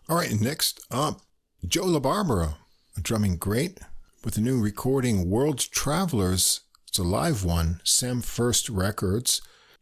[0.10, 1.22] All right, next up,
[1.66, 2.56] Joe LaBarbera,
[2.96, 3.80] a drumming great
[4.24, 6.62] with the new recording World Travelers.
[6.88, 9.42] It's a live one, Sam First Records.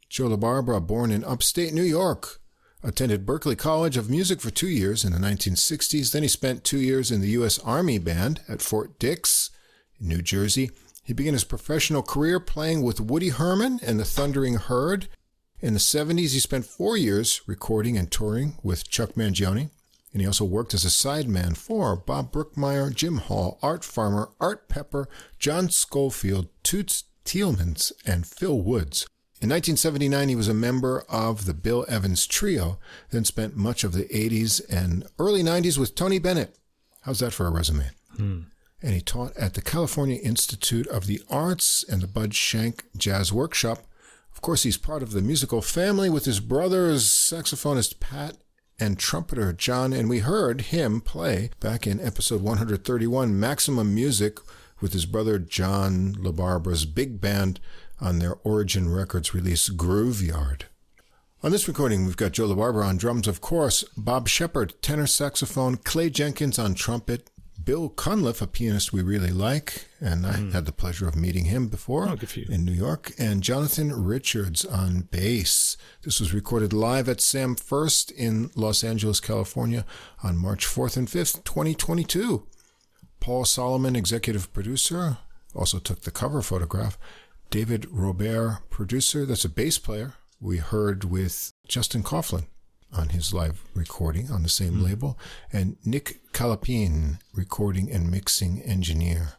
[0.09, 2.39] Joe LaBarbera, born in upstate New York,
[2.83, 6.11] attended Berklee College of Music for two years in the 1960s.
[6.11, 7.59] Then he spent two years in the U.S.
[7.59, 9.49] Army Band at Fort Dix
[9.99, 10.71] in New Jersey.
[11.05, 15.07] He began his professional career playing with Woody Herman and the Thundering Herd.
[15.61, 19.69] In the 70s, he spent four years recording and touring with Chuck Mangione.
[20.11, 24.67] And he also worked as a sideman for Bob Brookmeyer, Jim Hall, Art Farmer, Art
[24.67, 25.07] Pepper,
[25.37, 29.05] John Scofield, Toots Thielemans, and Phil Woods.
[29.41, 32.79] In 1979, he was a member of the Bill Evans Trio,
[33.11, 36.57] then spent much of the 80s and early 90s with Tony Bennett.
[37.01, 37.91] How's that for a resume?
[38.15, 38.39] Hmm.
[38.85, 43.33] And he taught at the California Institute of the Arts and the Bud Shank Jazz
[43.33, 43.79] Workshop.
[44.31, 48.37] Of course, he's part of the musical family with his brothers, saxophonist Pat
[48.77, 54.37] and trumpeter John, and we heard him play back in episode 131, Maximum Music,
[54.79, 57.59] with his brother John LaBarbera's big band
[57.99, 60.65] on their Origin Records release Grooveyard.
[61.41, 65.77] On this recording, we've got Joe LaBarbera on drums, of course, Bob Sheppard, tenor saxophone,
[65.77, 67.31] Clay Jenkins on trumpet,
[67.65, 70.53] Bill Cunliffe, a pianist we really like, and I mm.
[70.53, 72.45] had the pleasure of meeting him before Oh, good for you.
[72.47, 75.75] in New York, and Jonathan Richards on bass.
[76.03, 79.83] This was recorded live at Sam First in Los Angeles, California
[80.21, 82.45] on March 4th and 5th, 2022.
[83.19, 85.17] Paul Solomon, executive producer,
[85.55, 86.99] also took the cover photograph.
[87.49, 92.45] David Robert, producer, that's a bass player we heard with Justin Coughlin
[92.93, 94.83] on his live recording on the same hmm.
[94.83, 95.19] label,
[95.51, 99.33] and Nick Calapine, recording and mixing engineer.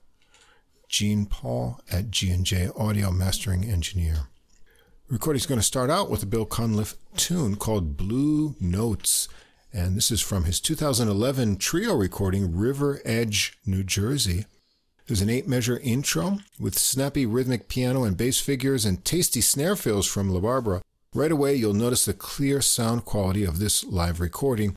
[0.88, 4.28] Gene Paul at G&J Audio Mastering Engineer.
[5.08, 9.28] Recording is going to start out with a Bill Cunliffe tune called Blue Notes,
[9.72, 14.46] and this is from his 2011 trio recording, River Edge, New Jersey.
[15.06, 19.76] There's an eight measure intro with snappy rhythmic piano and bass figures and tasty snare
[19.76, 20.80] fills from La Barbera.
[21.16, 24.76] Right away, you'll notice the clear sound quality of this live recording.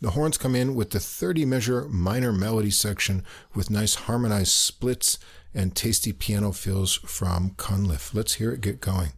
[0.00, 3.22] The horns come in with the 30 measure minor melody section
[3.54, 5.18] with nice harmonized splits
[5.52, 8.14] and tasty piano fills from Cunliffe.
[8.14, 9.10] Let's hear it get going.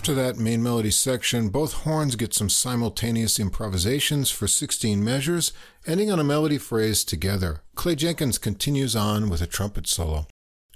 [0.00, 5.52] After that main melody section, both horns get some simultaneous improvisations for 16 measures,
[5.86, 7.60] ending on a melody phrase together.
[7.74, 10.26] Clay Jenkins continues on with a trumpet solo.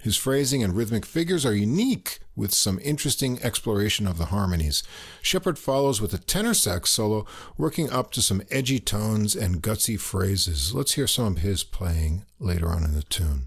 [0.02, 4.82] His phrasing and rhythmic figures are unique with some interesting exploration of the harmonies.
[5.22, 7.24] Sheppard follows with a tenor sax solo,
[7.56, 10.74] working up to some edgy tones and gutsy phrases.
[10.74, 13.46] Let's hear some of his playing later on in the tune.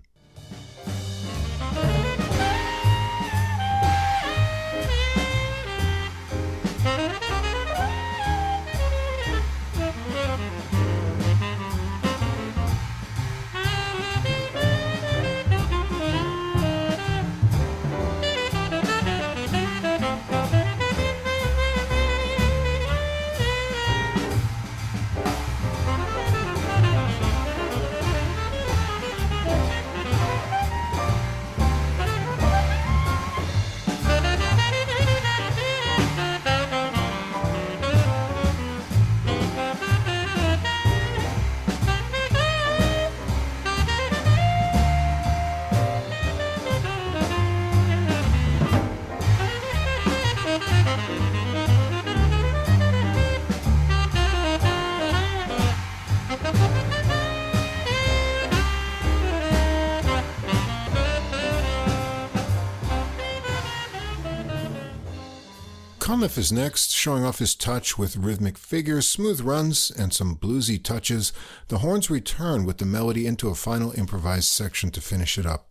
[66.18, 70.84] Cunliffe is next, showing off his touch with rhythmic figures, smooth runs, and some bluesy
[70.84, 71.32] touches.
[71.68, 75.70] The horns return with the melody into a final improvised section to finish it up.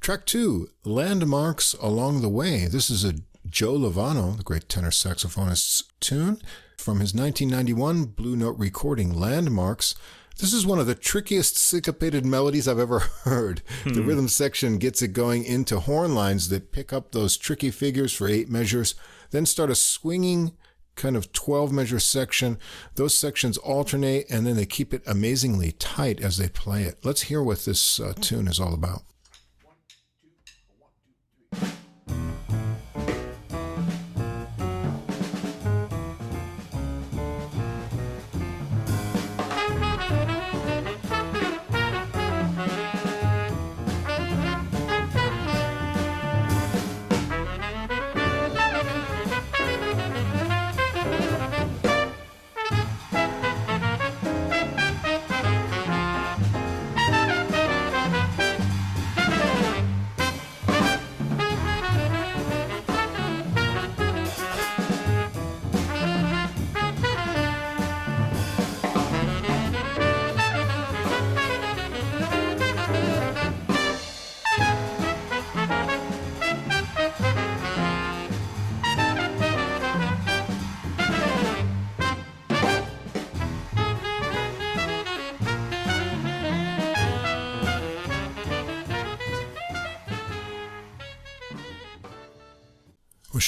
[0.00, 2.66] Track two, Landmarks Along the Way.
[2.66, 3.14] This is a
[3.44, 6.40] Joe Lovano, the great tenor saxophonist's tune
[6.76, 9.96] from his 1991 Blue Note recording, Landmarks.
[10.38, 13.62] This is one of the trickiest syncopated melodies I've ever heard.
[13.82, 13.94] Hmm.
[13.94, 18.12] The rhythm section gets it going into horn lines that pick up those tricky figures
[18.12, 18.94] for eight measures
[19.30, 20.52] then start a swinging
[20.94, 22.58] kind of 12 measure section.
[22.96, 26.98] Those sections alternate and then they keep it amazingly tight as they play it.
[27.04, 29.02] Let's hear what this uh, tune is all about.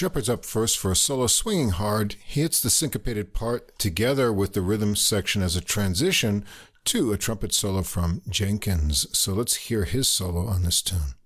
[0.01, 2.17] Well, Sheppard's up first for a solo swinging hard.
[2.25, 6.47] He hits the syncopated part together with the rhythm section as a transition
[6.87, 9.07] to a trumpet solo from Jenkins.
[9.13, 11.17] So let's hear his solo on this tune.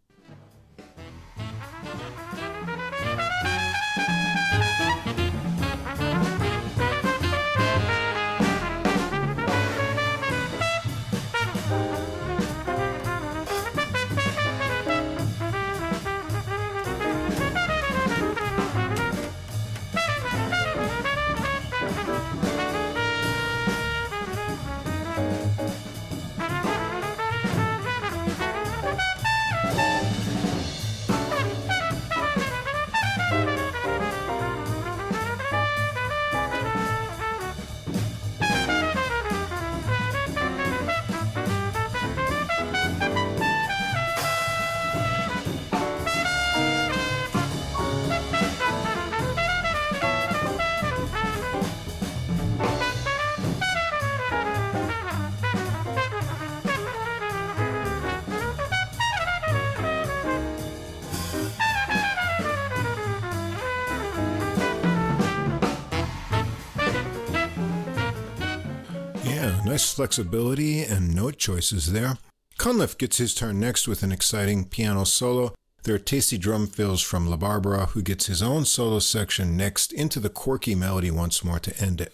[69.95, 72.19] Flexibility and note choices there.
[72.59, 75.55] Cunliffe gets his turn next with an exciting piano solo.
[75.85, 80.19] There are tasty drum fills from LaBarbera, who gets his own solo section next into
[80.19, 82.13] the quirky melody once more to end it.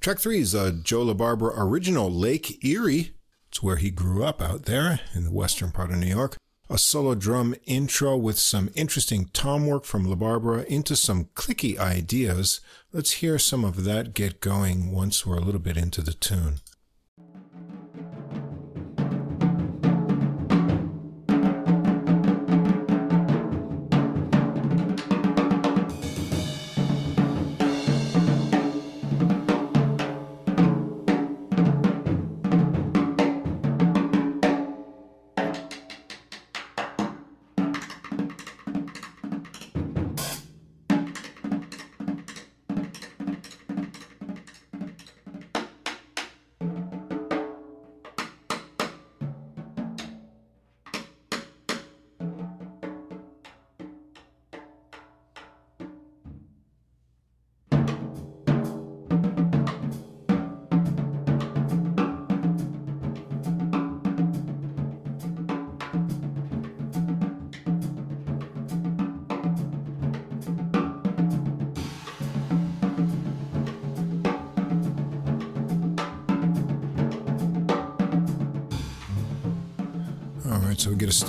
[0.00, 3.12] Track three is a Joe LaBarbera original, Lake Erie.
[3.48, 6.36] It's where he grew up out there in the western part of New York.
[6.70, 12.60] A solo drum intro with some interesting tom work from LaBarbera into some clicky ideas.
[12.92, 16.60] Let's hear some of that get going once we're a little bit into the tune.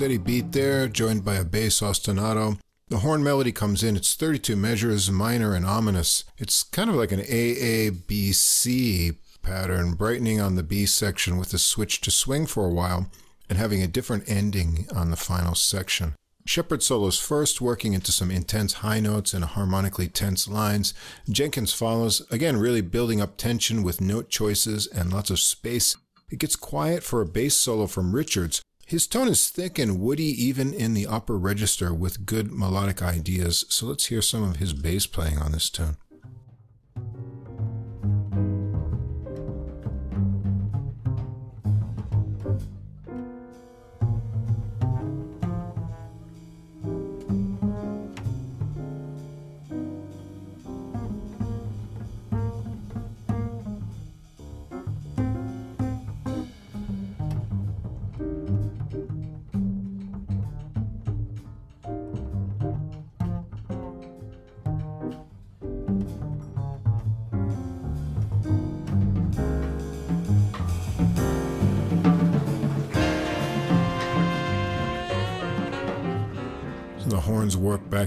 [0.02, 2.58] Steady beat there, joined by a bass ostinato.
[2.88, 3.94] The horn melody comes in.
[3.94, 6.24] It's 32 measures, minor and ominous.
[6.38, 12.00] It's kind of like an AABC pattern, brightening on the B section with a switch
[12.00, 13.12] to swing for a while
[13.48, 16.16] and having a different ending on the final section.
[16.46, 20.94] Sheppard solos first, working into some intense high notes and harmonically tense lines.
[21.30, 25.96] Jenkins follows, again, really building up tension with note choices and lots of space.
[26.28, 28.61] It gets quiet for a bass solo from Richards,
[28.92, 33.64] his tone is thick and woody even in the upper register with good melodic ideas,
[33.70, 35.96] so let's hear some of his bass playing on this tune.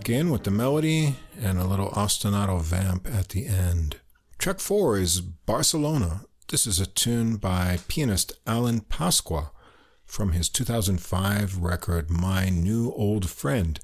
[0.06, 3.96] Back in with the melody and a little ostinato vamp at the end.
[4.38, 6.26] Track four is Barcelona.
[6.48, 9.50] This is a tune by pianist Alan Pasqua
[10.06, 13.80] from his 2005 record My New Old Friend.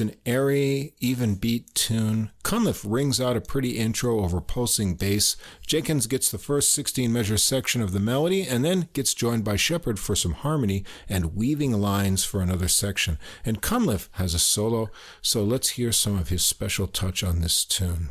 [0.00, 2.30] An airy, even beat tune.
[2.42, 5.36] Cunliffe rings out a pretty intro over pulsing bass.
[5.66, 9.56] Jenkins gets the first 16 measure section of the melody and then gets joined by
[9.56, 13.18] Sheppard for some harmony and weaving lines for another section.
[13.44, 14.90] And Cunliffe has a solo,
[15.20, 18.10] so let's hear some of his special touch on this tune.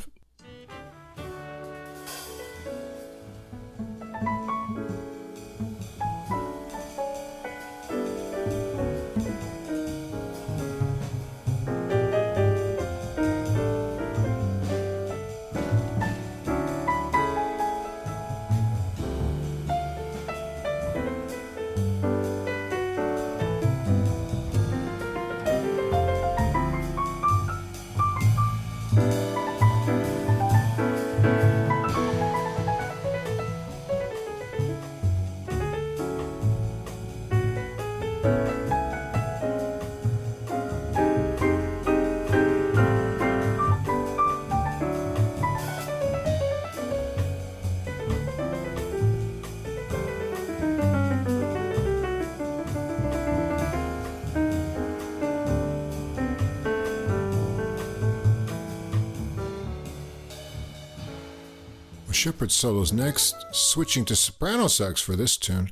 [62.52, 65.72] Solos next, switching to soprano sax for this tune.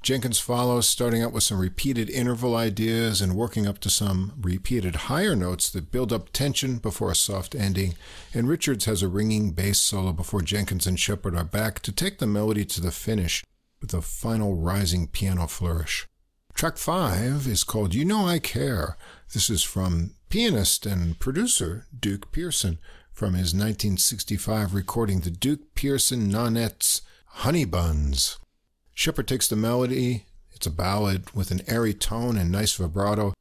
[0.00, 4.94] Jenkins follows, starting out with some repeated interval ideas and working up to some repeated
[4.94, 7.94] higher notes that build up tension before a soft ending.
[8.32, 12.18] And Richards has a ringing bass solo before Jenkins and Sheppard are back to take
[12.18, 13.44] the melody to the finish
[13.80, 16.06] with a final rising piano flourish.
[16.54, 18.96] Track five is called You Know I Care.
[19.32, 22.78] This is from pianist and producer Duke Pearson
[23.18, 28.38] from his 1965 recording, the Duke Pearson Nonettes Honey Buns.
[28.94, 33.34] Sheppard takes the melody, it's a ballad with an airy tone and nice vibrato,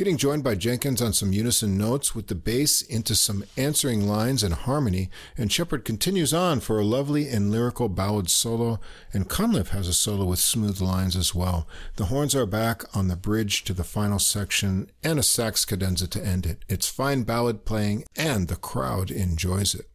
[0.00, 4.42] getting joined by Jenkins on some unison notes with the bass into some answering lines
[4.42, 8.80] and harmony, and Sheppard continues on for a lovely and lyrical ballad solo,
[9.12, 11.68] and Cunliffe has a solo with smooth lines as well.
[11.96, 16.08] The horns are back on the bridge to the final section, and a sax cadenza
[16.08, 16.64] to end it.
[16.66, 19.90] It's fine ballad playing, and the crowd enjoys it.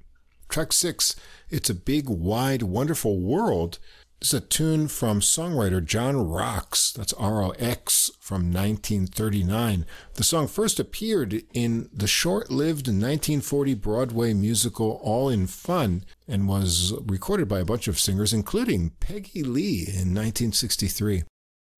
[0.49, 1.15] Track six,
[1.49, 3.79] It's a Big, Wide, Wonderful World,
[4.25, 6.91] is a tune from songwriter John Rox.
[6.91, 9.85] That's R O X from 1939.
[10.15, 16.47] The song first appeared in the short lived 1940 Broadway musical All in Fun and
[16.47, 21.23] was recorded by a bunch of singers, including Peggy Lee in 1963.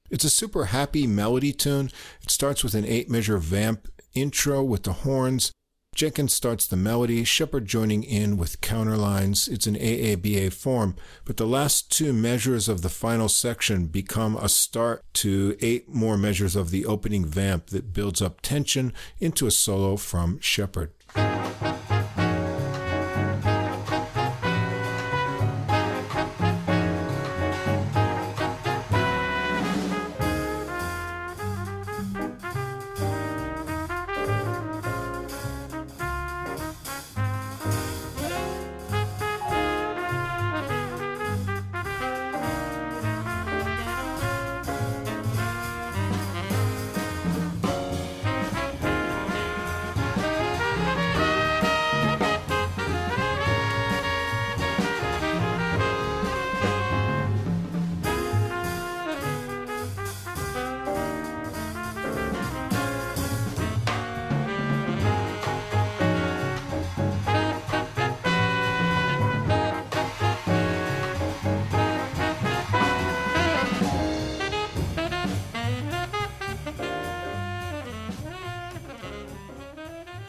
[0.10, 1.92] It's a super happy melody tune.
[2.22, 5.52] It starts with an eight measure vamp intro with the horns
[5.98, 9.52] Jenkins starts the melody, Sheppard joining in with counterlines.
[9.52, 10.96] It's an AABA form,
[11.26, 16.16] but the last two measures of the final section become a start to eight more
[16.16, 20.92] measures of the opening vamp that builds up tension into a solo from Sheppard.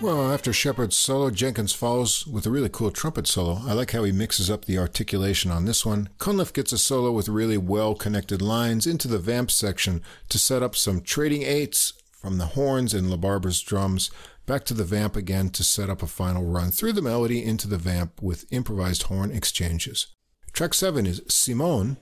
[0.01, 3.61] Well, after Sheppard's solo, Jenkins follows with a really cool trumpet solo.
[3.66, 6.09] I like how he mixes up the articulation on this one.
[6.19, 10.62] Cunliffe gets a solo with really well connected lines into the vamp section to set
[10.62, 14.09] up some trading eights from the horns and LaBarbera's drums
[14.47, 17.66] back to the vamp again to set up a final run through the melody into
[17.66, 20.07] the vamp with improvised horn exchanges.
[20.53, 21.97] Track 7 is Simone.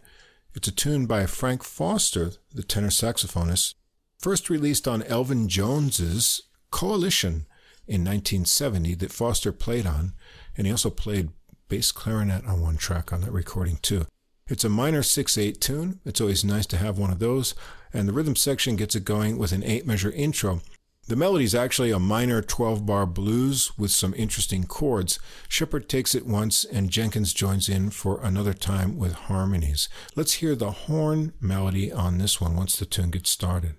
[0.54, 3.74] It's a tune by Frank Foster, the tenor saxophonist,
[4.18, 7.46] first released on Elvin Jones's Coalition
[7.86, 10.12] in 1970 that Foster played on,
[10.56, 11.30] and he also played
[11.68, 14.06] bass clarinet on one track on that recording too.
[14.48, 16.00] It's a minor 6-8 tune.
[16.04, 17.54] It's always nice to have one of those,
[17.92, 20.60] and the rhythm section gets it going with an 8-measure intro.
[21.08, 25.20] The melody is actually a minor 12-bar blues with some interesting chords.
[25.48, 29.88] Sheppard takes it once, and Jenkins joins in for another time with harmonies.
[30.16, 33.74] Let's hear the horn melody on this one once the tune gets started.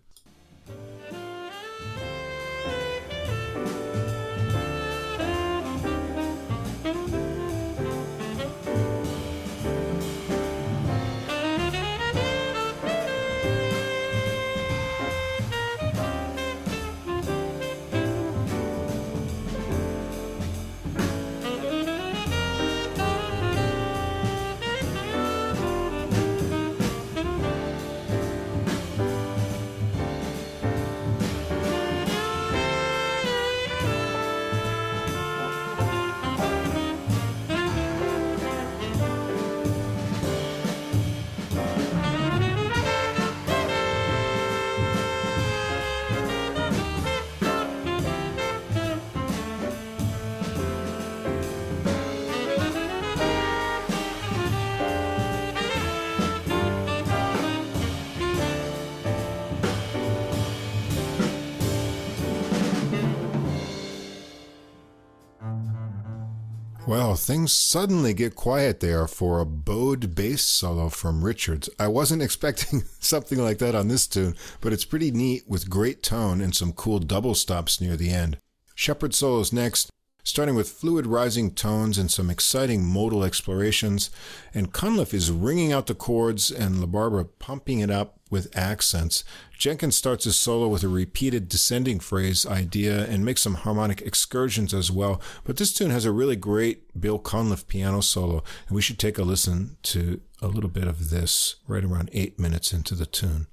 [67.18, 71.70] Things suddenly get quiet there for a bowed bass solo from Richards.
[71.80, 76.04] I wasn't expecting something like that on this tune, but it's pretty neat with great
[76.04, 78.38] tone and some cool double stops near the end.
[78.76, 79.90] Sheppard solos next,
[80.28, 84.10] starting with fluid rising tones and some exciting modal explorations,
[84.54, 89.24] and Cunliffe is ringing out the chords and LaBarbera pumping it up with accents.
[89.58, 94.74] Jenkins starts his solo with a repeated descending phrase idea and makes some harmonic excursions
[94.74, 95.22] as well.
[95.46, 99.18] But this tune has a really great Bill Cunliffe piano solo, and we should take
[99.18, 103.48] a listen to a little bit of this right around eight minutes into the tune.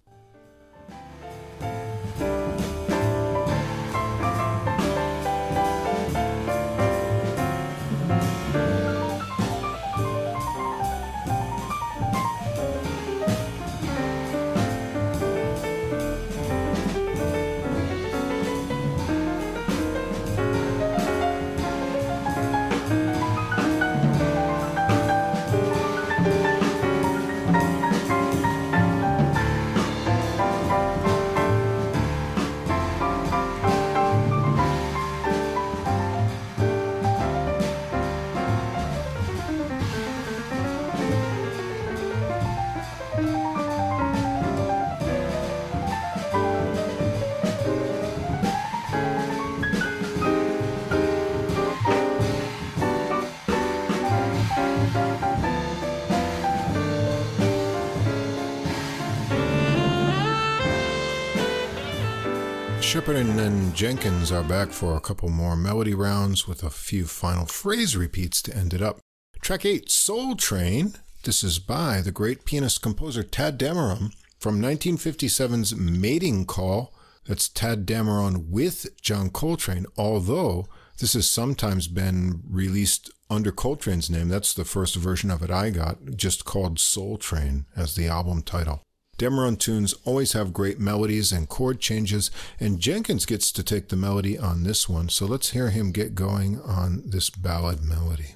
[62.95, 67.45] Sheppard and Jenkins are back for a couple more melody rounds with a few final
[67.45, 69.01] phrase repeats to end it up.
[69.41, 70.97] Track 8, Soultrane.
[71.25, 76.95] This is by the great pianist composer Tadd Dameron from 1957's Mating Call.
[77.27, 80.69] That's Tadd Dameron with John Coltrane, although
[80.99, 84.29] this has sometimes been released under Coltrane's name.
[84.29, 88.83] That's the first version of it I got, just called Soultrane as the album title.
[89.19, 93.97] Dameron tunes always have great melodies and chord changes, and Jenkins gets to take the
[93.97, 98.35] melody on this one, so let's hear him get going on this ballad melody.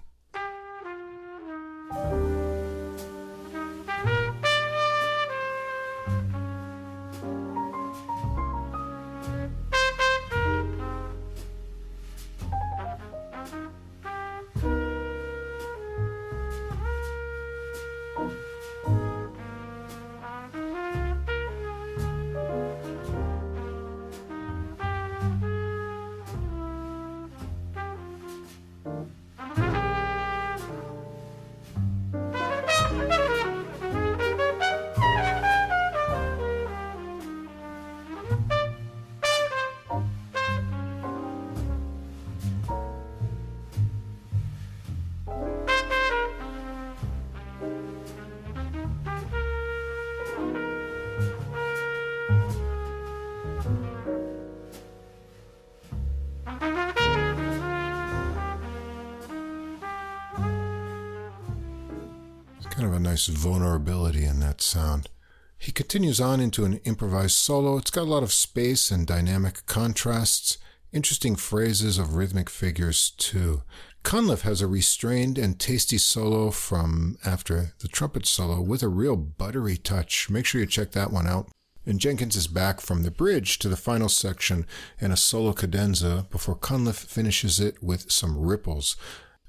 [63.09, 65.09] Nice vulnerability in that sound.
[65.57, 67.79] He continues on into an improvised solo.
[67.79, 70.59] It's got a lot of space and dynamic contrasts,
[70.93, 73.63] interesting phrases of rhythmic figures, too.
[74.03, 79.17] Cunliffe has a restrained and tasty solo from after the trumpet solo with a real
[79.17, 80.29] buttery touch.
[80.29, 81.49] Make sure you check that one out.
[81.87, 84.67] And Jenkins is back from the bridge to the final section
[85.01, 88.97] and a solo cadenza before Cunliffe finishes it with some ripples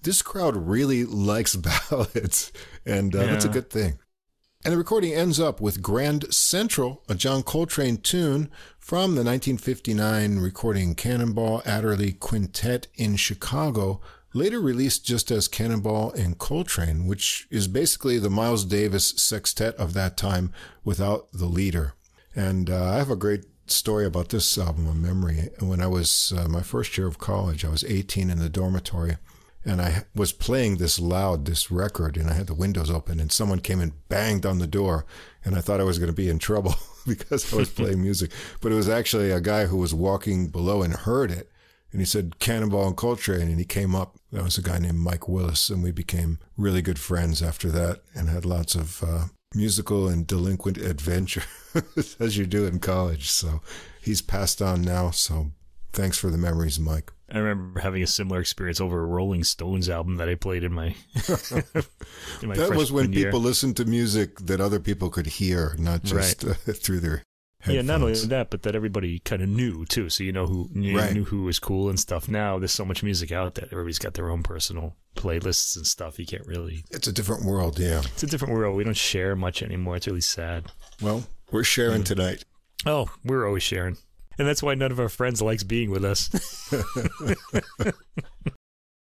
[0.04, 2.52] this crowd really likes ballads,
[2.86, 3.26] and uh, yeah.
[3.28, 4.00] that's a good thing.
[4.66, 10.40] And the recording ends up with Grand Central, a John Coltrane tune from the 1959
[10.40, 14.02] recording Cannonball Adderley Quintet in Chicago,
[14.34, 19.94] later released just as Cannonball and Coltrane, which is basically the Miles Davis sextet of
[19.94, 20.52] that time
[20.84, 21.94] without the leader.
[22.36, 25.52] And uh, I have a great story about this album, a memory.
[25.60, 29.18] When I was uh, my first year of college, I was 18 in the dormitory
[29.66, 33.32] and I was playing this loud, this record, and I had the windows open, and
[33.32, 35.06] someone came and banged on the door,
[35.44, 36.76] and I thought I was going to be in trouble
[37.08, 38.32] because I was playing music,
[38.62, 41.50] but it was actually a guy who was walking below and heard it,
[41.92, 44.16] and he said Cannonball and Coltrane, and he came up.
[44.32, 48.02] That was a guy named Mike Willis, and we became really good friends after that,
[48.16, 49.26] and had lots of uh,
[49.56, 51.44] musical and delinquent adventure
[52.20, 53.30] as you do in college.
[53.30, 53.62] So
[54.02, 55.10] he's passed on now.
[55.12, 55.52] So
[55.94, 57.12] thanks for the memories, Mike.
[57.32, 60.74] I remember having a similar experience over a Rolling Stones album that I played in
[60.74, 60.96] my.
[62.42, 63.26] in my that was when year.
[63.26, 66.52] people listened to music that other people could hear, not just right.
[66.52, 67.24] uh, through their.
[67.62, 67.76] Headphones.
[67.76, 70.10] Yeah, not only that, but that everybody kind of knew too.
[70.10, 71.14] So you know who you right.
[71.14, 72.30] knew who was cool and stuff.
[72.30, 76.18] Now there's so much music out that everybody's got their own personal playlists and stuff.
[76.18, 76.86] You can't really.
[76.90, 78.00] It's a different world, yeah.
[78.14, 78.78] It's a different world.
[78.78, 79.98] We don't share much anymore.
[79.98, 80.72] It's really sad.
[81.02, 82.06] Well, we're sharing mm.
[82.06, 82.46] tonight.
[82.86, 83.98] Oh, we're always sharing
[84.40, 86.30] and that's why none of our friends likes being with us.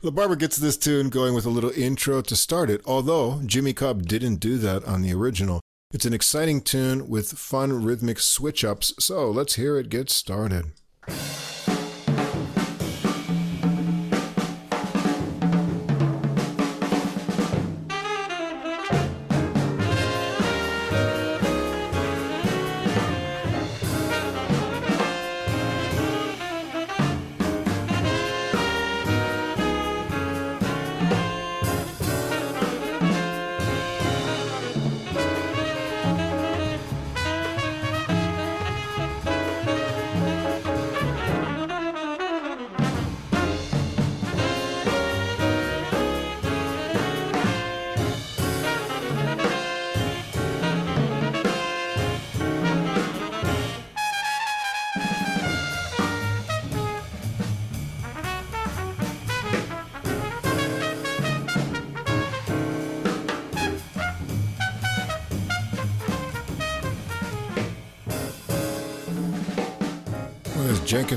[0.02, 4.07] LaBarbera gets this tune going with a little intro to start it, although Jimmy Cobb
[4.07, 5.61] didn't do that on the original.
[5.93, 10.73] It's an exciting tune with fun rhythmic switch ups, so let's hear it get started.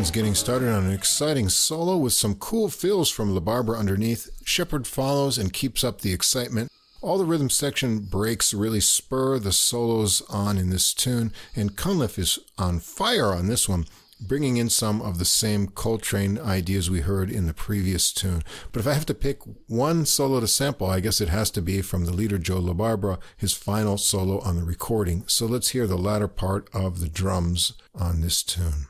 [0.04, 4.30] Jenkins getting started on an exciting solo with some cool fills from LaBarbera underneath.
[4.44, 6.70] Sheppard follows and keeps up the excitement.
[7.02, 12.20] All the rhythm section breaks really spur the solos on in this tune, and Cunliffe
[12.20, 13.86] is on fire on this one.
[14.28, 18.44] bringing in some of the same Coltrane ideas we heard in the previous tune.
[18.72, 21.62] But if I have to pick one solo to sample, I guess it has to
[21.62, 25.24] be from the leader Joe LaBarbera, his final solo on the recording.
[25.28, 28.88] So let's hear the latter part of the drums on this tune.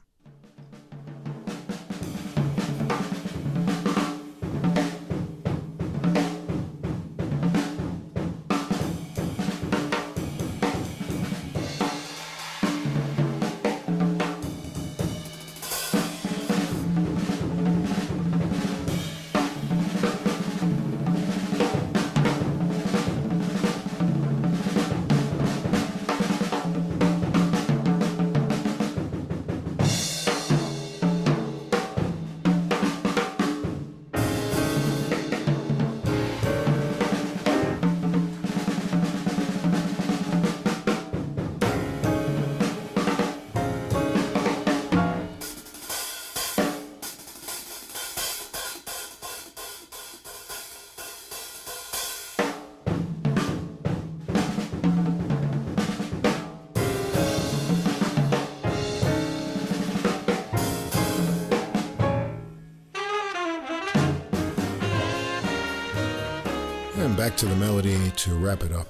[67.24, 68.86] Back to the melody to wrap it up.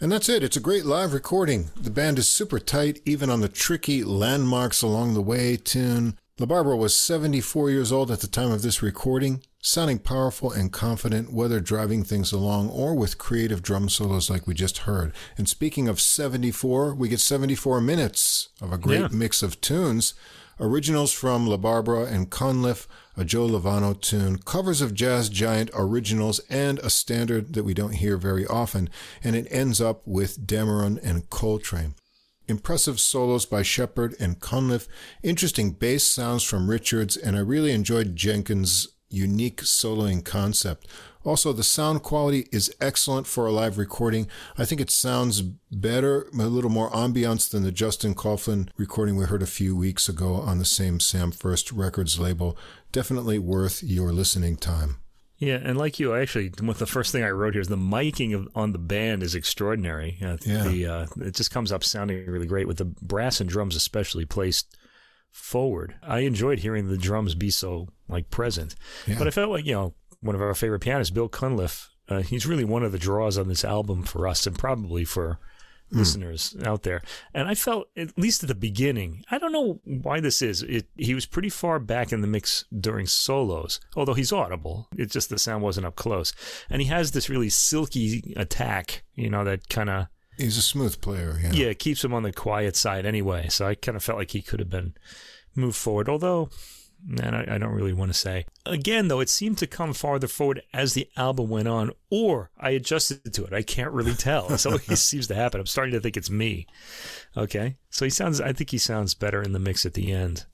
[0.00, 0.44] And that's it.
[0.44, 1.70] It's a great live recording.
[1.74, 6.16] The band is super tight, even on the tricky landmarks along the way tune.
[6.38, 11.32] LaBarbera was 74 years old at the time of this recording, sounding powerful and confident,
[11.32, 15.12] whether driving things along or with creative drum solos like we just heard.
[15.36, 19.08] And speaking of 74, we get 74 minutes of a great yeah.
[19.10, 20.14] mix of tunes.
[20.60, 26.80] Originals from LaBarbera and Cunliffe, a Joe Lovano tune, covers of jazz giant originals, and
[26.80, 28.90] a standard that we don't hear very often.
[29.22, 31.94] And it ends up with Dameron and Coltrane.
[32.48, 34.88] Impressive solos by Sheppard and Cunliffe,
[35.22, 40.88] interesting bass sounds from Richards, and I really enjoyed Jenkins' unique soloing concept.
[41.24, 44.28] Also, the sound quality is excellent for a live recording.
[44.56, 49.24] I think it sounds better, a little more ambiance than the Justin Coughlin recording we
[49.24, 52.56] heard a few weeks ago on the same Sam First Records label.
[52.92, 54.98] Definitely worth your listening time.
[55.38, 57.76] Yeah, and like you, I actually, with the first thing I wrote here is the
[57.76, 60.18] miking of, on the band is extraordinary.
[60.20, 60.64] Uh, yeah.
[60.64, 64.24] The, uh, it just comes up sounding really great with the brass and drums, especially
[64.24, 64.76] placed
[65.30, 65.94] forward.
[66.02, 68.74] I enjoyed hearing the drums be so like present,
[69.06, 69.16] yeah.
[69.16, 71.90] but I felt like you know one of our favorite pianists, Bill Cunliffe.
[72.08, 75.38] Uh, he's really one of the draws on this album for us, and probably for
[75.92, 75.98] mm.
[75.98, 77.02] listeners out there.
[77.34, 80.62] And I felt, at least at the beginning, I don't know why this is.
[80.62, 84.88] It, he was pretty far back in the mix during solos, although he's audible.
[84.96, 86.32] It's just the sound wasn't up close,
[86.70, 90.06] and he has this really silky attack, you know, that kind of.
[90.38, 91.38] He's a smooth player.
[91.42, 91.50] Yeah.
[91.52, 93.48] Yeah, it keeps him on the quiet side anyway.
[93.48, 94.94] So I kind of felt like he could have been
[95.56, 96.08] moved forward.
[96.08, 96.50] Although
[97.06, 98.46] and I, I, don't really want to say.
[98.66, 102.70] Again, though, it seemed to come farther forward as the album went on, or I
[102.70, 103.52] adjusted to it.
[103.52, 104.56] I can't really tell.
[104.58, 105.60] So it seems to happen.
[105.60, 106.66] I'm starting to think it's me.
[107.36, 108.40] Okay, so he sounds.
[108.40, 110.46] I think he sounds better in the mix at the end.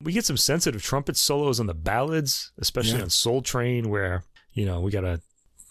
[0.00, 3.04] We get some sensitive trumpet solos on the ballads, especially yeah.
[3.04, 5.20] on Soultrane, where you know we got a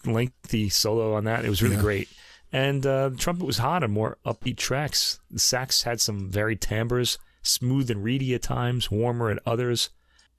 [0.06, 1.44] lengthy solo on that.
[1.44, 1.82] It was really yeah.
[1.82, 2.08] great.
[2.54, 5.20] And uh, the trumpet was hot on more upbeat tracks.
[5.30, 9.88] The sax had some varied timbres, smooth and reedy at times, warmer at others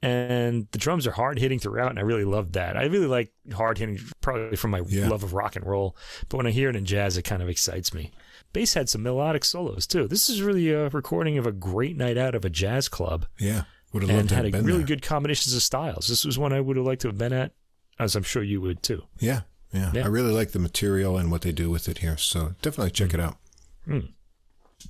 [0.04, 2.76] and the drums are hard hitting throughout, and I really love that.
[2.76, 5.08] I really like hard hitting, probably from my yeah.
[5.08, 5.96] love of rock and roll.
[6.28, 8.12] But when I hear it in jazz, it kind of excites me.
[8.52, 10.10] Bass had some melodic solos too.
[10.10, 13.28] This is really a recording of a great night out of a jazz club.
[13.40, 13.64] Yeah,
[13.94, 14.88] would have loved and to had have a really there.
[14.88, 16.08] good combinations of styles.
[16.10, 17.54] This was one I would have liked to have been at,
[17.98, 19.04] as I'm sure you would too.
[19.20, 19.92] Yeah, yeah.
[19.94, 20.04] yeah.
[20.04, 22.18] I really like the material and what they do with it here.
[22.18, 23.14] So definitely check mm.
[23.14, 23.38] it out.
[23.88, 24.10] Mm.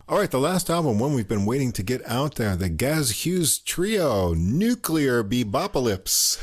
[0.08, 3.26] All right, the last album, one we've been waiting to get out there, the Gaz
[3.26, 6.38] Hughes Trio, Nuclear Bebopalypse.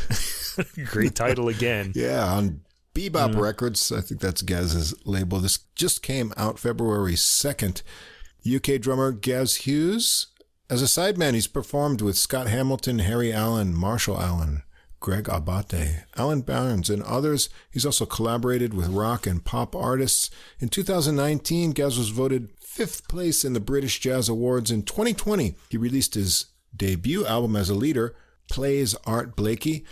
[0.90, 1.92] Great title again.
[1.96, 2.62] yeah, on
[2.94, 3.40] Bebop mm.
[3.40, 3.92] Records.
[3.92, 5.38] I think that's Gaz's label.
[5.40, 7.82] This just came out February 2nd.
[8.46, 10.28] UK drummer Gaz Hughes.
[10.68, 14.62] As a sideman, he's performed with Scott Hamilton, Harry Allen, Marshall Allen,
[15.00, 17.48] Greg Abate, Alan Barnes, and others.
[17.70, 20.30] He's also collaborated with rock and pop artists.
[20.60, 24.70] In 2019, Gaz was voted fifth place in the British Jazz Awards.
[24.70, 28.14] In 2020, he released his debut album as a leader,
[28.48, 29.84] Plays Art Blakey.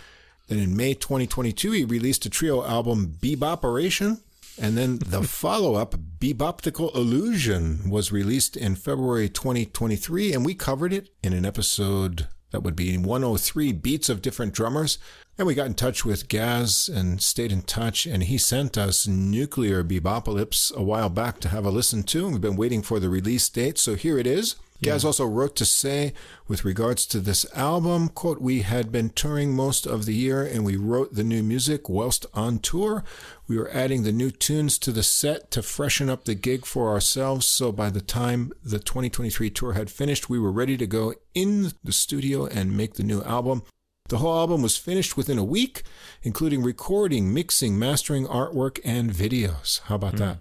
[0.47, 4.21] Then in May 2022, he released a trio album, Beboperation.
[4.57, 10.93] And then the follow up, Beboptical Illusion, was released in February 2023, and we covered
[10.93, 14.97] it in an episode that would be 103 Beats of Different Drummers.
[15.39, 19.07] And we got in touch with Gaz and stayed in touch, and he sent us
[19.07, 22.25] Nuclear Bebopalypse a while back to have a listen to.
[22.25, 24.57] And we've been waiting for the release date, so here it is.
[24.81, 26.11] Gaz also wrote to say,
[26.49, 30.65] with regards to this album, quote, we had been touring most of the year and
[30.65, 33.05] we wrote the new music whilst on tour.
[33.47, 36.89] We were adding the new tunes to the set to freshen up the gig for
[36.89, 37.45] ourselves.
[37.45, 41.71] So by the time the 2023 tour had finished, we were ready to go in
[41.83, 43.63] the studio and make the new album.
[44.09, 45.83] The whole album was finished within a week,
[46.23, 49.81] including recording, mixing, mastering artwork, and videos.
[49.81, 50.19] How about mm.
[50.19, 50.37] that?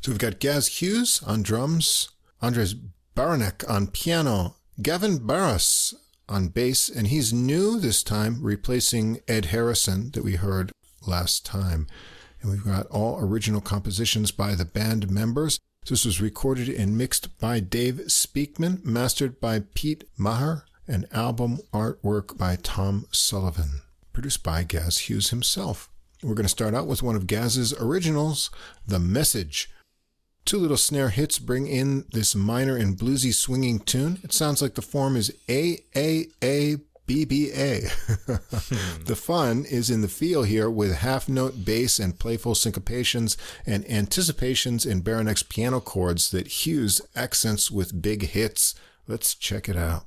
[0.00, 2.10] So we've got Gaz Hughes on drums,
[2.42, 2.80] Andrzej
[3.14, 5.94] Baranek on piano, Gavin Barras
[6.28, 10.72] on bass, and he's new this time, replacing Ed Harrison that we heard
[11.06, 11.86] last time.
[12.40, 15.60] And we've got all original compositions by the band members.
[15.86, 22.36] This was recorded and mixed by Dave Speakman, mastered by Pete Maher, and album artwork
[22.36, 23.80] by Tom Sullivan,
[24.12, 25.88] produced by Gaz Hughes himself.
[26.22, 28.50] We're going to start out with one of Gaz's originals,
[28.86, 29.70] The Message,
[30.44, 34.18] Two little snare hits bring in this minor and bluesy swinging tune.
[34.24, 37.82] It sounds like the form is A A A B B A.
[39.04, 43.36] The fun is in the feel here with half note bass and playful syncopations
[43.66, 48.74] and anticipations in Baranek's piano chords that Hughes accents with big hits.
[49.06, 50.06] Let's check it out.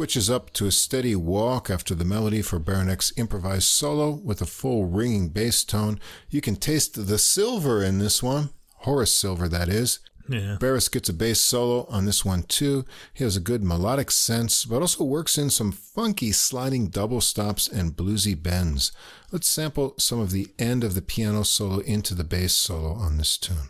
[0.00, 4.46] Switches up to a steady walk after the melody for Baranek's improvised solo with a
[4.46, 6.00] full ringing bass tone.
[6.30, 8.48] You can taste the silver in this one.
[8.76, 9.98] Horace Silver, that is.
[10.26, 10.56] Yeah.
[10.58, 12.86] Barras gets a bass solo on this one too.
[13.12, 17.68] He has a good melodic sense, but also works in some funky sliding double stops
[17.68, 18.92] and bluesy bends.
[19.30, 23.18] Let's sample some of the end of the piano solo into the bass solo on
[23.18, 23.68] this tune.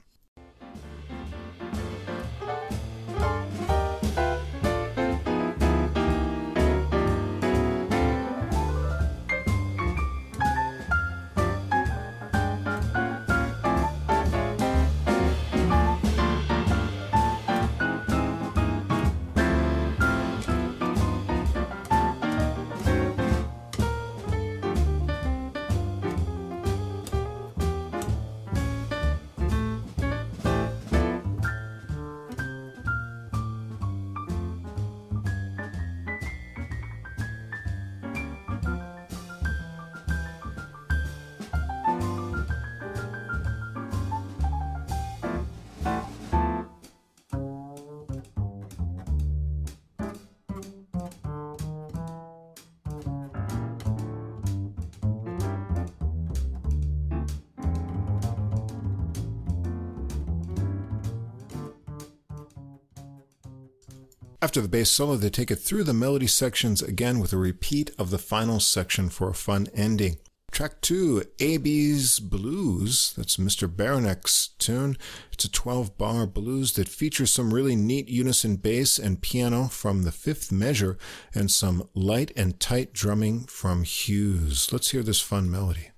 [64.70, 68.18] Bass solo, they take it through the melody sections again with a repeat of the
[68.18, 70.16] final section for a fun ending.
[70.50, 73.14] Track two, AB's Blues.
[73.16, 73.68] That's Mr.
[73.68, 74.96] Baranek's tune.
[75.32, 80.02] It's a 12 bar blues that features some really neat unison bass and piano from
[80.02, 80.98] the fifth measure
[81.34, 84.72] and some light and tight drumming from Hughes.
[84.72, 85.90] Let's hear this fun melody.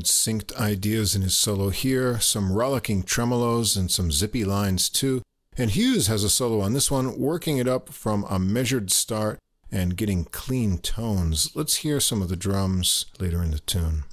[0.00, 5.20] Hand synced ideas in his solo here, some rollicking tremolos and some zippy lines too.
[5.58, 9.38] And Hughes has a solo on this one, working it up from a measured start
[9.70, 11.50] and getting clean tones.
[11.54, 14.04] Let's hear some of the drums later in the tune.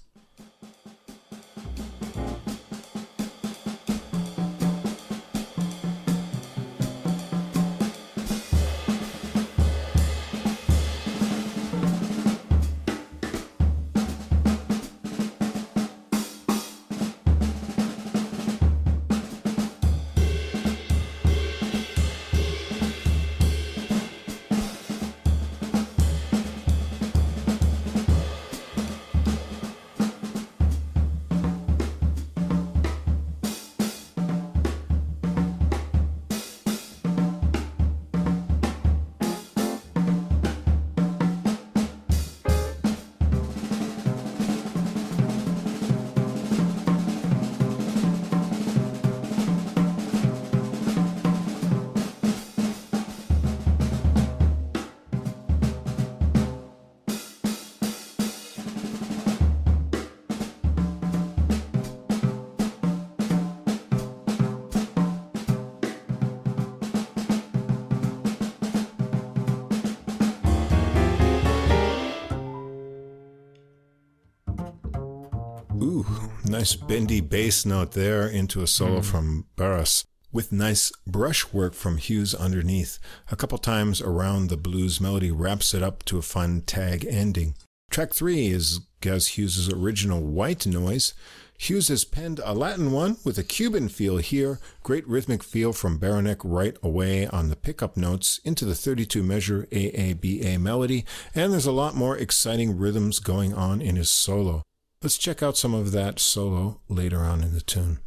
[76.67, 79.05] Nice bendy bass note there into a solo mm.
[79.05, 82.99] from Barras with nice brushwork from Hughes underneath.
[83.31, 87.55] A couple times around the blues melody wraps it up to a fun tag ending.
[87.89, 91.13] Track three is Gaz Hughes' original white noise.
[91.57, 95.97] Hughes has penned a Latin one with a Cuban feel here, great rhythmic feel from
[95.97, 101.65] Baranek right away on the pickup notes into the 32 measure AABA melody, and there's
[101.65, 104.63] a lot more exciting rhythms going on in his solo.
[105.03, 107.99] Let's check out some of that solo later on in the tune.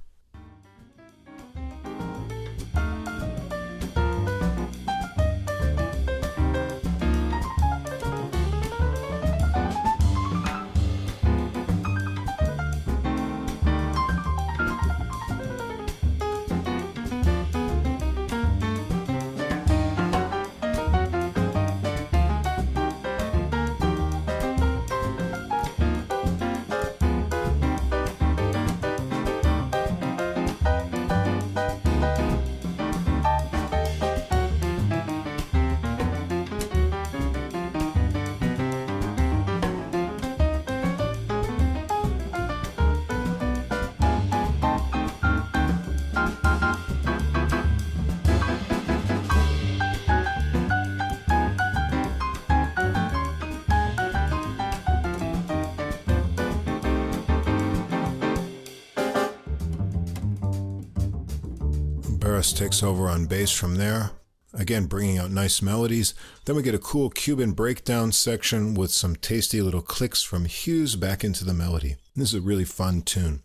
[62.71, 64.13] Takes over on bass from there.
[64.55, 66.15] Again, bringing out nice melodies.
[66.45, 70.95] Then we get a cool Cuban breakdown section with some tasty little clicks from Hughes
[70.95, 71.97] back into the melody.
[72.15, 73.43] This is a really fun tune.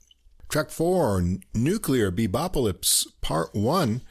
[0.47, 1.23] Track four,
[1.55, 4.01] Nuclear Bebopalypse Part 1.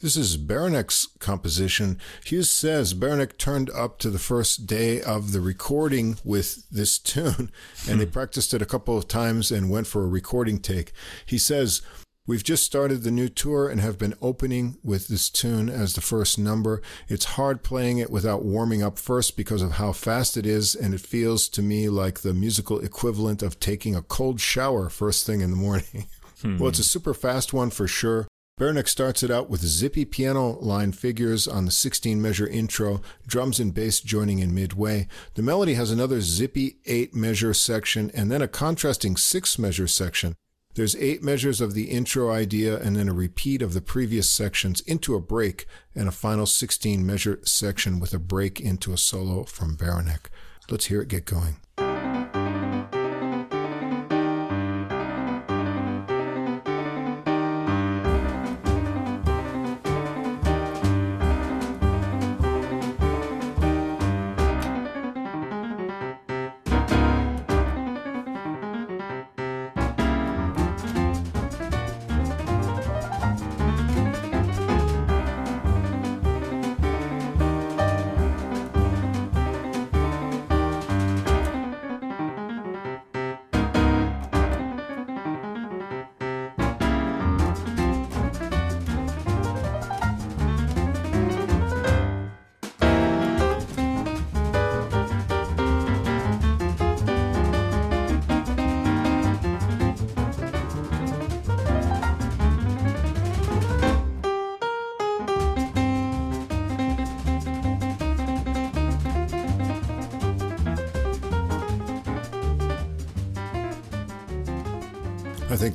[0.00, 2.00] This is Baranek's composition.
[2.24, 7.52] Hughes says Berenek turned up to the first day of the recording with this tune,
[7.88, 8.10] and they hmm.
[8.10, 10.90] practiced it a couple of times and went for a recording take.
[11.24, 11.80] He says,
[12.26, 16.00] We've just started the new tour and have been opening with this tune as the
[16.00, 16.80] first number.
[17.06, 20.94] It's hard playing it without warming up first because of how fast it is, and
[20.94, 25.40] it feels to me like the musical equivalent of taking a cold shower first thing
[25.40, 26.06] in the morning.
[26.42, 26.58] Hmm.
[26.58, 28.26] Well, it's a super fast one for sure.
[28.60, 33.60] Baranek starts it out with zippy piano line figures on the 16 measure intro, drums
[33.60, 35.06] and bass joining in midway.
[35.34, 40.34] The melody has another zippy 8 measure section and then a contrasting 6 measure section.
[40.74, 44.80] There's eight measures of the intro idea and then a repeat of the previous sections
[44.80, 49.44] into a break and a final 16 measure section with a break into a solo
[49.44, 50.26] from Baranek.
[50.68, 51.58] Let's hear it get going.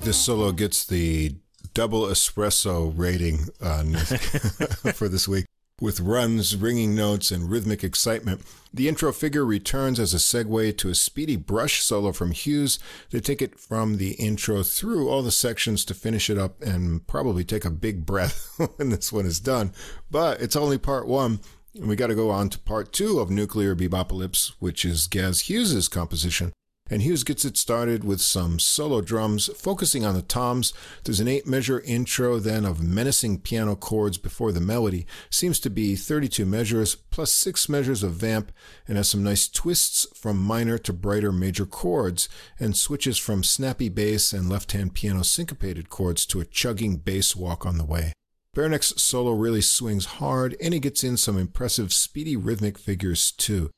[0.10, 1.36] This solo gets the
[1.76, 3.84] double espresso rating uh,
[4.94, 5.46] for this week
[5.80, 8.42] with runs, ringing notes, and rhythmic excitement.
[8.74, 12.80] The intro figure returns as a segue to a speedy brush solo from Hughes.
[13.12, 17.06] They take it from the intro through all the sections to finish it up and
[17.06, 19.74] probably take a big breath when this one is done.
[20.10, 21.40] But it's only part one.
[21.76, 25.42] And we got to go on to part two of Nuclear Bebopocalypse, which is Gaz
[25.42, 26.52] Hughes's composition
[26.90, 30.74] and Hughes gets it started with some solo drums, focusing on the toms.
[31.04, 35.06] There's an eight measure intro then of menacing piano chords before the melody.
[35.30, 38.52] Seems to be 32 measures plus six measures of vamp
[38.88, 42.28] and has some nice twists from minor to brighter major chords
[42.60, 47.36] and switches from snappy bass and left hand piano syncopated chords to a chugging bass
[47.36, 48.14] walk on the way.
[48.56, 53.70] Baranek's solo really swings hard and he gets in some impressive speedy rhythmic figures too.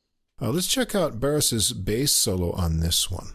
[0.42, 3.34] Uh, let's check out Barras's bass solo on this one.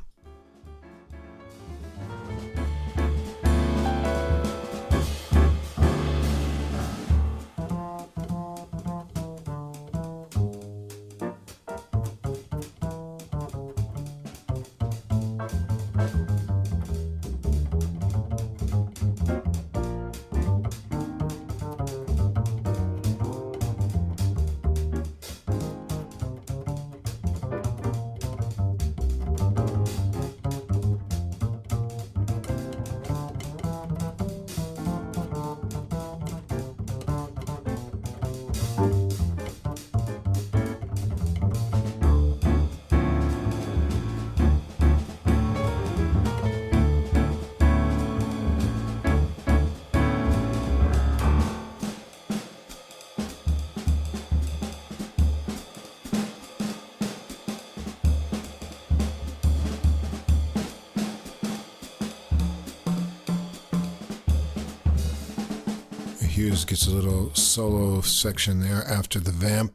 [68.07, 69.75] Section there after the vamp.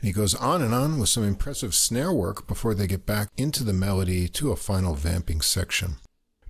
[0.00, 3.28] And he goes on and on with some impressive snare work before they get back
[3.36, 5.96] into the melody to a final vamping section.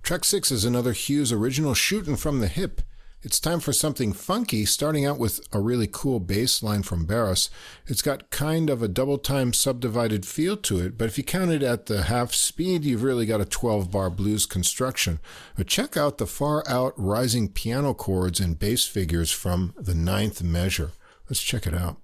[0.01, 2.81] Track 6 is another Hughes original shooting from the hip.
[3.21, 7.49] It's time for something funky, starting out with a really cool bass line from Barras.
[7.85, 11.51] It's got kind of a double time subdivided feel to it, but if you count
[11.51, 15.19] it at the half speed, you've really got a 12 bar blues construction.
[15.57, 20.41] But check out the far out rising piano chords and bass figures from the ninth
[20.41, 20.91] measure.
[21.29, 21.97] Let's check it out.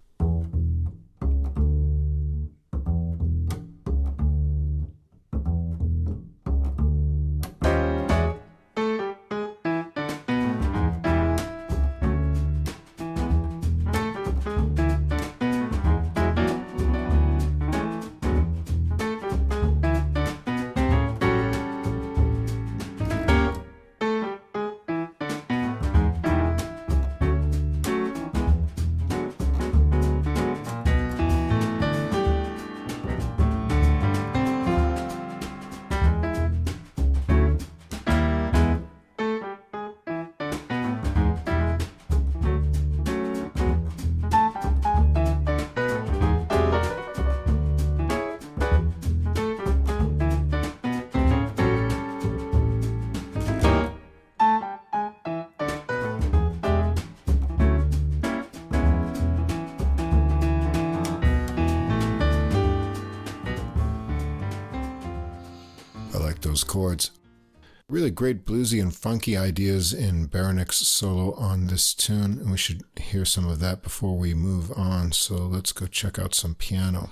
[68.15, 73.25] Great bluesy and funky ideas in Baranek's solo on this tune, and we should hear
[73.25, 75.11] some of that before we move on.
[75.11, 77.09] So let's go check out some piano.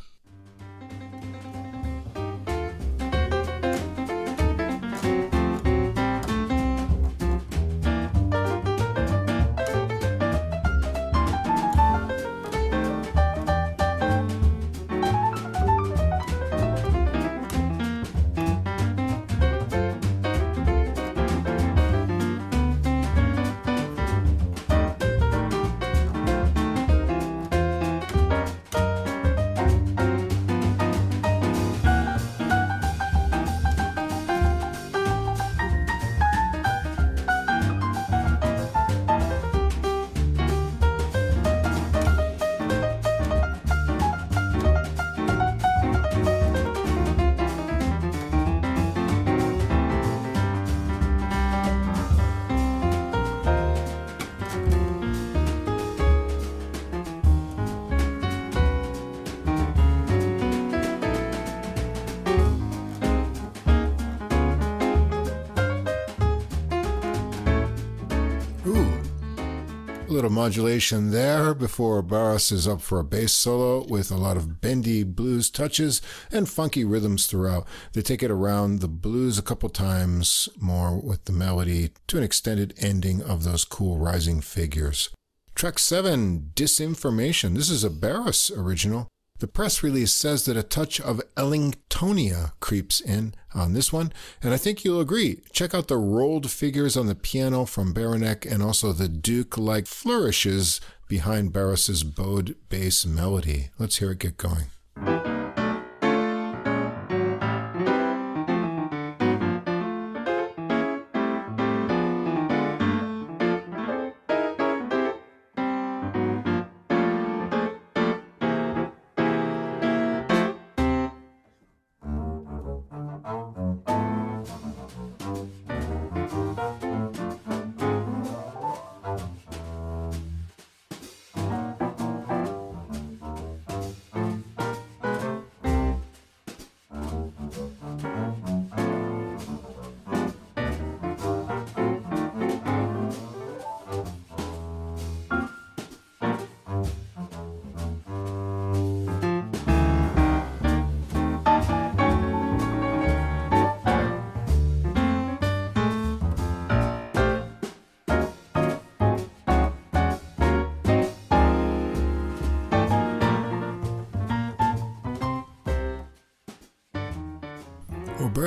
[70.43, 75.01] Modulation there before Barras is up for a bass solo with a lot of bendy
[75.01, 76.01] blues touches
[76.33, 77.65] and funky rhythms throughout.
[77.93, 82.23] They take it around the blues a couple times more with the melody to an
[82.23, 85.09] extended ending of those cool rising figures.
[85.55, 87.55] Track 7, Disinformation.
[87.55, 89.07] This is a Barras original.
[89.43, 94.53] The press release says that a touch of Ellingtonia creeps in on this one, and
[94.53, 95.41] I think you'll agree.
[95.51, 99.85] Check out the rolled figures on the piano from Baranek and also the Duke like
[99.85, 103.67] flourishes behind Barras's bowed bass melody.
[103.77, 105.32] Let's hear it get going.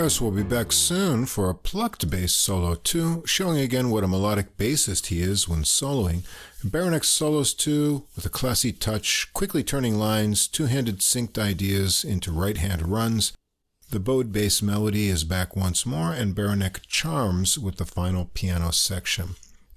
[0.06, 4.06] Barras will be back soon for a plucked bass solo too, showing again what a
[4.06, 6.22] melodic bassist he is when soloing.
[6.64, 12.86] Baranek solos too, with a classy touch, quickly turning lines, two-handed synced ideas into right-hand
[12.86, 13.32] runs.
[13.90, 18.70] The bowed bass melody is back once more, and Baranek charms with the final piano
[18.70, 19.30] section.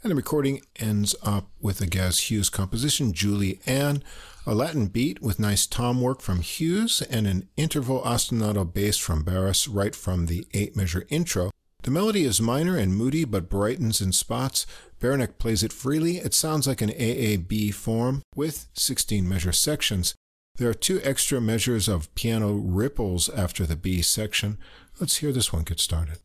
[0.04, 4.04] And the recording ends up with a Gaz Hughes composition, Julie Ann,
[4.50, 9.22] a Latin beat with nice tom work from Hughes, and an interval ostinato bass from
[9.22, 11.52] Barras right from the eight measure intro.
[11.84, 14.66] The melody is minor and moody but brightens in spots.
[15.00, 16.18] Baranek plays it freely.
[16.18, 20.16] It sounds like an AAB form with 16 measure sections.
[20.58, 24.58] There are two extra measures of piano ripples after the B section.
[25.00, 26.18] Let's hear this one get started.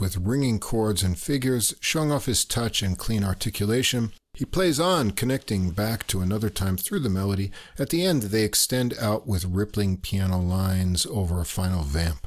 [0.00, 4.12] With ringing chords and figures, showing off his touch and clean articulation.
[4.32, 7.50] He plays on, connecting back to another time through the melody.
[7.78, 12.26] At the end, they extend out with rippling piano lines over a final vamp.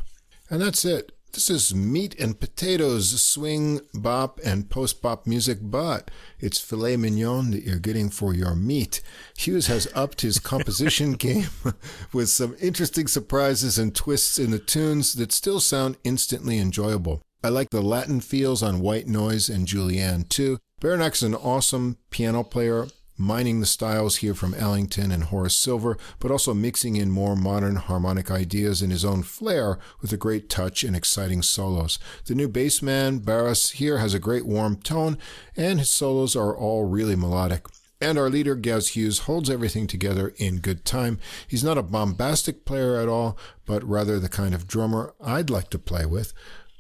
[0.50, 1.14] And that's it.
[1.34, 6.12] This is meat and potatoes, swing, bop, and post bop music, but
[6.42, 9.02] it's filet mignon that you're getting for your meat.
[9.38, 11.48] Hughes has upped his composition game
[12.12, 17.22] with some interesting surprises and twists in the tunes that still sound instantly enjoyable.
[17.44, 19.98] I like the Latin feels on White Noise and Julie
[20.30, 20.60] too.
[20.60, 20.60] too.
[20.84, 22.86] is an awesome piano player
[23.18, 27.78] mining the styles here from Ellington and Horace Silver, but also mixing in more modern
[27.78, 31.98] harmonic ideas in his own flair with a great touch and exciting solos.
[32.26, 35.18] The new bassman, Barras, here has a great warm tone,
[35.58, 37.66] and his solos are all really melodic.
[38.00, 41.20] And our leader, Gaz Hughes, holds everything together in good time.
[41.48, 45.70] He's not a bombastic player at all, but rather the kind of drummer I'd like
[45.72, 46.34] to play with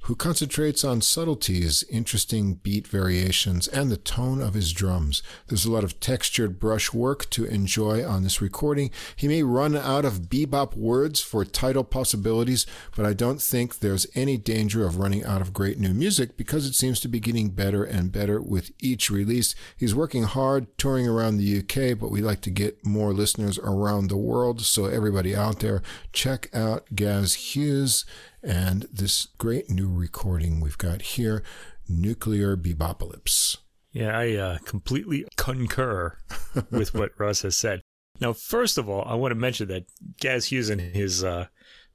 [0.04, 5.22] who concentrates on subtleties, interesting beat variations, and the tone of his drums.
[5.48, 8.90] There's a lot of textured brush work to enjoy on this recording.
[9.16, 12.66] He may run out of bebop words for title possibilities,
[12.96, 16.66] but I don't think there's any danger of running out of great new music because
[16.66, 19.54] it seems to be getting better and better with each release.
[19.78, 24.08] He's working hard touring around the UK, but we like to get more listeners around
[24.08, 24.62] the world.
[24.62, 28.06] So everybody out there, check out Gaz Hughes
[28.44, 31.44] and this great new recording we've got here,
[31.88, 33.58] Nuclear Bebopalypse.
[33.92, 36.18] Yeah, I uh, completely concur
[36.72, 37.82] with what Russ has said.
[38.20, 39.86] Now, first of all, I want to mention that
[40.20, 41.48] Gaz Hughes and his uh,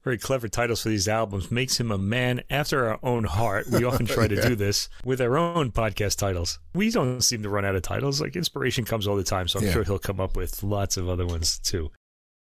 [0.03, 3.67] very clever titles for these albums makes him a man after our own heart.
[3.67, 4.47] We often try to Yeah.
[4.49, 6.59] do this with our own podcast titles.
[6.75, 8.21] We don't seem to run out of titles.
[8.21, 9.71] Like inspiration comes all the time, so I'm Yeah.
[9.73, 11.91] sure he'll come up with lots of other ones too.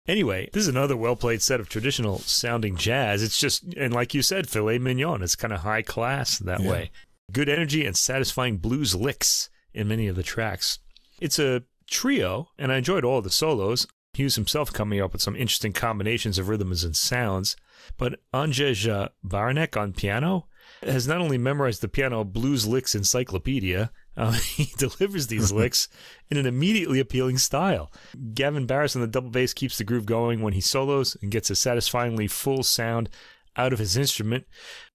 [0.09, 3.21] Anyway, this is another well played set of traditional sounding jazz.
[3.21, 5.21] It's just, and like you said, filet mignon.
[5.21, 6.69] It's kind of high class that Yeah.
[6.71, 6.91] way.
[7.31, 10.79] Good energy and satisfying blues licks in many of the tracks.
[11.21, 13.85] It's a trio, and I enjoyed all the solos.
[14.15, 17.55] Hughes himself coming up with some interesting combinations of rhythms and sounds.
[17.95, 20.47] But Andrzej Baranek on piano
[20.81, 25.87] has not only memorized the piano blues licks encyclopedia, uh, he delivers these licks
[26.29, 27.91] in an immediately appealing style.
[28.33, 31.49] Gavin Barras on the double bass keeps the groove going when he solos and gets
[31.49, 33.09] a satisfyingly full sound
[33.55, 34.45] out of his instrument.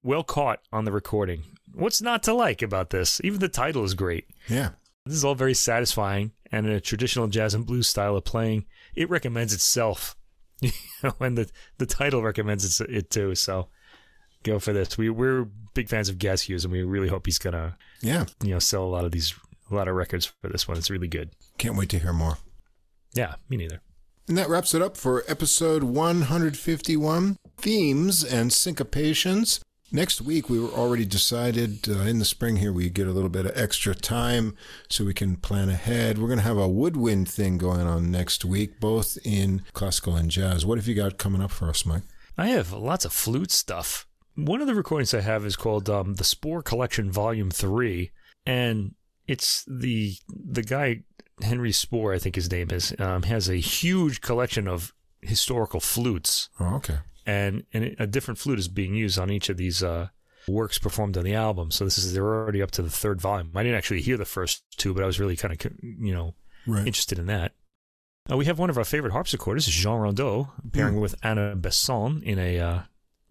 [0.03, 1.43] Well caught on the recording.
[1.73, 3.21] What's not to like about this?
[3.25, 4.27] Even the title is great.
[4.49, 4.71] Yeah.
[5.07, 8.65] This is all very satisfying, and in a traditional jazz and blues style of playing,
[8.95, 10.17] it recommends itself.
[10.61, 10.71] You
[11.03, 13.35] know, and the the title recommends it, it too.
[13.35, 13.69] So
[14.45, 14.97] go for this.
[14.97, 15.45] We we're
[15.75, 18.27] big fans of Gaz Hughes, and we really hope he's gonna Yeah.
[18.43, 19.35] you know sell a lot of these
[19.71, 20.77] a lot of records for this one.
[20.77, 21.31] It's really good.
[21.59, 22.39] Can't wait to hear more.
[23.15, 23.81] Yeah, me neither.
[24.29, 29.61] And that wraps it up for episode 151 Themes and Syncopations.
[29.93, 33.29] Next week, we were already decided uh, in the spring here, we get a little
[33.29, 34.57] bit of extra time
[34.89, 36.19] so we can plan ahead.
[36.19, 40.31] We're going to have a woodwind thing going on next week, both in classical and
[40.31, 40.67] jazz.
[40.67, 42.03] What have you got coming up for us, Mike?
[42.37, 44.07] I have lots of flute stuff.
[44.37, 48.11] One of the recordings I have is called um, the Spore Collection Volume Three,
[48.45, 48.95] and
[49.29, 51.03] it's the the guy
[51.43, 56.49] Henry Spore, I think his name is, um, has a huge collection of historical flutes,
[56.61, 56.99] Oh, okay.
[57.27, 60.09] and and a different flute is being used on each of these uh,
[60.49, 61.71] works performed on the album.
[61.71, 63.53] So this is they're already up to the third volume.
[63.55, 66.35] I didn't actually hear the first two, but I was really kind of you know
[66.67, 66.87] Right.
[66.87, 67.53] interested in that.
[68.31, 71.01] Uh, we have one of our favorite harpsichordists, Jean Rondeau, pairing Hmm.
[71.01, 72.83] with Anna Besson in a uh,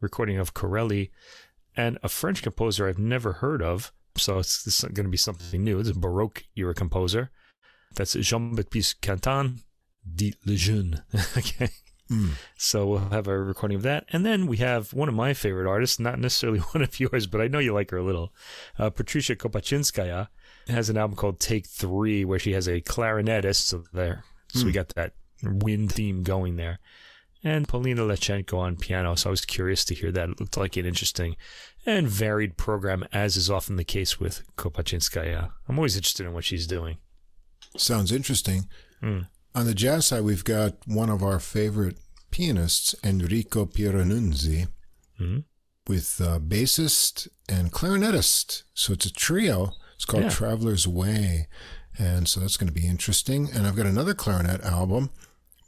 [0.03, 1.11] recording of Corelli,
[1.75, 3.91] and a French composer I've never heard of.
[4.15, 5.79] So it's, this is going to be something new.
[5.79, 7.31] It's a Baroque era composer.
[7.95, 9.61] That's Jean Baptiste Quentin,
[10.15, 11.01] dit Le Jeune.
[11.37, 11.69] okay.
[12.11, 12.31] Mm.
[12.57, 14.05] So we'll have a recording of that.
[14.11, 17.41] And then we have one of my favorite artists, not necessarily one of yours, but
[17.41, 18.33] I know you like her a little.
[18.77, 20.27] Uh, Patricia Kopatchinskaja
[20.67, 23.61] has an album called Take Three, where she has a clarinetist.
[23.61, 24.23] So there.
[24.49, 26.79] So we got that wind theme going there.
[27.43, 29.15] And Polina Leschenko on piano.
[29.15, 30.29] So I was curious to hear that.
[30.29, 31.35] It looked like an interesting
[31.85, 35.51] and varied program, as is often the case with Kopatchinskaja.
[35.67, 36.97] I'm always interested in what she's doing.
[37.75, 38.69] Sounds interesting.
[39.01, 39.27] Mm.
[39.55, 41.97] On the jazz side, we've got one of our favorite
[42.31, 44.67] pianists, Enrico Pieranunzi,
[45.19, 45.43] Mhm.
[45.87, 48.63] with uh, bassist and clarinetist.
[48.73, 49.73] So it's a trio.
[49.95, 50.29] It's called Yeah.
[50.29, 51.47] Traveler's Way.
[51.99, 53.51] And so that's going to be interesting.
[53.51, 55.09] And I've got another clarinet album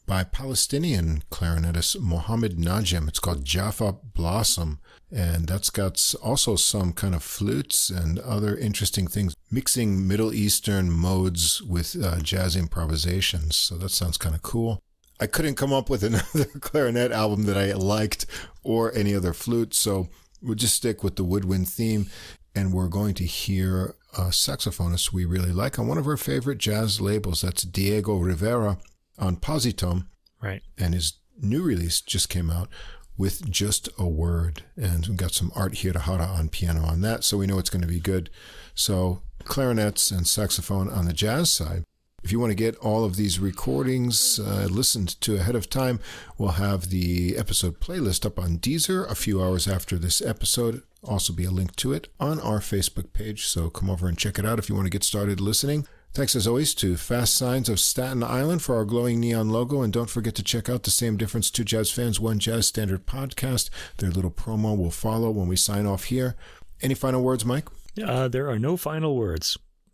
[0.06, 3.08] by Palestinian clarinetist Mohammed Najem.
[3.08, 4.80] It's called Jaffa Blossom.
[5.11, 10.92] And that's got also some kind of flutes and other interesting things, mixing Middle Eastern
[10.92, 13.56] modes with uh, jazz improvisations.
[13.56, 14.80] So that sounds kind of cool.
[15.19, 18.25] I couldn't come up with another clarinet album that I liked
[18.64, 19.74] or any other flute.
[19.74, 20.09] So
[20.42, 22.08] we'll just stick with the woodwind theme.
[22.53, 26.58] And we're going to hear a saxophonist we really like on one of our favorite
[26.58, 27.42] jazz labels.
[27.42, 28.77] That's Diego Rivera
[29.18, 30.08] on Posi-Tone.
[30.42, 30.61] Right.
[30.77, 32.69] And his new release just came out
[33.18, 34.64] with just a word.
[34.76, 37.24] And we've got some Art Hirahara on piano on that.
[37.24, 38.30] So we know it's going to be good.
[38.74, 41.84] So clarinets and saxophone on the jazz side.
[42.24, 46.00] If you want to get all of these recordings uh, listened to ahead of time,
[46.40, 50.82] we'll have the episode playlist up on Deezer a few hours after this episode.
[51.03, 53.45] Also, be a link to it on our Facebook page.
[53.45, 55.85] So come over and check it out if you want to get started listening.
[56.16, 59.82] Thanks as always to Fast Signs of Staten Island for our glowing neon logo.
[59.82, 63.06] And don't forget to check out the Same Difference Two Jazz Fans One Jazz Standard
[63.06, 63.69] podcast.
[63.98, 66.38] Their little promo will follow when we sign off here.
[66.82, 67.68] Any final words, Mike?
[68.02, 69.58] Uh, there are no final words.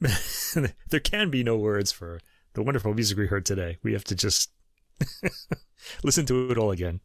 [0.90, 2.20] there can be no words for
[2.54, 3.80] the wonderful music we heard today.
[3.82, 4.52] We have to just
[6.04, 7.00] listen to it all again.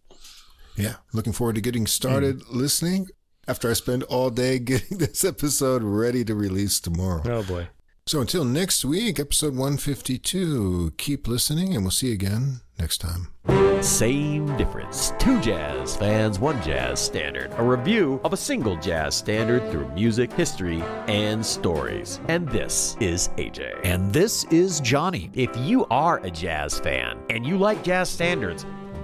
[0.77, 3.07] Yeah, looking forward to getting started listening
[3.49, 7.23] after I spend all day getting this episode ready to release tomorrow.
[7.25, 7.69] Oh boy.
[8.09, 13.33] So until next week, episode 152, keep listening and we'll see you again next time.
[13.83, 15.13] Same difference.
[15.19, 17.51] Two jazz fans, one jazz standard.
[17.57, 22.21] A review of a single jazz standard through music, history, and stories.
[22.29, 23.81] And this is AJ.
[23.83, 25.29] And this is Johnny.
[25.35, 28.65] If you are a jazz fan and you like jazz standards,